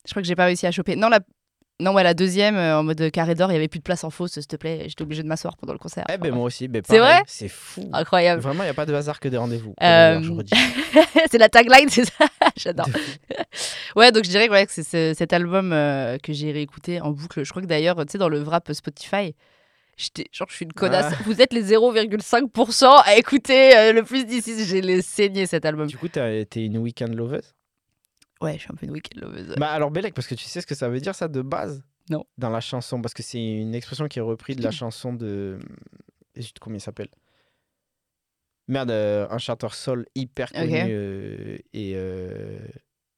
Je 0.06 0.12
crois 0.12 0.22
que 0.22 0.28
j'ai 0.28 0.36
pas 0.36 0.46
réussi 0.46 0.68
à 0.68 0.72
choper. 0.72 0.96
Non, 0.96 1.10
la, 1.10 1.20
non 1.82 1.94
ouais, 1.94 2.04
la 2.04 2.14
deuxième, 2.14 2.56
euh, 2.58 2.80
en 2.80 2.84
mode 2.84 3.10
carré 3.12 3.36
d'or, 3.36 3.52
il 3.52 3.54
y 3.54 3.58
avait 3.58 3.68
plus 3.70 3.80
de 3.80 3.84
place 3.84 4.04
en 4.04 4.10
fausse, 4.10 4.34
s'il 4.34 4.46
te 4.48 4.56
plaît. 4.58 4.84
J'étais 4.88 5.02
obligée 5.02 5.24
de 5.24 5.28
m'asseoir 5.28 5.56
pendant 5.58 5.72
le 5.74 5.80
concert. 5.80 6.04
Eh 6.12 6.18
ben, 6.18 6.34
moi 6.34 6.44
aussi. 6.44 6.68
Ben, 6.68 6.82
C'est 6.86 7.00
vrai 7.00 7.22
C'est 7.26 7.48
fou. 7.48 7.90
Incroyable. 7.94 8.42
Vraiment, 8.42 8.64
il 8.64 8.68
n'y 8.68 8.72
a 8.72 8.74
pas 8.74 8.86
de 8.86 8.94
hasard 8.94 9.20
que 9.20 9.30
des 9.30 9.38
rendez-vous. 9.38 9.74
Euh, 9.82 10.20
c'est 11.32 11.38
la 11.38 11.48
tagline, 11.50 11.90
c'est 11.90 12.06
ça? 12.06 12.26
J'adore. 12.58 12.88
Ouais, 13.96 14.12
donc 14.12 14.24
je 14.24 14.30
dirais 14.30 14.48
que, 14.48 14.54
ouais, 14.54 14.66
que 14.66 14.72
c'est 14.72 14.84
ce- 14.84 15.14
cet 15.18 15.34
album 15.34 15.72
euh, 15.74 16.18
que 16.20 16.32
j'ai 16.32 16.52
réécouté 16.52 17.02
en 17.02 17.10
boucle. 17.12 17.44
Je 17.44 17.50
crois 17.50 17.62
que 17.62 17.68
d'ailleurs, 17.68 17.96
tu 18.06 18.12
sais, 18.12 18.18
dans 18.18 18.30
le 18.30 18.40
wrap 18.44 18.72
Spotify, 18.72 19.34
j'étais 19.98 20.26
genre, 20.32 20.48
je 20.50 20.56
suis 20.56 20.66
une 20.66 20.74
connasse. 20.74 21.12
Ah. 21.12 21.24
Vous 21.26 21.42
êtes 21.42 21.54
les 21.54 21.64
0,5% 21.64 22.86
à 23.04 23.16
écouter 23.18 23.92
le 23.94 24.04
plus 24.04 24.26
d'ici. 24.26 24.64
J'ai 24.66 24.82
les 24.82 25.02
saigné 25.02 25.48
cet 25.48 25.66
album. 25.66 25.88
Du 25.88 25.98
coup, 25.98 26.08
t'es 26.08 26.46
une 26.56 26.78
week-end 26.78 27.08
loveuse? 27.12 27.56
Ouais, 28.42 28.54
je 28.54 28.60
suis 28.60 28.70
un 28.72 28.76
peu 28.76 28.86
une 28.86 28.92
week-end 28.92 29.20
loveuse. 29.20 29.56
Bah 29.58 29.72
alors 29.72 29.92
Bélec, 29.92 30.14
parce 30.14 30.28
que 30.28 30.36
tu 30.36 30.46
sais 30.46 30.62
ce 30.62 30.68
que 30.68 30.76
ça 30.76 30.88
veut 30.90 31.00
dire 31.02 31.14
ça 31.16 31.28
de 31.28 31.42
base? 31.42 31.84
Non. 32.10 32.26
Dans 32.38 32.50
la 32.50 32.62
chanson, 32.62 33.02
parce 33.02 33.14
que 33.14 33.22
c'est 33.24 33.44
une 33.44 33.76
expression 33.76 34.08
qui 34.08 34.20
est 34.20 34.22
reprise 34.22 34.56
de 34.56 34.64
la 34.64 34.72
chanson 34.72 35.14
de... 35.14 35.60
Comment 36.62 36.78
il 36.78 36.82
s'appelle? 36.82 37.10
Merde, 38.70 38.92
euh, 38.92 39.28
un 39.30 39.40
chanteur 39.40 39.74
soul 39.74 40.06
hyper 40.16 40.52
connu. 40.52 40.76
Euh, 40.78 41.58
et, 41.74 41.94
euh, 41.96 42.60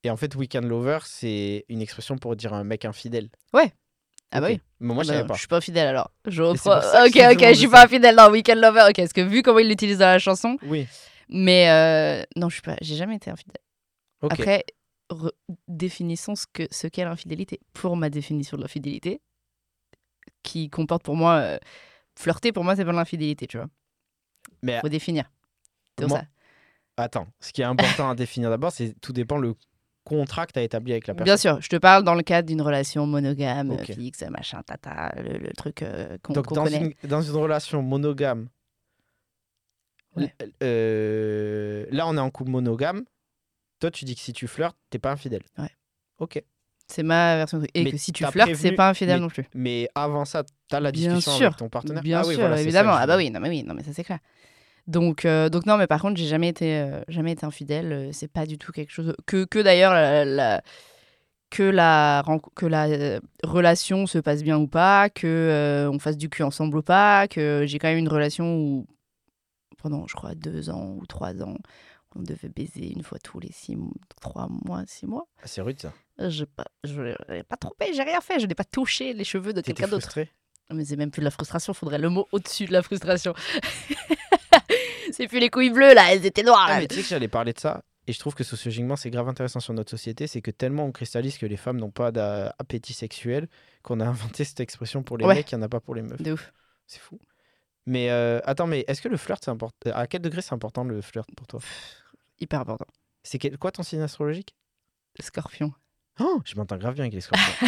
et 0.04 0.10
en 0.10 0.16
fait, 0.18 0.34
Weekend 0.36 0.66
Lover, 0.66 1.00
c'est 1.04 1.66
une 1.68 1.82
expression 1.82 2.18
pour 2.18 2.36
dire 2.38 2.54
un 2.54 2.64
mec 2.64 2.86
infidèle. 2.86 3.30
Ah 4.34 4.40
bah 4.40 4.48
oui. 4.50 4.62
Mais 4.80 4.94
moi, 4.94 5.04
je 5.04 5.10
Bah 5.10 5.16
savais 5.16 5.28
pas. 5.28 5.34
Je 5.34 5.40
suis 5.40 5.48
pas 5.50 5.58
infidèle 5.58 5.88
alors. 5.90 6.10
Je 6.26 6.42
reprends. 6.42 6.78
Ok, 6.78 7.12
je 7.14 7.34
ok, 7.34 7.50
je 7.50 7.54
suis 7.60 7.68
pas 7.68 7.84
infidèle 7.84 8.16
dans 8.16 8.32
Weekend 8.32 8.62
Lover. 8.62 8.86
Ok, 8.90 8.96
parce 8.96 9.12
que 9.12 9.20
vu 9.22 9.42
comment 9.44 9.60
il 9.60 9.68
l'utilise 9.68 9.98
dans 9.98 10.06
la 10.08 10.20
chanson, 10.20 10.58
Oui. 10.64 10.88
mais 11.28 12.26
non, 12.38 12.48
je 12.48 12.54
suis 12.54 12.62
pas. 12.62 12.78
J'ai 12.82 12.96
jamais 12.96 13.18
été 13.18 13.30
infidèle. 13.30 13.62
Ok. 14.22 14.32
Après, 14.32 14.64
définissons 15.68 16.36
ce 16.36 16.46
que 16.52 16.64
ce 16.72 16.88
qu'est 16.88 17.04
l'infidélité. 17.06 17.60
Pour 17.74 17.96
ma 17.98 18.10
définition 18.10 18.58
de 18.58 18.62
l'infidélité, 18.64 19.22
qui 20.44 20.70
comporte 20.70 21.04
pour 21.04 21.16
moi 21.16 21.36
euh, 21.40 21.60
flirter, 22.18 22.52
pour 22.52 22.64
moi 22.64 22.76
c'est 22.76 22.86
pas 22.86 22.92
de 22.92 22.98
l'infidélité, 22.98 23.48
tu 23.48 23.58
vois. 23.58 23.68
Mais 24.62 24.80
Faut 24.82 24.90
définir. 24.90 25.26
C'est 26.00 26.08
ça? 26.10 26.24
attends, 26.98 27.28
ce 27.40 27.52
qui 27.52 27.62
est 27.62 27.66
important 27.66 28.10
à 28.10 28.16
définir 28.16 28.50
d'abord, 28.50 28.72
c'est 28.72 28.94
tout 29.02 29.12
dépend 29.14 29.38
le 29.38 29.56
contrat 30.04 30.46
que 30.48 30.54
tu 30.54 30.60
as 30.60 30.64
établi 30.64 30.92
avec 30.92 31.08
la 31.08 31.14
personne. 31.14 31.26
Bien 31.26 31.38
sûr, 31.38 31.62
je 31.62 31.70
te 31.70 31.76
parle 31.76 32.04
dans 32.04 32.16
le 32.16 32.24
cadre 32.24 32.48
d'une 32.48 32.62
relation 32.62 33.06
monogame, 33.08 33.78
fixe, 33.86 34.22
machin, 34.24 34.62
tata, 34.64 35.12
le, 35.16 35.38
le 35.38 35.52
truc 35.54 35.82
euh, 35.84 36.18
qu'on 36.24 36.34
dans 36.34 36.42
connaît. 36.44 36.94
une, 37.02 37.10
dans 37.10 37.22
une 37.22 37.36
relation 37.36 37.82
monogame, 37.82 38.50
Ouais. 40.16 40.34
euh, 40.62 41.86
là 41.92 42.06
on 42.08 42.18
est 42.18 42.20
en 42.20 42.30
couple 42.30 42.52
monogame, 42.52 43.04
toi 43.82 43.92
tu 43.92 44.06
dis 44.06 44.16
que 44.16 44.22
si 44.22 44.32
tu 44.32 44.48
flirtes, 44.48 44.78
t'es 44.90 45.00
pas 45.00 45.12
infidèle. 45.12 45.42
Ouais. 45.58 45.70
Ok. 46.20 46.42
C'est 46.88 47.04
ma 47.04 47.36
version 47.38 47.58
de. 47.60 47.68
Et 47.74 47.84
Mais 47.84 47.92
que 47.92 47.98
si 47.98 48.12
tu 48.14 48.26
flirtes, 48.26 48.56
c'est 48.56 48.72
pas 48.74 48.90
infidèle 48.90 49.16
mais- 49.18 49.22
non 49.22 49.28
plus. 49.30 49.46
Mais 49.54 49.90
avant 49.96 50.24
ça, 50.26 50.44
t'as 50.70 50.80
la 50.80 50.92
Bien 50.92 51.08
discussion 51.16 51.32
sûr. 51.34 51.46
avec 51.48 51.58
ton 51.58 51.70
partenaire? 51.70 52.04
Bien 52.04 52.20
Ah 52.20 52.28
oui, 52.28 52.34
sûr, 52.36 52.42
voilà, 52.42 52.62
évidemment. 52.62 52.94
Ah 52.94 53.06
bah 53.08 53.18
oui, 53.18 53.30
non 53.32 53.40
mais 53.42 53.50
oui, 53.50 53.64
non 53.64 53.74
mais 53.74 53.84
ça 53.84 53.92
c'est 53.94 54.04
clair. 54.04 54.20
Donc, 54.88 55.26
euh, 55.26 55.48
donc 55.50 55.66
non, 55.68 55.78
mais 55.78 55.88
par 55.88 56.02
contre, 56.02 56.18
j'ai 56.20 56.26
jamais 56.28 56.50
été, 56.50 56.80
euh, 56.80 57.02
jamais 57.08 57.34
été 57.34 57.46
infidèle. 57.46 57.92
euh, 57.94 58.10
C'est 58.14 58.28
pas 58.28 58.46
du 58.46 58.58
tout 58.58 58.72
quelque 58.72 58.92
chose 58.92 59.16
que, 59.26 59.46
que 59.46 59.60
d'ailleurs 59.60 59.94
la, 59.94 60.26
la- 60.26 60.62
que 61.50 61.64
la 61.64 62.24
que 62.56 62.66
la 62.66 62.88
relation 63.44 64.06
se 64.08 64.18
passe 64.18 64.42
bien 64.44 64.58
ou 64.58 64.68
pas, 64.68 65.10
que 65.10 65.28
euh, 65.28 65.90
on 65.92 66.00
fasse 66.00 66.18
du 66.18 66.30
cul 66.30 66.44
ensemble 66.44 66.78
ou 66.78 66.82
pas, 66.82 67.28
que 67.28 67.64
j'ai 67.68 67.78
quand 67.80 67.90
même 67.90 67.98
une 68.00 68.10
relation 68.10 68.56
où 68.58 68.86
pendant, 69.78 70.08
je 70.08 70.14
crois, 70.16 70.36
deux 70.36 70.70
ans 70.70 70.96
ou 71.00 71.06
trois 71.06 71.42
ans, 71.42 71.58
On 72.16 72.22
devait 72.22 72.50
baiser 72.50 72.92
une 72.92 73.04
fois 73.04 73.20
tous 73.20 73.40
les 73.40 73.52
six, 73.52 73.78
trois 74.20 74.48
mois, 74.66 74.84
six 74.88 75.08
mois. 75.08 75.28
Ah, 75.42 75.48
C'est 75.48 75.62
rude 75.62 75.80
ça. 75.80 75.94
Je 76.20 76.44
pas, 76.44 76.66
je 76.84 77.02
n'ai 77.30 77.44
pas 77.44 77.56
trompé, 77.58 77.94
j'ai 77.94 78.04
rien 78.04 78.20
fait. 78.22 78.40
Je 78.40 78.46
n'ai 78.48 78.56
pas 78.56 78.66
touché 78.66 79.14
les 79.14 79.24
cheveux 79.24 79.54
de 79.54 79.62
quelqu'un 79.62 79.88
d'autre. 79.88 80.02
frustré 80.04 80.30
Mais 80.74 80.84
c'est 80.86 80.98
même 80.98 81.10
plus 81.12 81.22
de 81.22 81.26
la 81.26 81.32
frustration, 81.32 81.74
faudrait 81.74 82.00
le 82.00 82.10
mot 82.10 82.28
au-dessus 82.32 82.66
de 82.66 82.74
la 82.74 82.82
frustration. 82.82 83.34
c'est 85.12 85.28
plus 85.28 85.40
les 85.40 85.50
couilles 85.50 85.70
bleues 85.72 85.94
là, 85.94 86.14
elles 86.14 86.26
étaient 86.26 86.44
noires. 86.44 86.68
Ah, 86.70 86.80
mais 86.80 86.88
tu 86.88 86.96
sais 86.96 87.02
que 87.02 87.08
j'allais 87.08 87.28
parler 87.28 87.54
de 87.54 87.60
ça, 87.60 87.84
et 88.08 88.14
je 88.14 88.20
trouve 88.20 88.34
que 88.36 88.44
sociologiquement, 88.44 88.96
c'est 88.96 89.10
grave 89.10 89.28
intéressant 89.30 89.60
sur 89.60 89.74
notre 89.74 89.90
société, 89.92 90.28
c'est 90.28 90.42
que 90.42 90.52
tellement 90.52 90.86
on 90.86 90.92
cristallise 90.92 91.38
que 91.38 91.46
les 91.46 91.58
femmes 91.58 91.78
n'ont 91.78 91.92
pas 91.92 92.12
d'appétit 92.12 92.94
sexuel, 92.94 93.48
qu'on 93.84 94.00
a 94.00 94.06
inventé 94.08 94.44
cette 94.44 94.60
expression 94.60 95.04
pour 95.04 95.18
les 95.18 95.26
Ouais. 95.26 95.36
mecs, 95.36 95.52
il 95.52 95.56
n'y 95.56 95.62
en 95.62 95.66
a 95.66 95.70
pas 95.70 95.80
pour 95.80 95.96
les 95.96 96.02
meufs. 96.02 96.22
De 96.22 96.34
ouf. 96.34 96.52
C'est 96.88 97.00
fou. 97.00 97.20
Mais 97.86 98.10
euh, 98.12 98.40
attends, 98.46 98.68
mais 98.68 98.86
est-ce 98.88 99.02
que 99.02 99.10
le 99.10 99.18
flirt, 99.18 99.44
c'est 99.44 99.52
important 99.52 99.92
À 99.94 100.08
quel 100.08 100.22
degré 100.22 100.42
c'est 100.42 100.54
important 100.54 100.84
le 100.84 101.02
flirt 101.02 101.28
pour 101.36 101.48
toi? 101.48 101.60
Hyper 102.40 102.62
important. 102.62 102.86
C'est 103.24 103.38
quel- 103.40 103.58
quoi 103.58 103.72
ton 103.72 103.84
signe 103.84 104.02
astrologique? 104.02 104.56
Scorpion. 105.20 105.74
Oh, 106.20 106.42
je 106.46 106.56
m'entends 106.56 106.78
grave 106.78 106.94
bien 106.96 107.04
avec 107.04 107.14
les 107.14 107.22
scorpions. 107.22 107.68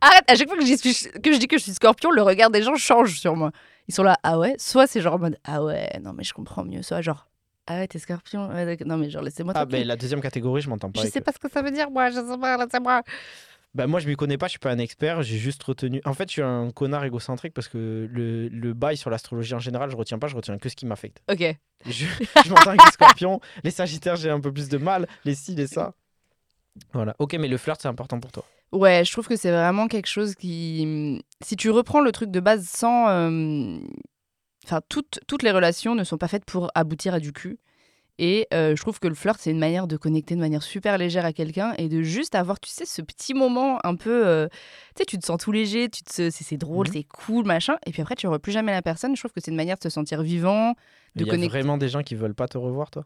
Arrête, 0.00 0.24
à 0.28 0.34
chaque 0.34 0.48
fois 0.48 0.56
que 0.56 0.64
je, 0.64 0.74
dis, 0.74 1.10
que 1.20 1.32
je 1.32 1.38
dis 1.38 1.46
que 1.48 1.58
je 1.58 1.62
suis 1.62 1.72
scorpion, 1.74 2.10
le 2.10 2.22
regard 2.22 2.50
des 2.50 2.62
gens 2.62 2.76
change 2.76 3.18
sur 3.18 3.36
moi. 3.36 3.50
Ils 3.88 3.94
sont 3.94 4.02
là, 4.02 4.16
ah 4.22 4.38
ouais? 4.38 4.54
Soit 4.58 4.86
c'est 4.86 5.00
genre 5.00 5.14
en 5.14 5.18
mode, 5.18 5.38
ah 5.44 5.62
ouais, 5.62 5.90
non 6.02 6.12
mais 6.14 6.24
je 6.24 6.32
comprends 6.32 6.64
mieux. 6.64 6.82
Soit 6.82 7.02
genre, 7.02 7.28
ah 7.66 7.74
ouais, 7.76 7.86
t'es 7.88 7.98
scorpion? 7.98 8.48
Ouais. 8.48 8.76
Non 8.86 8.96
mais 8.96 9.10
genre, 9.10 9.22
laissez-moi 9.22 9.52
ah, 9.56 9.64
ben 9.66 9.86
la 9.86 9.96
deuxième 9.96 10.20
catégorie, 10.22 10.62
je 10.62 10.70
m'entends 10.70 10.90
pas. 10.90 11.02
Je 11.02 11.08
sais 11.08 11.20
pas 11.20 11.32
ce 11.32 11.38
que 11.38 11.50
ça 11.50 11.60
veut 11.62 11.70
dire, 11.70 11.90
moi, 11.90 12.10
je 12.10 12.14
sais 12.20 12.38
pas, 12.38 12.56
laissez-moi. 12.56 13.02
Bah, 13.74 13.86
moi, 13.88 13.98
je 13.98 14.06
m'y 14.08 14.14
connais 14.14 14.38
pas, 14.38 14.46
je 14.46 14.50
suis 14.52 14.58
pas 14.60 14.70
un 14.70 14.78
expert, 14.78 15.22
j'ai 15.22 15.36
juste 15.36 15.62
retenu. 15.64 16.00
En 16.04 16.14
fait, 16.14 16.28
je 16.28 16.34
suis 16.34 16.42
un 16.42 16.70
connard 16.70 17.04
égocentrique 17.04 17.52
parce 17.54 17.66
que 17.68 18.08
le, 18.10 18.48
le 18.48 18.72
bail 18.72 18.96
sur 18.96 19.10
l'astrologie 19.10 19.54
en 19.54 19.58
général, 19.58 19.90
je 19.90 19.96
retiens 19.96 20.18
pas, 20.18 20.28
je 20.28 20.36
retiens 20.36 20.56
que 20.58 20.68
ce 20.68 20.76
qui 20.76 20.86
m'affecte. 20.86 21.20
Ok. 21.30 21.56
Je, 21.86 22.06
je 22.44 22.48
m'entends 22.50 22.70
avec 22.70 22.84
les 22.84 22.90
scorpions, 22.92 23.40
les 23.64 23.70
sagittaires, 23.72 24.16
j'ai 24.16 24.30
un 24.30 24.40
peu 24.40 24.52
plus 24.52 24.68
de 24.68 24.78
mal, 24.78 25.08
les 25.24 25.34
ci, 25.34 25.54
les 25.56 25.66
ça. 25.66 25.94
Voilà. 26.92 27.14
Ok, 27.18 27.34
mais 27.34 27.48
le 27.48 27.56
flirt, 27.56 27.80
c'est 27.80 27.88
important 27.88 28.20
pour 28.20 28.30
toi. 28.32 28.44
Ouais, 28.72 29.04
je 29.04 29.12
trouve 29.12 29.26
que 29.28 29.36
c'est 29.36 29.50
vraiment 29.50 29.86
quelque 29.88 30.06
chose 30.08 30.34
qui. 30.34 31.22
Si 31.40 31.56
tu 31.56 31.70
reprends 31.70 32.00
le 32.00 32.10
truc 32.12 32.30
de 32.30 32.40
base 32.40 32.66
sans. 32.66 33.08
euh, 33.08 33.78
Enfin, 34.66 34.80
toutes, 34.88 35.20
toutes 35.26 35.42
les 35.42 35.50
relations 35.50 35.94
ne 35.94 36.04
sont 36.04 36.16
pas 36.16 36.26
faites 36.26 36.46
pour 36.46 36.70
aboutir 36.74 37.12
à 37.12 37.20
du 37.20 37.32
cul. 37.34 37.58
Et 38.18 38.46
euh, 38.54 38.76
je 38.76 38.80
trouve 38.80 39.00
que 39.00 39.08
le 39.08 39.14
flirt, 39.14 39.40
c'est 39.40 39.50
une 39.50 39.58
manière 39.58 39.86
de 39.88 39.96
connecter 39.96 40.34
de 40.36 40.40
manière 40.40 40.62
super 40.62 40.98
légère 40.98 41.24
à 41.24 41.32
quelqu'un 41.32 41.74
et 41.78 41.88
de 41.88 42.02
juste 42.02 42.34
avoir, 42.36 42.60
tu 42.60 42.70
sais, 42.70 42.86
ce 42.86 43.02
petit 43.02 43.34
moment 43.34 43.84
un 43.84 43.96
peu. 43.96 44.26
euh, 44.26 44.48
tu 44.94 45.00
sais, 45.00 45.04
tu 45.04 45.18
te 45.18 45.26
sens 45.26 45.38
tout 45.42 45.50
léger, 45.50 45.88
tu 45.88 46.02
te, 46.04 46.30
c'est, 46.30 46.56
drôle, 46.56 46.86
Mhm. 46.86 46.92
c'est 46.92 47.04
cool, 47.04 47.44
machin. 47.44 47.76
Et 47.86 47.90
puis 47.90 48.02
après, 48.02 48.14
tu 48.14 48.28
ne 48.28 48.36
plus 48.38 48.52
jamais 48.52 48.72
la 48.72 48.82
personne. 48.82 49.16
Je 49.16 49.20
trouve 49.20 49.32
que 49.32 49.40
c'est 49.40 49.50
une 49.50 49.56
manière 49.56 49.76
de 49.78 49.82
se 49.82 49.90
sentir 49.90 50.22
vivant, 50.22 50.70
de 50.70 50.76
Il 51.16 51.26
y 51.26 51.30
a 51.30 51.32
connecter. 51.32 51.48
vraiment 51.48 51.76
des 51.76 51.88
gens 51.88 52.02
qui 52.02 52.14
veulent 52.14 52.34
pas 52.34 52.46
te 52.48 52.56
revoir, 52.58 52.90
toi? 52.90 53.04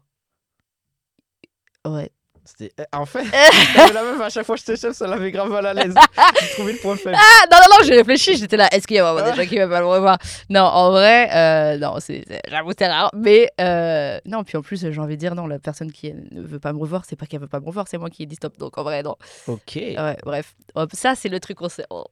Ouais. 1.85 2.11
C'était- 2.57 2.73
eh, 2.79 2.95
En 2.95 3.05
fait, 3.05 3.23
t'avais 3.75 3.93
la 3.93 4.03
meuf, 4.03 4.21
à 4.21 4.29
chaque 4.29 4.45
fois 4.45 4.55
que 4.55 4.61
je 4.61 4.65
te 4.65 4.75
cherche, 4.75 4.95
ça 4.95 5.07
l'avait 5.07 5.31
grave 5.31 5.49
mal 5.49 5.65
à 5.65 5.73
l'aise. 5.73 5.93
J'ai 6.41 6.47
trouvé 6.49 6.73
le 6.73 6.79
point 6.79 6.95
faible. 6.95 7.15
Ah 7.19 7.45
non, 7.51 7.57
non, 7.57 7.77
non, 7.77 7.85
j'ai 7.85 7.95
réfléchi, 7.95 8.35
j'étais 8.37 8.57
là, 8.57 8.67
est-ce 8.71 8.87
qu'il 8.87 8.97
y 8.97 8.99
a 8.99 9.11
vraiment 9.13 9.29
des 9.29 9.35
gens 9.43 9.47
qui 9.47 9.57
veulent 9.57 9.69
pas 9.69 9.79
le 9.79 9.85
revoir? 9.85 10.17
Non, 10.49 10.61
en 10.63 10.91
vrai, 10.91 11.29
euh, 11.33 11.77
non, 11.77 11.95
c'est, 11.99 12.23
c'est- 12.27 12.41
j'avoue, 12.49 12.71
c'est 12.77 12.87
rare. 12.87 13.11
Mais 13.15 13.49
euh, 13.61 14.19
non, 14.25 14.43
puis 14.43 14.57
en 14.57 14.61
plus, 14.61 14.79
j'ai 14.91 14.99
envie 14.99 15.15
de 15.15 15.19
dire, 15.19 15.35
non, 15.35 15.47
la 15.47 15.59
personne 15.59 15.91
qui 15.91 16.13
ne 16.13 16.41
veut 16.41 16.59
pas 16.59 16.73
me 16.73 16.79
revoir, 16.79 17.03
c'est 17.07 17.15
pas 17.15 17.25
qu'elle 17.25 17.39
veut 17.41 17.47
pas 17.47 17.59
me 17.59 17.65
revoir, 17.67 17.87
c'est 17.87 17.97
moi 17.97 18.09
qui 18.09 18.23
ai 18.23 18.25
dit 18.25 18.35
stop. 18.35 18.57
Donc 18.57 18.77
en 18.77 18.83
vrai, 18.83 19.03
non. 19.03 19.15
Ok. 19.47 19.75
Ouais, 19.75 20.17
bref, 20.23 20.55
Hop, 20.75 20.89
ça, 20.93 21.13
c'est 21.15 21.29
le 21.29 21.39
truc 21.39 21.57
qu'on 21.57 21.69
sait. 21.69 21.85
On, 21.89 22.03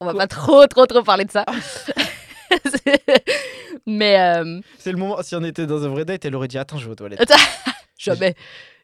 on 0.00 0.06
va 0.06 0.14
pas 0.14 0.26
trop, 0.26 0.66
trop, 0.66 0.86
trop 0.86 1.02
parler 1.02 1.24
de 1.24 1.30
ça. 1.30 1.44
C'est- 2.50 3.24
mais 3.86 4.20
euh, 4.20 4.60
C'est 4.78 4.92
le 4.92 4.98
moment, 4.98 5.22
si 5.22 5.34
on 5.34 5.42
était 5.42 5.66
dans 5.66 5.84
un 5.84 5.88
vrai 5.88 6.04
date, 6.04 6.24
elle 6.24 6.34
aurait 6.36 6.48
dit 6.48 6.58
Attends, 6.58 6.78
je 6.78 6.84
vais 6.86 6.92
aux 6.92 6.96
toilettes. 6.96 7.32
jamais, 7.98 8.34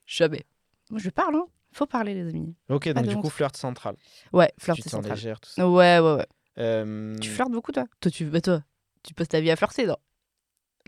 jamais. 0.07 0.43
Moi, 0.91 1.01
je 1.01 1.11
parle, 1.11 1.37
hein. 1.37 1.47
Faut 1.73 1.87
parler, 1.87 2.15
les 2.15 2.29
amis. 2.29 2.55
Ok, 2.69 2.89
donc 2.89 3.07
du 3.07 3.15
honte. 3.15 3.23
coup, 3.23 3.31
flirt 3.31 3.57
central. 3.57 3.95
Ouais, 4.33 4.53
flirt, 4.59 4.81
central. 4.89 5.15
légère, 5.15 5.41
tout 5.41 5.51
ça. 5.51 5.69
Ouais, 5.69 6.01
ouais, 6.01 6.15
ouais. 6.17 6.27
Euh, 6.59 7.17
Tu 7.21 7.31
flirtes 7.31 7.53
beaucoup, 7.53 7.71
toi? 7.71 7.85
Toi, 8.01 8.11
tu, 8.11 8.25
bah, 8.25 8.41
toi, 8.41 8.61
tu 9.05 9.15
passes 9.15 9.29
ta 9.29 9.41
vie 9.41 9.51
à 9.53 9.57
flirter, 9.57 9.87
non? 9.87 9.97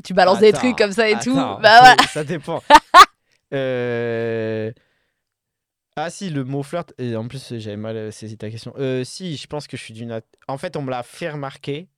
Tu 0.02 0.12
balances 0.14 0.40
des 0.40 0.52
trucs 0.52 0.76
comme 0.76 0.90
ça 0.92 1.08
et 1.08 1.18
tout. 1.18 1.34
Bah 1.34 1.58
voilà. 1.60 1.96
Ça 2.12 2.24
dépend. 2.24 2.62
Euh, 3.54 4.72
Ah 5.94 6.08
si, 6.08 6.30
le 6.30 6.42
mot 6.42 6.62
flirt, 6.62 6.94
et 6.96 7.14
en 7.16 7.28
plus 7.28 7.58
j'avais 7.58 7.76
mal 7.76 7.94
euh, 7.96 8.10
saisi 8.10 8.38
ta 8.38 8.50
question. 8.50 8.72
Euh, 8.78 9.04
si, 9.04 9.36
je 9.36 9.46
pense 9.46 9.66
que 9.66 9.76
je 9.76 9.82
suis 9.82 9.92
d'une... 9.92 10.22
En 10.48 10.56
fait, 10.56 10.74
on 10.74 10.80
me 10.80 10.90
l'a 10.90 11.02
fait 11.02 11.28
remarquer, 11.28 11.90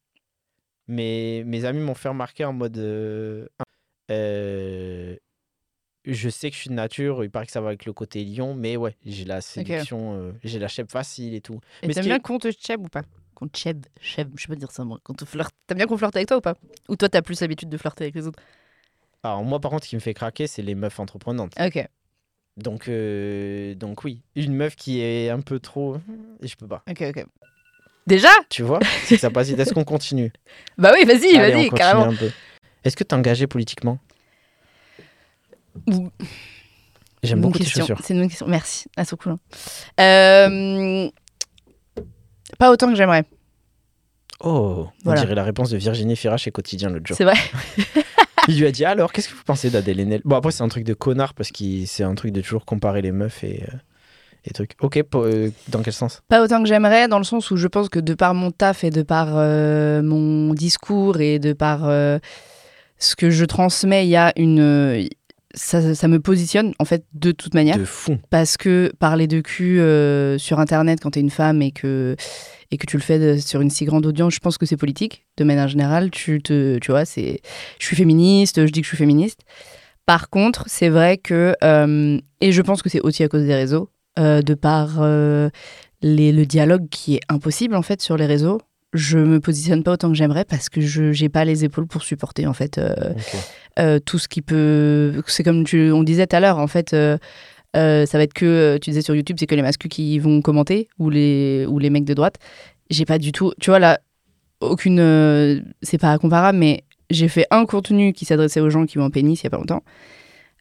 mais 0.89 1.45
mes 1.47 1.65
amis 1.65 1.79
m'ont 1.79 1.95
fait 1.95 2.09
remarquer 2.09 2.45
en 2.45 2.53
mode... 2.53 2.77
euh, 2.77 3.47
Je 6.07 6.29
sais 6.29 6.51
que 6.51 6.57
je 6.57 6.61
suis 6.61 6.69
de 6.71 6.75
nature, 6.75 7.25
il 7.25 7.31
paraît 7.31 7.47
que 7.47 7.53
ça 7.53 7.61
va 7.63 7.69
avec 7.69 7.87
le 7.87 7.93
côté 7.95 8.25
lion, 8.25 8.55
mais 8.55 8.77
ouais, 8.77 8.95
j'ai 9.07 9.25
la 9.25 9.41
séduction, 9.41 10.15
euh, 10.21 10.33
j'ai 10.45 10.59
la 10.59 10.69
chèvre 10.69 10.91
facile 10.91 11.35
et 11.35 11.41
tout. 11.41 11.61
Et 11.83 11.89
Mais 11.89 11.95
t'aimes 11.95 12.05
bien 12.05 12.17
est- 12.17 12.21
qu'on 12.21 12.39
te 12.39 12.51
cheb 12.51 12.85
ou 12.85 12.89
pas? 12.89 13.03
Qu'on 13.35 13.49
te 13.49 13.57
cheb, 13.57 13.87
cheb, 14.01 14.31
je 14.37 14.43
sais 14.43 14.49
pas 14.49 14.55
dire 14.55 14.71
ça 14.71 14.85
moi. 14.85 14.99
Qu'on 15.03 15.15
te 15.15 15.25
flirte. 15.25 15.55
T'aimes 15.67 15.79
bien 15.79 15.87
qu'on 15.87 15.97
flirte 15.97 16.15
avec 16.17 16.29
toi 16.29 16.37
ou 16.37 16.41
pas? 16.43 16.55
Ou 16.89 16.97
toi, 16.97 17.09
t'as 17.09 17.23
plus 17.23 17.41
l'habitude 17.41 17.71
de 17.71 17.77
flirter 17.79 18.05
avec 18.05 18.15
les 18.15 18.27
autres? 18.27 18.39
Alors 19.23 19.43
moi 19.45 19.61
par 19.61 19.71
contre, 19.71 19.85
ce 19.85 19.89
qui 19.89 19.97
me 19.97 20.01
fait 20.01 20.13
craquer, 20.15 20.47
c'est 20.47 20.63
les 20.63 20.75
meufs 20.75 21.01
entreprenantes. 21.01 21.55
Ok, 21.59 21.83
Donc, 22.59 22.89
euh, 22.89 23.75
donc 23.75 24.05
oui, 24.05 24.21
une 24.37 24.55
meuf 24.55 24.77
qui 24.77 25.01
est 25.01 25.31
un 25.31 25.41
peu 25.41 25.59
trop... 25.59 25.97
Je 26.43 26.55
peux 26.55 26.69
pas. 26.69 26.83
ok, 26.89 27.03
ok. 27.17 27.25
Déjà? 28.07 28.29
Tu 28.51 28.63
vois? 28.63 28.81
C'est 29.05 29.15
que 29.15 29.21
ça 29.21 29.31
passe. 29.31 29.49
Est-ce 29.49 29.73
qu'on 29.73 29.85
continue? 29.85 30.31
Bah 30.77 30.93
oui, 30.95 31.05
vas-y, 31.07 31.39
vas-y, 31.39 31.71
carrément. 31.71 32.13
Est-ce 32.85 32.97
que 32.97 33.05
tu 33.05 33.15
es 33.15 33.15
engagé 33.15 33.47
politiquement? 33.47 33.99
J'aime 37.23 37.41
beaucoup 37.41 37.59
tes 37.59 37.65
chaussures. 37.65 37.99
C'est 38.03 38.15
une 38.15 38.21
bonne 38.21 38.29
question. 38.29 38.47
Merci. 38.47 38.85
Ah, 38.97 39.05
c'est 39.05 39.17
cool. 39.17 39.33
hein. 39.33 39.39
Euh, 40.01 41.09
Pas 42.59 42.71
autant 42.71 42.89
que 42.89 42.95
j'aimerais. 42.97 43.25
Oh, 44.41 44.89
Voilà. 45.05 45.21
on 45.21 45.25
dirait 45.25 45.35
la 45.35 45.45
réponse 45.45 45.71
de 45.71 45.79
Virginie 45.79 46.17
Fira 46.17 46.37
chez 46.37 46.51
Quotidien 46.51 46.91
l'autre 46.91 47.07
jour. 47.07 47.17
C'est 47.17 47.25
vrai. 47.25 47.37
Il 48.49 48.59
lui 48.59 48.67
a 48.67 48.73
dit 48.73 48.85
alors, 48.85 49.11
qu'est-ce 49.13 49.31
que 49.31 49.35
vous 49.35 49.43
pensez 49.47 49.71
d'Adèle 49.71 50.01
Haenel? 50.01 50.21
Bon, 50.27 50.37
après, 50.37 50.53
c'est 50.53 50.63
un 50.63 50.69
truc 50.69 50.85
de 50.85 50.93
connard 50.93 51.33
parce 51.33 51.51
que 51.51 51.87
c'est 51.87 52.05
un 52.05 52.15
truc 52.15 52.33
de 52.33 52.43
toujours 52.43 52.67
comparer 52.67 53.01
les 53.01 53.11
meufs 53.13 53.43
et, 53.43 53.63
euh, 53.63 53.77
et 54.45 54.51
trucs. 54.53 54.73
Ok, 54.83 55.03
euh, 55.15 55.51
dans 55.69 55.81
quel 55.83 55.95
sens? 55.95 56.21
Pas 56.29 56.43
autant 56.43 56.61
que 56.63 56.69
j'aimerais, 56.69 57.09
dans 57.09 57.17
le 57.19 57.25
sens 57.25 57.51
où 57.51 57.57
je 57.57 57.67
pense 57.69 57.89
que 57.89 58.01
de 58.01 58.13
par 58.13 58.35
mon 58.35 58.51
taf 58.51 58.85
et 58.85 58.91
de 58.91 59.01
par 59.03 59.29
euh, 59.31 60.03
mon 60.03 60.53
discours 60.53 61.21
et 61.23 61.39
de 61.39 61.55
par 61.55 61.81
ce 62.99 63.17
que 63.17 63.31
je 63.31 63.47
transmets, 63.47 64.05
il 64.07 64.11
y 64.11 64.17
a 64.17 64.33
une. 64.37 65.09
Ça, 65.55 65.95
ça 65.95 66.09
me 66.09 66.19
positionne, 66.21 66.73
en 66.79 66.85
fait, 66.85 67.05
de 67.13 67.31
toute 67.33 67.55
manière. 67.55 67.79
De 67.79 67.85
fou. 67.85 68.17
Parce 68.31 68.57
que 68.57 68.93
parler 68.99 69.27
de 69.29 69.41
cul 69.41 69.81
euh, 69.81 70.37
sur 70.37 70.59
Internet 70.59 70.99
quand 71.01 71.13
t'es 71.13 71.21
une 71.21 71.31
femme 71.31 71.63
et 71.63 71.71
que, 71.71 72.17
et 72.73 72.77
que 72.77 72.87
tu 72.87 72.97
le 72.97 73.03
fais 73.03 73.19
de- 73.19 73.37
sur 73.41 73.61
une 73.61 73.71
si 73.71 73.85
grande 73.85 74.05
audience, 74.05 74.35
je 74.35 74.41
pense 74.41 74.59
que 74.59 74.67
c'est 74.67 74.77
politique. 74.77 75.25
De 75.37 75.45
manière 75.45 75.69
générale, 75.69 76.11
tu, 76.11 76.43
te, 76.43 76.79
tu 76.79 76.91
vois, 76.91 77.05
c'est, 77.05 77.41
je 77.79 77.87
suis 77.87 77.95
féministe, 77.97 78.67
je 78.67 78.73
dis 78.73 78.81
que 78.81 78.85
je 78.85 78.89
suis 78.91 78.97
féministe. 78.99 79.41
Par 80.07 80.29
contre, 80.29 80.65
c'est 80.67 80.89
vrai 80.91 81.19
que, 81.19 81.55
euh, 81.63 82.19
et 82.41 82.53
je 82.53 82.61
pense 82.63 82.83
que 82.83 82.89
c'est 82.89 83.01
aussi 83.01 83.23
à 83.23 83.29
cause 83.29 83.45
des 83.45 83.55
réseaux, 83.55 83.91
euh, 84.19 84.43
de 84.43 84.55
par 84.55 85.03
les, 86.03 86.33
le 86.33 86.45
dialogue 86.47 86.89
qui 86.91 87.15
est 87.15 87.21
impossible 87.29 87.75
en 87.75 87.83
fait 87.83 88.03
sur 88.03 88.17
les 88.17 88.27
réseaux, 88.27 88.61
je 88.95 89.19
me 89.19 89.41
positionne 89.41 89.83
pas 89.83 89.93
autant 89.93 90.09
que 90.09 90.15
j'aimerais 90.15 90.45
parce 90.45 90.69
que 90.69 90.81
je 90.81 91.13
j'ai 91.13 91.29
pas 91.29 91.45
les 91.45 91.65
épaules 91.65 91.87
pour 91.87 92.05
supporter 92.05 92.47
en 92.47 92.53
fait 92.53 92.79
euh, 92.79 93.13
euh, 93.79 93.99
tout 93.99 94.19
ce 94.19 94.29
qui 94.29 94.41
peut. 94.41 95.21
C'est 95.27 95.43
comme 95.43 95.65
tu, 95.65 95.91
on 95.91 96.05
disait 96.05 96.27
tout 96.27 96.37
à 96.37 96.41
l'heure, 96.41 96.59
en 96.59 96.69
fait, 96.69 96.95
euh, 96.95 97.19
ça 97.75 98.19
va 98.19 98.23
être 98.23 98.33
que, 98.33 98.79
tu 98.81 98.91
disais 98.91 99.03
sur 99.03 99.17
YouTube, 99.17 99.37
c'est 99.39 99.47
que 99.47 99.55
les 99.55 99.63
masculins 99.63 99.91
qui 99.91 100.19
vont 100.21 100.41
commenter 100.41 100.89
ou 100.99 101.11
les, 101.11 101.67
ou 101.69 101.81
les 101.81 101.91
mecs 101.91 102.05
de 102.05 102.15
droite. 102.15 102.37
J'ai 102.89 103.05
pas 103.05 103.19
du 103.19 103.33
tout. 103.33 103.53
Tu 103.61 103.71
vois, 103.71 103.81
là, 103.81 103.99
aucune. 104.61 105.65
c'est 105.83 105.99
pas 105.99 106.17
comparable, 106.19 106.59
mais 106.59 106.85
j'ai 107.11 107.29
fait 107.29 107.47
un 107.51 107.67
contenu 107.67 108.13
qui 108.13 108.25
s'adressait 108.25 108.61
aux 108.61 108.71
gens 108.71 108.87
qui 108.87 108.99
vont 108.99 109.05
en 109.05 109.11
pénis 109.11 109.41
il 109.41 109.45
y 109.45 109.47
a 109.49 109.51
pas 109.51 109.57
longtemps. 109.57 109.83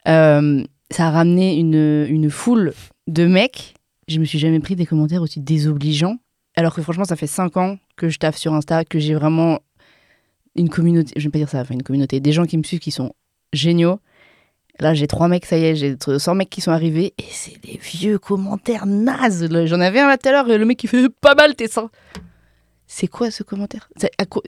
Ça 0.05 1.07
a 1.07 1.11
ramené 1.11 1.55
une, 1.57 2.05
une 2.09 2.29
foule 2.31 2.73
de 3.07 3.27
mecs. 3.27 3.75
Je 4.07 4.19
me 4.19 4.25
suis 4.25 4.39
jamais 4.39 4.59
pris 4.59 4.75
des 4.75 4.85
commentaires 4.85 5.21
aussi 5.21 5.39
désobligeants. 5.39 6.17
Alors 6.55 6.75
que 6.75 6.81
franchement, 6.81 7.05
ça 7.05 7.15
fait 7.15 7.27
5 7.27 7.57
ans 7.57 7.77
que 7.95 8.09
je 8.09 8.19
taffe 8.19 8.37
sur 8.37 8.53
Insta, 8.53 8.85
que 8.85 8.99
j'ai 8.99 9.15
vraiment 9.15 9.59
une 10.55 10.69
communauté, 10.69 11.13
je 11.15 11.23
vais 11.23 11.31
pas 11.31 11.39
dire 11.39 11.49
ça, 11.49 11.61
enfin 11.61 11.73
une 11.73 11.83
communauté, 11.83 12.19
des 12.19 12.31
gens 12.31 12.45
qui 12.45 12.57
me 12.57 12.63
suivent 12.63 12.79
qui 12.79 12.91
sont 12.91 13.13
géniaux. 13.53 13.99
Là, 14.79 14.93
j'ai 14.93 15.07
trois 15.07 15.27
mecs, 15.27 15.45
ça 15.45 15.57
y 15.57 15.65
est, 15.65 15.75
j'ai 15.75 15.95
100 15.99 16.35
mecs 16.35 16.49
qui 16.49 16.61
sont 16.61 16.71
arrivés 16.71 17.13
et 17.17 17.25
c'est 17.29 17.59
des 17.61 17.77
vieux 17.77 18.17
commentaires 18.17 18.85
nazes. 18.85 19.47
J'en 19.67 19.79
avais 19.79 19.99
un 19.99 20.07
là 20.07 20.17
tout 20.17 20.29
à 20.29 20.31
l'heure 20.31 20.49
et 20.49 20.57
le 20.57 20.65
mec 20.65 20.77
qui 20.77 20.87
fait 20.87 21.09
pas 21.09 21.35
mal 21.35 21.55
tes 21.55 21.67
seins. 21.67 21.91
C'est 22.87 23.07
quoi 23.07 23.31
ce 23.31 23.43
commentaire? 23.43 23.89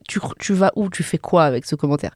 Tu, 0.08 0.20
tu 0.40 0.54
vas 0.54 0.72
où? 0.76 0.90
Tu 0.90 1.04
fais 1.04 1.18
quoi 1.18 1.46
avec 1.46 1.66
ce 1.66 1.76
commentaire? 1.76 2.14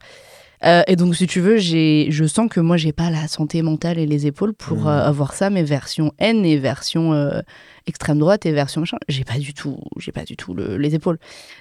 Euh, 0.65 0.83
Et 0.87 0.95
donc, 0.95 1.15
si 1.15 1.25
tu 1.27 1.39
veux, 1.39 1.57
j'ai, 1.57 2.07
je 2.09 2.25
sens 2.25 2.49
que 2.49 2.59
moi, 2.59 2.75
j'ai 2.77 2.91
pas 2.91 3.09
la 3.09 3.27
santé 3.27 3.61
mentale 3.61 3.97
et 3.97 4.05
les 4.05 4.27
épaules 4.27 4.53
pour 4.53 4.79
Mhm. 4.81 4.87
euh, 4.87 5.05
avoir 5.05 5.33
ça, 5.33 5.49
mes 5.49 5.63
versions 5.63 6.11
haine 6.19 6.45
et 6.45 6.57
versions 6.57 7.13
euh, 7.13 7.39
extrême 7.87 8.19
droite 8.19 8.45
et 8.45 8.51
versions 8.51 8.81
machin. 8.81 8.97
J'ai 9.07 9.23
pas 9.23 9.37
du 9.39 9.53
tout, 9.53 9.77
j'ai 9.97 10.11
pas 10.11 10.23
du 10.25 10.35
tout 10.35 10.53
le- 10.53 10.77
les 10.77 10.95
épaules. 10.95 11.17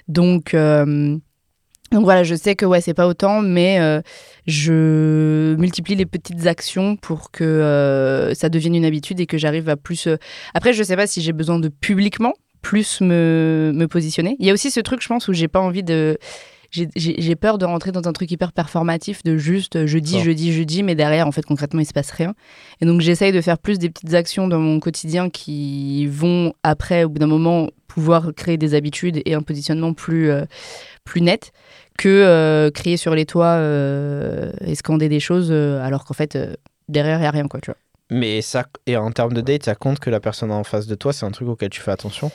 Donc, 0.07 0.55
Donc 1.91 2.03
voilà, 2.03 2.23
je 2.23 2.35
sais 2.35 2.55
que 2.55 2.67
ouais, 2.67 2.81
c'est 2.81 2.93
pas 2.93 3.07
autant, 3.07 3.41
mais 3.41 3.79
je 4.45 5.55
multiplie 5.57 5.95
les 5.95 6.05
petites 6.05 6.45
actions 6.45 6.95
pour 6.97 7.31
que 7.31 8.31
ça 8.35 8.49
devienne 8.49 8.75
une 8.75 8.85
habitude 8.85 9.19
et 9.19 9.25
que 9.25 9.37
j'arrive 9.39 9.69
à 9.69 9.75
plus. 9.75 10.07
Après, 10.53 10.71
je 10.73 10.83
sais 10.83 10.95
pas 10.95 11.07
si 11.07 11.21
j'ai 11.21 11.33
besoin 11.33 11.57
de 11.57 11.67
publiquement 11.69 12.33
plus 12.61 13.01
me, 13.01 13.71
me 13.73 13.87
positionner. 13.87 14.35
Il 14.39 14.45
y 14.45 14.49
a 14.49 14.53
aussi 14.53 14.69
ce 14.69 14.81
truc, 14.81 15.01
je 15.01 15.07
pense, 15.07 15.27
où 15.29 15.33
j'ai 15.33 15.47
pas 15.47 15.61
envie 15.61 15.81
de. 15.83 16.17
J'ai 16.71 17.35
peur 17.35 17.57
de 17.57 17.65
rentrer 17.65 17.91
dans 17.91 18.07
un 18.07 18.13
truc 18.13 18.29
hyper 18.31 18.51
performatif 18.51 19.23
de 19.23 19.37
juste 19.37 19.75
euh, 19.75 19.87
je 19.87 19.97
dis, 19.97 20.19
je 20.19 20.31
dis, 20.31 20.53
je 20.53 20.63
dis, 20.63 20.83
mais 20.83 20.95
derrière, 20.95 21.27
en 21.27 21.31
fait, 21.31 21.45
concrètement, 21.45 21.79
il 21.79 21.85
se 21.85 21.93
passe 21.93 22.11
rien. 22.11 22.35
Et 22.81 22.85
donc, 22.85 23.01
j'essaye 23.01 23.31
de 23.31 23.41
faire 23.41 23.57
plus 23.57 23.79
des 23.79 23.89
petites 23.89 24.13
actions 24.13 24.47
dans 24.47 24.59
mon 24.59 24.79
quotidien 24.79 25.29
qui 25.29 26.05
vont, 26.07 26.53
après, 26.63 27.03
au 27.03 27.09
bout 27.09 27.19
d'un 27.19 27.27
moment, 27.27 27.69
pouvoir 27.87 28.33
créer 28.35 28.57
des 28.57 28.75
habitudes 28.75 29.21
et 29.25 29.33
un 29.33 29.41
positionnement 29.41 29.93
plus, 29.93 30.29
euh, 30.29 30.45
plus 31.03 31.21
net 31.21 31.51
que 31.97 32.07
euh, 32.07 32.71
crier 32.71 32.97
sur 32.97 33.15
les 33.15 33.25
toits 33.25 33.57
euh, 33.57 34.51
et 34.61 34.75
scander 34.75 35.09
des 35.09 35.19
choses 35.19 35.51
alors 35.51 36.05
qu'en 36.05 36.13
fait, 36.13 36.37
derrière, 36.87 37.17
il 37.17 37.21
n'y 37.21 37.27
a 37.27 37.31
rien, 37.31 37.47
quoi, 37.47 37.59
tu 37.59 37.71
vois. 37.71 37.77
Mais 38.11 38.41
ça, 38.41 38.65
et 38.87 38.97
en 38.97 39.11
termes 39.11 39.33
de 39.33 39.41
date, 39.41 39.63
ça 39.63 39.75
compte 39.75 39.99
que 39.99 40.09
la 40.09 40.19
personne 40.19 40.51
en 40.51 40.63
face 40.63 40.87
de 40.87 40.95
toi, 40.95 41.13
c'est 41.13 41.25
un 41.25 41.31
truc 41.31 41.47
auquel 41.47 41.69
tu 41.69 41.81
fais 41.81 41.91
attention? 41.91 42.31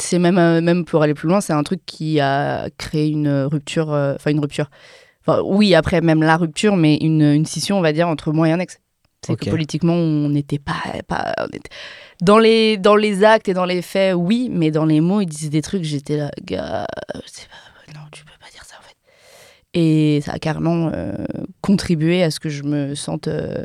C'est 0.00 0.18
même, 0.18 0.38
euh, 0.38 0.60
même 0.60 0.84
pour 0.84 1.02
aller 1.02 1.14
plus 1.14 1.28
loin, 1.28 1.40
c'est 1.40 1.52
un 1.52 1.62
truc 1.62 1.80
qui 1.86 2.20
a 2.20 2.68
créé 2.78 3.08
une 3.08 3.28
rupture, 3.44 3.92
euh, 3.92 4.14
enfin 4.14 4.30
une 4.30 4.40
rupture. 4.40 4.70
Enfin, 5.26 5.40
oui, 5.44 5.74
après 5.74 6.00
même 6.00 6.22
la 6.22 6.36
rupture, 6.36 6.76
mais 6.76 6.96
une, 6.96 7.22
une 7.22 7.46
scission, 7.46 7.78
on 7.78 7.80
va 7.82 7.92
dire, 7.92 8.08
entre 8.08 8.32
moi 8.32 8.48
et 8.48 8.52
un 8.52 8.58
ex. 8.60 8.78
C'est 9.26 9.32
que 9.36 9.50
politiquement, 9.50 9.94
on 9.94 10.28
n'était 10.28 10.60
pas, 10.60 10.80
pas 11.06 11.34
on 11.40 11.46
était- 11.48 11.70
dans 12.22 12.38
les 12.38 12.76
dans 12.76 12.94
les 12.96 13.24
actes 13.24 13.48
et 13.48 13.54
dans 13.54 13.64
les 13.64 13.82
faits, 13.82 14.14
oui, 14.14 14.48
mais 14.50 14.70
dans 14.70 14.84
les 14.84 15.00
mots, 15.00 15.20
il 15.20 15.26
disait 15.26 15.48
des 15.48 15.60
trucs. 15.62 15.82
J'étais 15.82 16.16
là, 16.16 16.30
gars, 16.44 16.86
pas, 17.12 17.92
non, 17.94 18.00
tu 18.12 18.24
peux 18.24 18.30
pas 18.40 18.50
dire 18.52 18.64
ça 18.64 18.76
en 18.78 18.82
fait. 18.82 18.96
Et 19.74 20.20
ça 20.24 20.32
a 20.32 20.38
carrément 20.38 20.90
euh, 20.94 21.12
contribué 21.60 22.22
à 22.22 22.30
ce 22.30 22.38
que 22.40 22.48
je 22.48 22.62
me 22.62 22.94
sente, 22.94 23.26
euh, 23.28 23.64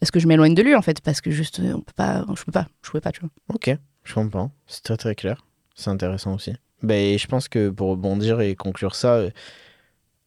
à 0.00 0.06
ce 0.06 0.12
que 0.12 0.20
je 0.20 0.28
m'éloigne 0.28 0.54
de 0.54 0.62
lui 0.62 0.74
en 0.76 0.82
fait, 0.82 1.00
parce 1.00 1.20
que 1.20 1.30
juste, 1.30 1.58
euh, 1.60 1.74
on 1.74 1.80
peut 1.80 1.92
pas, 1.96 2.24
je 2.36 2.44
peux 2.44 2.52
pas, 2.52 2.66
je 2.82 2.90
pouvais 2.90 3.00
pas, 3.00 3.12
tu 3.12 3.20
vois. 3.20 3.30
Ok, 3.52 3.76
je 4.04 4.14
comprends. 4.14 4.52
C'est 4.66 4.82
très 4.84 4.96
très 4.96 5.14
clair. 5.16 5.44
C'est 5.76 5.90
intéressant 5.90 6.34
aussi. 6.34 6.52
Ben, 6.82 7.16
je 7.18 7.26
pense 7.26 7.48
que 7.48 7.70
pour 7.70 7.90
rebondir 7.90 8.40
et 8.40 8.54
conclure 8.56 8.94
ça, 8.94 9.14
euh, 9.14 9.30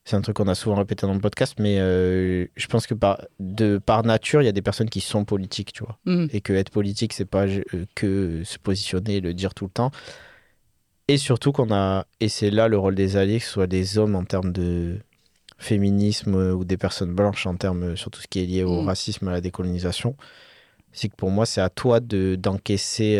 c'est 0.05 0.15
un 0.15 0.21
truc 0.21 0.37
qu'on 0.37 0.47
a 0.47 0.55
souvent 0.55 0.75
répété 0.77 1.05
dans 1.05 1.13
le 1.13 1.19
podcast, 1.19 1.55
mais 1.59 1.77
euh, 1.79 2.47
je 2.55 2.67
pense 2.67 2.87
que 2.87 2.93
par, 2.95 3.21
de, 3.39 3.77
par 3.77 4.03
nature, 4.03 4.41
il 4.41 4.45
y 4.45 4.47
a 4.47 4.51
des 4.51 4.61
personnes 4.61 4.89
qui 4.89 5.01
sont 5.01 5.25
politiques, 5.25 5.73
tu 5.73 5.83
vois. 5.83 5.99
Mhm. 6.05 6.29
Et 6.33 6.41
que 6.41 6.53
être 6.53 6.71
politique, 6.71 7.13
c'est 7.13 7.25
pas 7.25 7.45
euh, 7.45 7.61
que 7.95 8.43
se 8.43 8.57
positionner 8.57 9.17
et 9.17 9.21
le 9.21 9.33
dire 9.33 9.53
tout 9.53 9.65
le 9.65 9.71
temps. 9.71 9.91
Et 11.07 11.17
surtout 11.17 11.51
qu'on 11.51 11.71
a, 11.71 12.05
et 12.19 12.29
c'est 12.29 12.51
là 12.51 12.67
le 12.67 12.77
rôle 12.77 12.95
des 12.95 13.17
alliés, 13.17 13.39
que 13.39 13.45
ce 13.45 13.51
soit 13.51 13.67
des 13.67 13.97
hommes 13.97 14.15
en 14.15 14.23
termes 14.25 14.51
de 14.51 14.99
féminisme 15.57 16.35
euh, 16.35 16.53
ou 16.53 16.63
des 16.65 16.77
personnes 16.77 17.13
blanches 17.13 17.45
en 17.45 17.55
termes 17.55 17.83
euh, 17.83 17.95
sur 17.95 18.09
tout 18.11 18.21
ce 18.21 18.27
qui 18.27 18.41
est 18.41 18.45
lié 18.45 18.63
au 18.63 18.81
Mm. 18.81 18.85
racisme, 18.85 19.27
à 19.27 19.31
la 19.31 19.41
décolonisation, 19.41 20.15
c'est 20.91 21.09
que 21.09 21.15
pour 21.15 21.29
moi, 21.29 21.45
c'est 21.45 21.61
à 21.61 21.69
toi 21.69 21.99
de 21.99 22.35
d'encaisser 22.35 23.19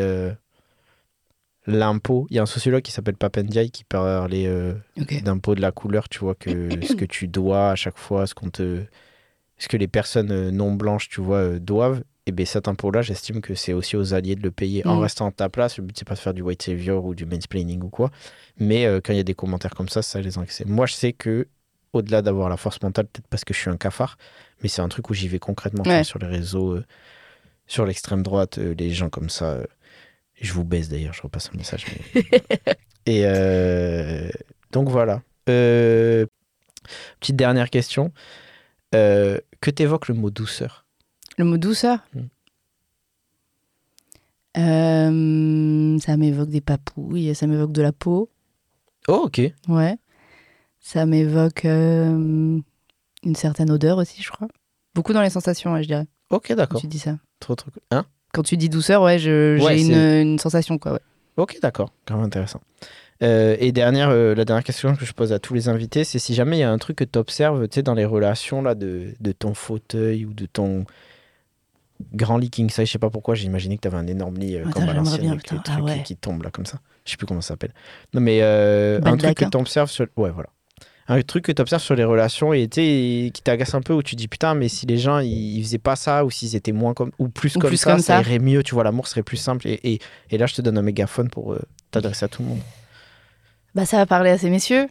l'impôt. 1.70 2.28
Il 2.30 2.36
y 2.36 2.40
a 2.40 2.42
un 2.42 2.46
sociologue 2.48 2.82
qui 2.82 2.92
s'appelle 2.92 3.16
Papendiaï 3.16 3.72
qui 3.72 3.84
parlait 3.84 4.48
euh, 4.48 4.74
d'impôt 5.24 5.56
de 5.56 5.62
la 5.62 5.72
couleur, 5.72 6.10
tu 6.10 6.20
vois, 6.20 6.36
que 6.36 6.70
ce 6.84 6.94
que 6.96 7.06
tu 7.06 7.28
dois 7.28 7.72
à 7.72 7.76
chaque 7.76 7.98
fois, 7.98 8.28
ce 8.28 8.34
qu'on 8.36 8.50
te. 8.50 8.84
Ce 9.58 9.68
que 9.68 9.76
les 9.78 9.88
personnes 9.90 10.32
euh, 10.32 10.52
non 10.52 10.74
blanches, 10.74 11.10
tu 11.10 11.20
vois, 11.20 11.38
euh, 11.40 11.60
doivent, 11.60 12.02
et 12.26 12.32
bien 12.32 12.46
cet 12.46 12.70
impôt-là, 12.70 13.02
j'estime 13.02 13.42
que 13.42 13.56
c'est 13.56 13.74
aussi 13.74 13.98
aux 13.98 14.14
alliés 14.14 14.36
de 14.36 14.42
le 14.42 14.52
payer 14.52 14.88
en 14.88 14.96
Mm. 14.98 15.00
restant 15.02 15.28
à 15.28 15.32
ta 15.32 15.50
place. 15.50 15.78
Le 15.78 15.84
but, 15.84 15.98
c'est 16.00 16.08
pas 16.08 16.14
de 16.16 16.20
faire 16.20 16.34
du 16.34 16.42
white 16.42 16.62
savior 16.64 17.04
ou 17.04 17.14
du 17.14 17.26
mansplaining 17.26 17.82
ou 17.84 17.90
quoi. 17.90 18.10
Mais 18.58 18.86
euh, 18.86 19.02
quand 19.04 19.12
il 19.12 19.18
y 19.18 19.20
a 19.20 19.24
des 19.24 19.34
commentaires 19.34 19.76
comme 19.76 19.90
ça, 19.90 20.02
ça 20.02 20.22
les 20.22 20.38
encaisse. 20.38 20.64
Moi, 20.66 20.86
je 20.86 20.94
sais 20.94 21.12
que, 21.12 21.48
au-delà 21.92 22.22
d'avoir 22.22 22.48
la 22.48 22.56
force 22.56 22.82
mentale, 22.82 23.08
peut-être 23.08 23.28
parce 23.28 23.44
que 23.44 23.54
je 23.54 23.60
suis 23.60 23.70
un 23.70 23.76
cafard, 23.76 24.18
mais 24.64 24.70
c'est 24.70 24.82
un 24.82 24.88
truc 24.88 25.10
où 25.10 25.14
j'y 25.14 25.28
vais 25.28 25.40
concrètement 25.40 25.84
Ouais. 25.86 26.06
sur 26.06 26.20
les 26.20 26.28
réseaux, 26.28 26.76
euh, 26.76 26.86
sur 27.68 27.86
l'extrême 27.86 28.24
droite, 28.24 28.60
euh, 28.60 28.74
les 28.78 28.92
gens 28.92 29.10
comme 29.10 29.30
ça. 29.30 29.46
euh, 29.46 29.66
je 30.42 30.54
vous 30.54 30.64
baisse 30.64 30.90
d'ailleurs, 30.90 31.14
je 31.14 31.22
repasse 31.22 31.50
un 31.54 31.58
message. 31.58 31.86
mais- 32.16 32.24
et 33.06 33.22
euh, 33.26 34.30
donc 34.72 34.90
voilà. 34.90 35.22
Euh, 35.50 36.26
petite 37.20 37.36
dernière 37.36 37.70
question. 37.70 38.12
Euh, 38.96 39.40
que 39.62 39.70
t'évoque 39.72 40.08
le 40.08 40.16
mot 40.16 40.30
douceur? 40.32 40.86
Le 41.38 41.46
mot 41.46 41.58
douceur? 41.58 42.00
Mm. 42.16 42.20
Euh, 44.58 46.00
Ça 46.00 46.18
m'évoque 46.18 46.50
des 46.50 46.62
papouilles, 46.62 47.36
ça 47.36 47.48
m'évoque 47.48 47.72
de 47.72 47.82
la 47.82 47.92
peau, 47.92 48.30
Oh, 49.08 49.22
ok. 49.26 49.42
ouais. 49.70 49.98
Ça 50.80 51.06
m'évoque 51.06 51.64
une 51.66 52.64
certaine 53.36 53.70
odeur 53.72 53.98
aussi, 53.98 54.22
je 54.22 54.32
crois. 54.32 54.48
Beaucoup 54.96 55.14
dans 55.14 55.22
les 55.22 55.30
sensations, 55.30 55.74
ouais, 55.74 55.84
je 55.84 55.88
dirais, 55.88 56.08
Ok, 56.30 56.52
d'accord. 56.54 56.80
tu 56.82 56.88
dis 56.88 57.00
ça. 57.00 57.18
Trop, 57.40 57.56
trop 57.56 57.70
cool. 57.72 57.82
Hein? 57.92 58.06
Quand 58.34 58.44
tu 58.44 58.58
dis 58.58 58.70
douceur, 58.70 59.02
ouais, 59.02 59.20
j'ai 59.20 59.58
Ouais, 59.60 59.82
une, 59.82 60.40
sensation, 60.40 60.78
quoi, 60.78 60.94
ouais. 60.94 61.00
Ok, 61.38 61.58
d'accord. 61.62 61.92
Quand 62.06 62.16
même 62.16 62.26
intéressant. 62.26 62.62
Euh, 63.22 63.56
et 63.60 63.72
dernière, 63.72 64.10
euh, 64.10 64.34
la 64.36 64.46
dernière 64.46 64.64
question 64.64 64.96
que 64.96 65.04
je 65.06 65.14
pose 65.14 65.34
à 65.34 65.40
tous 65.40 65.54
les 65.54 65.68
invités, 65.68 66.04
c'est 66.04 66.20
si 66.20 66.34
jamais 66.34 66.58
il 66.58 66.60
y 66.62 66.64
a 66.64 66.72
un 66.72 66.78
truc 66.78 66.98
que 66.98 67.04
tu 67.04 67.20
observes 67.20 67.68
dans 67.84 67.94
les 67.94 68.06
relations 68.06 68.62
là, 68.62 68.76
de, 68.76 69.14
de 69.20 69.32
ton 69.32 69.54
fauteuil 69.54 70.26
ou 70.26 70.34
de 70.34 70.46
ton 70.46 70.86
grand 72.14 72.38
lit 72.38 72.50
king 72.50 72.70
size, 72.70 72.86
je 72.86 72.92
sais 72.94 73.00
pas 73.00 73.10
pourquoi, 73.10 73.36
j'ai 73.36 73.46
imaginé 73.46 73.76
que 73.76 73.82
tu 73.82 73.88
avais 73.88 73.98
un 73.98 74.08
énorme 74.08 74.38
lit 74.38 74.56
euh, 74.56 74.64
comme 74.64 74.86
bien, 74.86 74.94
avec 75.32 75.52
les 75.52 75.58
putain. 75.58 75.62
Ah 75.86 75.94
qui- 75.98 76.04
qui 76.04 76.16
tombent 76.16 76.44
là 76.44 76.50
comme 76.52 76.66
ça. 76.66 76.80
Je 77.06 77.12
sais 77.12 77.18
plus 77.18 77.26
comment 77.28 77.42
ça 77.42 77.50
s'appelle. 77.50 77.74
Non 78.14 78.22
mais 78.22 78.40
euh, 78.42 79.00
un 79.04 79.18
truc 79.18 79.36
que 79.36 79.46
tu 79.46 79.58
observes 79.58 79.90
sur... 79.90 80.06
Ouais, 80.16 80.32
voilà. 80.32 80.50
Un 81.10 81.22
truc 81.24 81.46
que 81.46 81.52
tu 81.52 81.62
observes 81.62 81.82
sur 81.82 81.96
les 81.96 82.04
relations 82.04 82.54
et, 82.54 82.68
qui 82.70 83.42
t'agace 83.44 83.74
un 83.74 83.82
peu 83.82 83.94
où 83.94 84.04
tu 84.04 84.16
dis 84.16 84.28
putain 84.28 84.54
mais 84.54 84.70
si 84.70 84.86
les 84.86 84.98
gens 84.98 85.20
ils, 85.20 85.58
ils 85.58 85.64
faisaient 85.64 85.78
pas 85.80 85.96
ça 85.96 86.24
ou 86.24 86.30
s'ils 86.30 86.56
étaient 86.56 86.72
moins 86.72 86.94
comme 86.94 87.12
ou 87.18 87.30
plus 87.30 87.56
Ou 87.56 87.60
comme 87.60 87.70
plus 87.70 87.78
ça 87.78 87.92
comme 87.92 88.00
ça 88.00 88.16
ça. 88.18 88.22
irait 88.22 88.38
mieux 88.40 88.62
tu 88.62 88.76
vois 88.76 88.84
l'amour 88.84 89.08
serait 89.08 89.24
plus 89.24 89.38
simple 89.38 89.68
et, 89.68 89.80
et, 89.84 90.00
et 90.30 90.38
là 90.38 90.46
je 90.46 90.54
te 90.54 90.62
donne 90.62 90.78
un 90.78 90.84
mégaphone 90.84 91.30
pour 91.30 91.54
euh, 91.54 91.60
t'adresser 91.92 92.26
à 92.26 92.28
tout 92.28 92.44
le 92.44 92.50
monde 92.50 92.60
Bah, 93.74 93.86
ça 93.86 93.98
va 93.98 94.06
parler 94.06 94.30
à 94.30 94.38
ces 94.38 94.50
messieurs, 94.52 94.88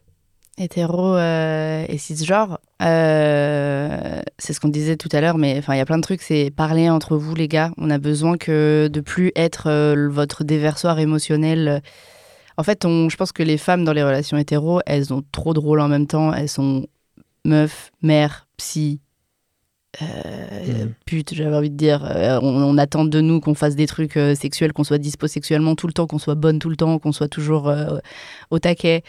hétéros 0.59 1.15
euh, 1.17 1.85
et 1.89 1.99
cisgenres. 1.99 2.59
Euh, 2.83 4.21
c'est 4.39 4.53
ce 4.53 4.61
qu'on 4.61 4.69
disait 4.69 4.97
tout 4.97 5.09
à 5.13 5.21
l'heure, 5.21 5.39
mais 5.39 5.57
enfin, 5.59 5.75
il 5.75 5.79
y 5.79 5.81
a 5.81 5.85
plein 5.85 5.99
de 5.99 6.03
trucs. 6.03 6.23
C'est 6.23 6.51
parler 6.51 6.91
entre 6.91 7.17
vous, 7.17 7.35
les 7.35 7.49
gars. 7.49 7.71
On 7.77 7.91
a 7.91 7.99
besoin 7.99 8.37
que 8.37 8.89
de 8.93 9.01
plus 9.01 9.31
être 9.37 9.71
votre 10.09 10.43
déversoir 10.45 10.99
émotionnel. 10.99 11.83
En 12.59 12.63
fait, 12.65 12.85
on, 12.85 13.09
je 13.09 13.17
pense 13.17 13.33
que 13.33 13.43
les 13.43 13.57
femmes 13.57 13.85
dans 13.85 13.93
les 13.95 14.03
relations 14.03 14.37
hétéros, 14.37 14.81
elles 14.85 15.15
ont 15.15 15.23
trop 15.33 15.55
de 15.55 15.61
rôles 15.61 15.81
en 15.81 15.89
même 15.89 16.07
temps. 16.09 16.33
Elles 16.35 16.49
sont 16.49 16.87
meufs, 17.45 17.93
mères, 18.03 18.49
psy, 18.57 19.01
euh, 20.03 20.85
Mhm. 20.85 20.93
pute, 21.07 21.35
j'avais 21.35 21.55
envie 21.57 21.71
de 21.71 21.77
dire. 21.77 22.05
Euh, 22.05 22.39
on, 22.43 22.49
on 22.49 22.77
attend 22.77 23.05
de 23.05 23.21
nous 23.21 23.41
qu'on 23.41 23.55
fasse 23.55 23.77
des 23.77 23.87
trucs 23.87 24.17
euh, 24.17 24.35
sexuels, 24.35 24.73
qu'on 24.73 24.83
soit 24.85 24.99
dispo 24.99 25.29
sexuellement 25.29 25.77
tout 25.77 25.87
le 25.87 25.93
temps, 25.93 26.07
qu'on 26.09 26.19
soit 26.19 26.35
bonne 26.35 26.59
tout 26.59 26.69
le 26.69 26.77
temps, 26.77 26.99
qu'on 26.99 27.13
soit 27.13 27.29
toujours 27.29 27.69
euh, 27.69 27.99
au 28.51 28.59
taquet. 28.59 29.03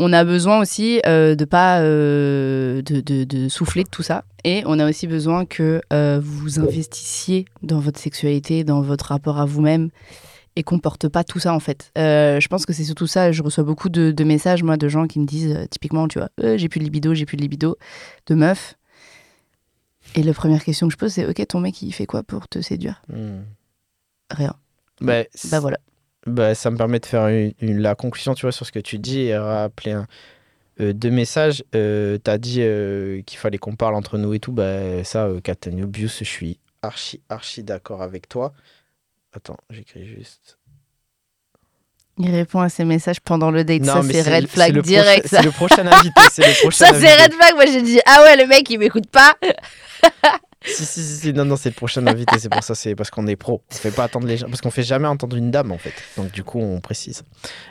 On 0.00 0.12
a 0.12 0.24
besoin 0.24 0.60
aussi 0.60 1.00
de 1.04 1.44
pas 1.44 1.80
de, 1.82 2.82
de- 2.82 3.24
de 3.24 3.48
souffler 3.48 3.82
de 3.82 3.88
tout 3.88 4.02
ça 4.04 4.24
et 4.44 4.62
on 4.66 4.78
a 4.78 4.88
aussi 4.88 5.06
besoin 5.08 5.44
que 5.44 5.80
vous 6.20 6.60
investissiez 6.60 7.46
dans 7.62 7.80
votre 7.80 7.98
sexualité, 7.98 8.62
dans 8.62 8.80
votre 8.80 9.06
rapport 9.06 9.38
à 9.38 9.44
vous-même 9.44 9.88
et 10.58 10.64
qu'on 10.64 10.80
porte 10.80 11.08
pas 11.08 11.22
tout 11.22 11.38
ça 11.38 11.54
en 11.54 11.60
fait. 11.60 11.92
Euh, 11.96 12.40
je 12.40 12.48
pense 12.48 12.66
que 12.66 12.72
c'est 12.72 12.82
surtout 12.84 13.06
ça. 13.06 13.30
Je 13.30 13.42
reçois 13.44 13.62
beaucoup 13.62 13.88
de, 13.88 14.10
de 14.10 14.24
messages 14.24 14.62
moi 14.64 14.76
de 14.76 14.88
gens 14.88 15.06
qui 15.06 15.20
me 15.20 15.24
disent 15.24 15.54
euh, 15.56 15.66
typiquement 15.70 16.08
tu 16.08 16.18
vois 16.18 16.30
Euh, 16.40 16.58
j'ai 16.58 16.68
plus 16.68 16.80
de 16.80 16.84
libido, 16.84 17.14
j'ai 17.14 17.26
plus 17.26 17.36
de 17.36 17.42
libido 17.42 17.78
de 18.26 18.34
meufs. 18.34 18.74
Et 20.14 20.22
la 20.22 20.32
première 20.34 20.64
question 20.64 20.88
que 20.88 20.92
je 20.92 20.98
pose 20.98 21.12
c'est 21.12 21.26
ok 21.26 21.46
ton 21.46 21.60
mec 21.60 21.80
il 21.82 21.92
fait 21.92 22.06
quoi 22.06 22.22
pour 22.22 22.48
te 22.48 22.60
séduire? 22.60 23.02
Hmm. 23.08 23.42
Rien. 24.30 24.54
Bah, 25.00 25.22
Bah 25.44 25.60
voilà. 25.60 25.78
bah, 26.26 26.54
ça 26.54 26.70
me 26.70 26.76
permet 26.76 26.98
de 26.98 27.06
faire 27.06 27.28
une, 27.28 27.52
une- 27.60 27.78
la 27.78 27.94
conclusion 27.94 28.34
tu 28.34 28.42
vois 28.42 28.52
sur 28.52 28.66
ce 28.66 28.72
que 28.72 28.80
tu 28.80 28.98
dis 28.98 29.20
et 29.20 29.38
rappeler 29.38 29.92
un, 29.92 30.06
deux 30.80 31.10
messages 31.10 31.62
euh, 31.76 32.18
t'as 32.18 32.38
dit 32.38 32.60
qu'il 33.26 33.38
fallait 33.38 33.58
qu'on 33.58 33.76
parle 33.76 33.94
entre 33.94 34.18
nous 34.18 34.34
et 34.34 34.40
tout 34.40 34.52
bah 34.52 35.04
ça 35.04 35.28
Captain 35.44 35.78
Obvious 35.82 36.08
je 36.18 36.24
suis 36.24 36.58
archi 36.82 37.20
archi 37.28 37.62
d'accord 37.62 38.02
avec 38.02 38.28
toi 38.28 38.52
attends 39.32 39.56
j'écris 39.70 40.06
juste 40.06 40.57
Il 42.18 42.30
répond 42.30 42.60
à 42.60 42.68
ces 42.68 42.84
messages 42.84 43.20
pendant 43.20 43.50
le 43.50 43.64
date. 43.64 43.84
ça 43.84 44.02
mais 44.02 44.22
c'est 44.22 44.34
red 44.34 44.48
flag 44.48 44.74
le 44.74 44.82
direct. 44.82 45.28
ça. 45.28 45.38
c'est 45.38 45.44
le 45.44 45.52
prochain 45.52 45.86
invité 45.86 46.20
le 46.38 46.60
prochain 46.62 46.86
Ça 46.86 46.94
c'est 46.94 47.22
red 47.22 47.32
flag. 47.32 47.54
Moi 47.54 47.66
j'ai 47.66 47.82
dit 47.82 48.00
ah 48.06 48.22
ouais 48.24 48.36
le 48.36 48.46
mec 48.46 48.68
il 48.70 48.78
m'écoute 48.78 49.06
pas. 49.10 49.34
Si, 50.66 50.84
si, 50.84 51.00
si, 51.02 51.16
si, 51.16 51.32
non, 51.32 51.44
non, 51.44 51.56
c'est 51.56 51.68
le 51.68 51.74
prochain 51.74 52.04
invité, 52.06 52.38
c'est 52.38 52.48
pour 52.48 52.64
ça, 52.64 52.74
c'est 52.74 52.96
parce 52.96 53.10
qu'on 53.10 53.26
est 53.28 53.36
pro. 53.36 53.62
On 53.72 53.74
fait 53.74 53.92
pas 53.92 54.04
attendre 54.04 54.26
les 54.26 54.36
gens, 54.36 54.48
parce 54.48 54.60
qu'on 54.60 54.72
fait 54.72 54.82
jamais 54.82 55.06
entendre 55.06 55.36
une 55.36 55.50
dame 55.52 55.70
en 55.70 55.78
fait. 55.78 55.94
Donc 56.16 56.32
du 56.32 56.42
coup, 56.42 56.58
on 56.58 56.80
précise. 56.80 57.22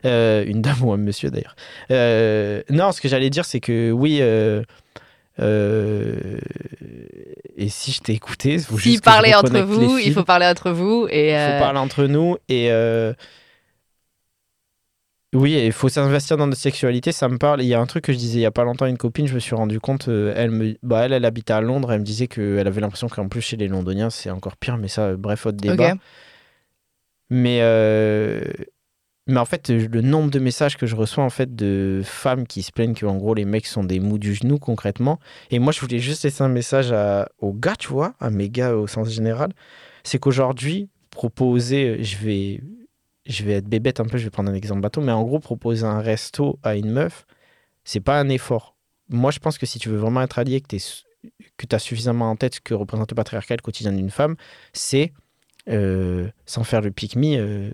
Euh, 0.05 0.45
une 0.47 0.61
dame 0.61 0.81
ou 0.81 0.93
un 0.93 0.97
monsieur 0.97 1.29
d'ailleurs. 1.29 1.55
Euh, 1.91 2.63
non, 2.69 2.93
ce 2.93 3.01
que 3.01 3.09
j'allais 3.09 3.29
dire, 3.29 3.43
c'est 3.45 3.59
que 3.59 3.91
oui. 3.91 4.19
euh, 4.21 4.63
et 7.57 7.69
si 7.69 7.91
je 7.91 7.99
t'ai 7.99 8.13
écouté, 8.13 8.57
faut 8.57 8.79
Si 8.79 8.91
juste 8.91 9.03
parler 9.03 9.35
entre 9.35 9.59
vous, 9.59 9.97
il 9.97 10.13
faut 10.13 10.23
parler 10.23 10.45
entre 10.47 10.71
vous 10.71 11.07
et 11.11 11.31
Il 11.33 11.51
faut 11.53 11.59
parler 11.59 11.79
entre 11.79 12.05
nous 12.05 12.37
et 12.47 12.69
Oui, 15.39 15.53
il 15.53 15.71
faut 15.71 15.87
s'investir 15.87 16.35
dans 16.37 16.47
notre 16.47 16.59
sexualité, 16.59 17.11
ça 17.11 17.29
me 17.29 17.37
parle. 17.37 17.61
Il 17.61 17.67
y 17.67 17.75
a 17.75 17.79
un 17.79 17.85
truc 17.85 18.05
que 18.05 18.11
je 18.11 18.17
disais 18.17 18.39
il 18.39 18.41
y 18.41 18.45
a 18.45 18.51
pas 18.51 18.63
longtemps 18.63 18.85
à 18.85 18.89
une 18.89 18.97
copine, 18.97 19.27
je 19.27 19.35
me 19.35 19.39
suis 19.39 19.53
rendu 19.55 19.79
compte, 19.79 20.07
euh, 20.07 20.33
elle, 20.35 20.49
me, 20.49 20.75
bah, 20.81 21.01
elle, 21.05 21.13
elle 21.13 21.25
habitait 21.25 21.53
à 21.53 21.61
Londres, 21.61 21.91
elle 21.91 21.99
me 21.99 22.05
disait 22.05 22.27
qu'elle 22.27 22.65
avait 22.65 22.81
l'impression 22.81 23.07
qu'en 23.07 23.27
plus 23.27 23.41
chez 23.41 23.55
les 23.55 23.67
Londoniens, 23.67 24.09
c'est 24.09 24.31
encore 24.31 24.57
pire, 24.57 24.77
mais 24.77 24.87
ça, 24.87 25.01
euh, 25.09 25.17
bref, 25.17 25.45
autre 25.45 25.57
débat. 25.57 25.75
Mais, 27.29 27.59
euh, 27.61 28.41
mais 29.27 29.37
en 29.37 29.45
fait, 29.45 29.69
le 29.69 30.01
nombre 30.01 30.31
de 30.31 30.39
messages 30.39 30.75
que 30.77 30.87
je 30.87 30.95
reçois 30.95 31.23
en 31.23 31.29
fait 31.29 31.55
de 31.55 32.01
femmes 32.03 32.47
qui 32.47 32.63
se 32.63 32.71
plaignent 32.71 32.95
que 32.95 33.05
en 33.05 33.17
gros 33.17 33.33
les 33.33 33.45
mecs 33.45 33.67
sont 33.67 33.83
des 33.83 33.99
mous 33.99 34.17
du 34.17 34.33
genou 34.33 34.57
concrètement. 34.57 35.19
Et 35.51 35.59
moi, 35.59 35.71
je 35.73 35.81
voulais 35.81 35.99
juste 35.99 36.23
laisser 36.23 36.41
un 36.43 36.49
message 36.49 36.91
à- 36.93 37.27
aux 37.39 37.53
gars, 37.53 37.75
tu 37.77 37.89
vois, 37.89 38.13
à 38.21 38.29
mes 38.29 38.49
gars 38.49 38.73
au 38.75 38.87
sens 38.87 39.09
général. 39.11 39.51
C'est 40.03 40.17
qu'aujourd'hui, 40.19 40.89
proposer, 41.11 42.01
je 42.03 42.17
vais, 42.17 42.61
je 43.27 43.43
vais 43.43 43.53
être 43.53 43.67
bébête 43.67 43.99
un 43.99 44.05
peu, 44.05 44.17
je 44.17 44.23
vais 44.23 44.29
prendre 44.29 44.49
un 44.49 44.55
exemple 44.55 44.81
bateau, 44.81 45.01
mais 45.01 45.11
en 45.11 45.23
gros, 45.23 45.39
proposer 45.39 45.85
un 45.85 45.99
resto 45.99 46.59
à 46.63 46.75
une 46.75 46.91
meuf, 46.91 47.25
c'est 47.83 47.99
pas 47.99 48.19
un 48.19 48.29
effort. 48.29 48.75
Moi, 49.09 49.31
je 49.31 49.39
pense 49.39 49.57
que 49.57 49.65
si 49.65 49.79
tu 49.79 49.89
veux 49.89 49.97
vraiment 49.97 50.21
être 50.21 50.39
allié, 50.39 50.61
que 50.61 50.67
tu 50.67 51.75
as 51.75 51.79
suffisamment 51.79 52.29
en 52.29 52.35
tête 52.35 52.55
ce 52.55 52.61
que 52.61 52.73
représente 52.73 53.11
le 53.11 53.15
patriarcat 53.15 53.55
le 53.55 53.61
quotidien 53.61 53.91
d'une 53.91 54.09
femme, 54.09 54.35
c'est 54.73 55.13
euh, 55.69 56.27
sans 56.45 56.63
faire 56.63 56.81
le 56.81 56.91
pique-me, 56.91 57.37
euh, 57.37 57.71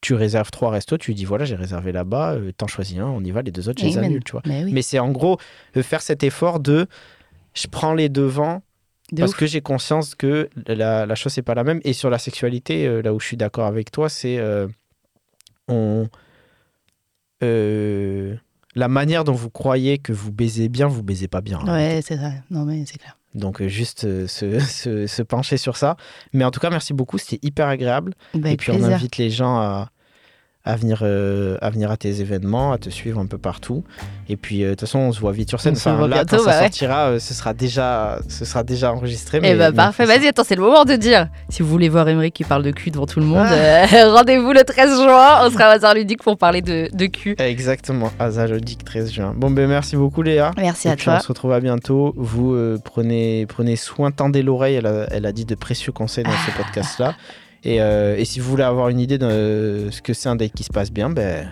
tu 0.00 0.14
réserves 0.14 0.50
trois 0.52 0.70
restos, 0.70 0.96
tu 0.98 1.10
lui 1.10 1.14
dis 1.16 1.24
voilà, 1.24 1.44
j'ai 1.44 1.56
réservé 1.56 1.90
là-bas, 1.90 2.34
euh, 2.34 2.52
t'en 2.52 2.68
choisis 2.68 2.98
un, 2.98 3.06
on 3.06 3.22
y 3.24 3.32
va, 3.32 3.42
les 3.42 3.50
deux 3.50 3.68
autres, 3.68 3.80
je 3.80 3.86
les 3.86 3.98
annule, 3.98 4.22
tu 4.22 4.32
vois. 4.32 4.42
Mais 4.46 4.64
oui. 4.64 4.72
Mais 4.72 4.82
c'est 4.82 5.00
en 5.00 5.10
gros 5.10 5.38
faire 5.82 6.02
cet 6.02 6.22
effort 6.22 6.60
de 6.60 6.86
je 7.54 7.66
prends 7.66 7.94
les 7.94 8.08
devants 8.08 8.62
De 9.12 9.20
parce 9.20 9.32
ouf. 9.32 9.38
que 9.38 9.46
j'ai 9.46 9.60
conscience 9.62 10.14
que 10.14 10.48
la, 10.66 11.06
la 11.06 11.14
chose 11.14 11.36
n'est 11.36 11.42
pas 11.42 11.54
la 11.54 11.64
même. 11.64 11.80
Et 11.84 11.92
sur 11.94 12.10
la 12.10 12.18
sexualité, 12.18 12.86
euh, 12.86 13.00
là 13.02 13.14
où 13.14 13.20
je 13.20 13.26
suis 13.26 13.36
d'accord 13.38 13.66
avec 13.66 13.90
toi, 13.90 14.08
c'est 14.08 14.38
euh, 14.38 14.66
on 15.68 16.08
euh, 17.42 18.34
la 18.74 18.88
manière 18.88 19.24
dont 19.24 19.32
vous 19.32 19.50
croyez 19.50 19.98
que 19.98 20.12
vous 20.12 20.32
baisez 20.32 20.68
bien, 20.68 20.86
vous 20.88 21.02
baisez 21.02 21.28
pas 21.28 21.40
bien. 21.40 21.60
Ouais, 21.66 22.00
c'est 22.04 22.16
ça. 22.16 22.32
Non, 22.50 22.64
mais 22.64 22.84
c'est 22.86 22.98
clair. 22.98 23.16
Donc 23.34 23.60
euh, 23.60 23.68
juste 23.68 24.04
euh, 24.04 24.26
se, 24.26 24.58
se- 24.60 25.06
se 25.06 25.22
pencher 25.22 25.56
sur 25.56 25.76
ça. 25.76 25.96
Mais 26.32 26.44
en 26.44 26.50
tout 26.50 26.60
cas, 26.60 26.70
merci 26.70 26.92
beaucoup, 26.94 27.18
c'était 27.18 27.44
hyper 27.46 27.68
agréable. 27.68 28.14
Bah, 28.34 28.50
Et 28.50 28.56
puis 28.56 28.72
on 28.72 28.82
invite 28.84 29.16
les 29.16 29.30
gens 29.30 29.56
à, 29.58 29.90
à, 30.64 30.76
venir, 30.76 31.00
euh, 31.02 31.56
à 31.62 31.70
venir 31.70 31.90
à 31.90 31.96
tes 31.96 32.20
événements, 32.20 32.72
à 32.72 32.78
te 32.78 32.90
suivre 32.90 33.18
un 33.18 33.24
peu 33.26 33.38
partout. 33.38 33.84
Et 34.28 34.36
puis 34.36 34.62
euh, 34.62 34.66
de 34.66 34.70
toute 34.72 34.80
façon, 34.80 34.98
on 34.98 35.12
se 35.12 35.20
voit 35.20 35.32
vite 35.32 35.48
sur 35.48 35.60
scène. 35.60 35.74
Voit 35.74 36.06
là, 36.08 36.16
bientôt, 36.16 36.36
quand 36.36 36.42
ça 36.44 36.50
bah 36.50 36.56
ouais. 36.56 36.62
sortira, 36.64 37.06
euh, 37.08 37.18
ce, 37.18 37.32
sera 37.32 37.54
déjà, 37.54 38.18
ce 38.28 38.44
sera 38.44 38.64
déjà 38.64 38.92
enregistré. 38.92 39.38
Eh 39.38 39.40
mais- 39.40 39.54
bah 39.56 39.70
mais 39.70 39.76
parfait, 39.76 40.04
ça. 40.04 40.14
vas-y, 40.18 40.26
attends, 40.28 40.44
c'est 40.44 40.56
le 40.56 40.60
moment 40.62 40.84
de 40.84 40.94
dire. 40.96 41.28
Si 41.48 41.62
vous 41.62 41.68
voulez 41.70 41.88
voir 41.88 42.06
Emery 42.08 42.32
qui 42.32 42.44
parle 42.44 42.62
de 42.64 42.70
cul 42.70 42.90
devant 42.90 43.06
tout 43.06 43.20
le 43.20 43.26
monde, 43.26 43.46
Ah. 43.48 43.86
rendez-vous 44.12 44.52
le 44.52 44.62
13 44.62 45.00
juin, 45.02 45.46
on 45.46 45.50
sera 45.50 45.68
au 45.70 45.72
hasard 45.76 45.94
ludique 45.94 46.22
pour 46.22 46.36
parler 46.36 46.60
de, 46.60 46.88
de 46.94 47.06
cul. 47.06 47.34
Exactement, 47.38 48.10
Azalodic 48.18 48.84
13 48.84 49.12
juin. 49.12 49.32
Bon, 49.34 49.50
ben 49.50 49.66
merci 49.68 49.96
beaucoup 49.96 50.20
Léa. 50.22 50.50
Merci 50.58 50.88
Et 50.88 50.90
à 50.90 50.96
puis 50.96 51.04
toi. 51.04 51.14
on 51.16 51.20
se 51.20 51.28
retrouve 51.28 51.52
à 51.52 51.60
bientôt. 51.60 52.12
Vous 52.16 52.54
prenez, 52.84 53.46
prenez 53.46 53.76
soin, 53.76 54.10
tendez 54.10 54.42
l'oreille. 54.42 54.74
Elle 54.74 54.86
a, 54.86 55.06
elle 55.10 55.24
a 55.24 55.32
dit 55.32 55.46
de 55.46 55.54
précieux 55.54 55.92
conseils 55.92 56.24
dans 56.24 56.30
ce 56.30 56.50
podcast-là. 56.58 57.14
Et, 57.64 57.80
euh, 57.82 58.16
et 58.16 58.24
si 58.24 58.40
vous 58.40 58.48
voulez 58.50 58.62
avoir 58.64 58.88
une 58.88 59.00
idée 59.00 59.18
de 59.18 59.88
ce 59.90 60.00
que 60.00 60.12
c'est 60.14 60.28
un 60.28 60.36
date 60.36 60.52
qui 60.52 60.62
se 60.64 60.70
passe 60.72 60.90
bien, 60.92 61.10
ben 61.10 61.50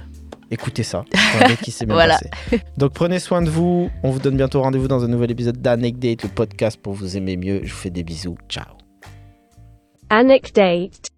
écoutez 0.50 0.82
ça. 0.84 1.04
C'est 1.12 1.44
un 1.44 1.48
date 1.48 1.60
qui 1.60 1.70
s'est 1.72 1.84
bien 1.86 1.94
Voilà. 1.96 2.18
passé. 2.18 2.62
Donc 2.76 2.92
prenez 2.92 3.18
soin 3.18 3.42
de 3.42 3.50
vous. 3.50 3.90
On 4.04 4.10
vous 4.10 4.20
donne 4.20 4.36
bientôt 4.36 4.62
rendez-vous 4.62 4.86
dans 4.88 5.02
un 5.04 5.08
nouvel 5.08 5.30
épisode 5.32 5.60
d'Anecdate, 5.60 6.22
le 6.22 6.28
podcast 6.28 6.78
pour 6.80 6.92
vous 6.92 7.16
aimer 7.16 7.36
mieux. 7.36 7.60
Je 7.64 7.72
vous 7.72 7.78
fais 7.78 7.90
des 7.90 8.04
bisous. 8.04 8.36
Ciao. 8.48 8.64
Anecdate 10.08 11.10